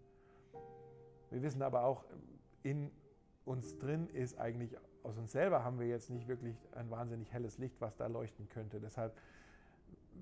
Wir 1.31 1.41
wissen 1.43 1.63
aber 1.63 1.85
auch, 1.85 2.05
in 2.65 2.91
uns 3.45 3.79
drin 3.79 4.09
ist 4.09 4.37
eigentlich, 4.37 4.77
aus 5.05 5.17
uns 5.17 5.31
selber 5.31 5.63
haben 5.63 5.79
wir 5.79 5.87
jetzt 5.87 6.11
nicht 6.11 6.27
wirklich 6.27 6.57
ein 6.73 6.91
wahnsinnig 6.91 7.33
helles 7.33 7.57
Licht, 7.57 7.81
was 7.81 7.97
da 7.97 8.09
leuchten 8.09 8.49
könnte. 8.49 8.81
Deshalb 8.81 9.17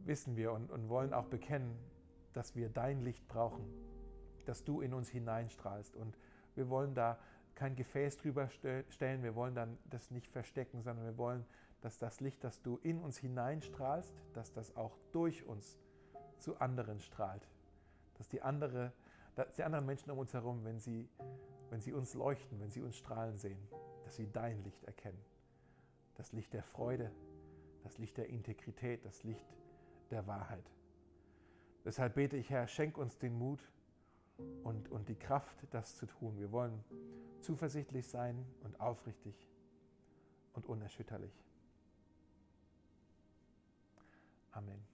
wissen 0.04 0.36
wir 0.36 0.52
und, 0.52 0.70
und 0.70 0.90
wollen 0.90 1.14
auch 1.14 1.26
bekennen, 1.26 1.78
dass 2.34 2.54
wir 2.54 2.68
dein 2.68 3.00
Licht 3.00 3.26
brauchen, 3.26 3.64
dass 4.44 4.64
du 4.64 4.82
in 4.82 4.92
uns 4.92 5.08
hineinstrahlst. 5.08 5.96
Und 5.96 6.18
wir 6.56 6.68
wollen 6.68 6.94
da 6.94 7.18
kein 7.60 7.76
Gefäß 7.76 8.16
drüber 8.16 8.48
stellen, 8.48 9.22
wir 9.22 9.34
wollen 9.34 9.54
dann 9.54 9.76
das 9.90 10.10
nicht 10.10 10.30
verstecken, 10.30 10.80
sondern 10.80 11.04
wir 11.04 11.18
wollen, 11.18 11.44
dass 11.82 11.98
das 11.98 12.20
Licht, 12.20 12.42
das 12.42 12.62
du 12.62 12.78
in 12.82 12.98
uns 12.98 13.18
hineinstrahlst, 13.18 14.14
dass 14.32 14.50
das 14.54 14.74
auch 14.76 14.96
durch 15.12 15.44
uns 15.44 15.78
zu 16.38 16.58
anderen 16.58 17.00
strahlt. 17.00 17.46
Dass 18.16 18.28
die, 18.28 18.40
andere, 18.40 18.94
dass 19.34 19.52
die 19.52 19.62
anderen 19.62 19.84
Menschen 19.84 20.10
um 20.10 20.16
uns 20.16 20.32
herum, 20.32 20.64
wenn 20.64 20.78
sie, 20.78 21.06
wenn 21.68 21.82
sie 21.82 21.92
uns 21.92 22.14
leuchten, 22.14 22.58
wenn 22.60 22.70
sie 22.70 22.80
uns 22.80 22.96
strahlen 22.96 23.36
sehen, 23.36 23.60
dass 24.04 24.16
sie 24.16 24.32
dein 24.32 24.64
Licht 24.64 24.82
erkennen. 24.84 25.22
Das 26.14 26.32
Licht 26.32 26.54
der 26.54 26.62
Freude, 26.62 27.10
das 27.82 27.98
Licht 27.98 28.16
der 28.16 28.30
Integrität, 28.30 29.04
das 29.04 29.22
Licht 29.22 29.54
der 30.10 30.26
Wahrheit. 30.26 30.64
Deshalb 31.84 32.14
bete 32.14 32.38
ich, 32.38 32.48
Herr, 32.48 32.66
schenk 32.68 32.96
uns 32.96 33.18
den 33.18 33.36
Mut 33.36 33.60
und, 34.64 34.90
und 34.90 35.10
die 35.10 35.18
Kraft, 35.18 35.58
das 35.72 35.98
zu 35.98 36.06
tun. 36.06 36.38
Wir 36.38 36.50
wollen 36.52 36.82
zuversichtlich 37.42 38.06
sein 38.06 38.44
und 38.62 38.80
aufrichtig 38.80 39.34
und 40.54 40.66
unerschütterlich. 40.66 41.32
Amen. 44.52 44.89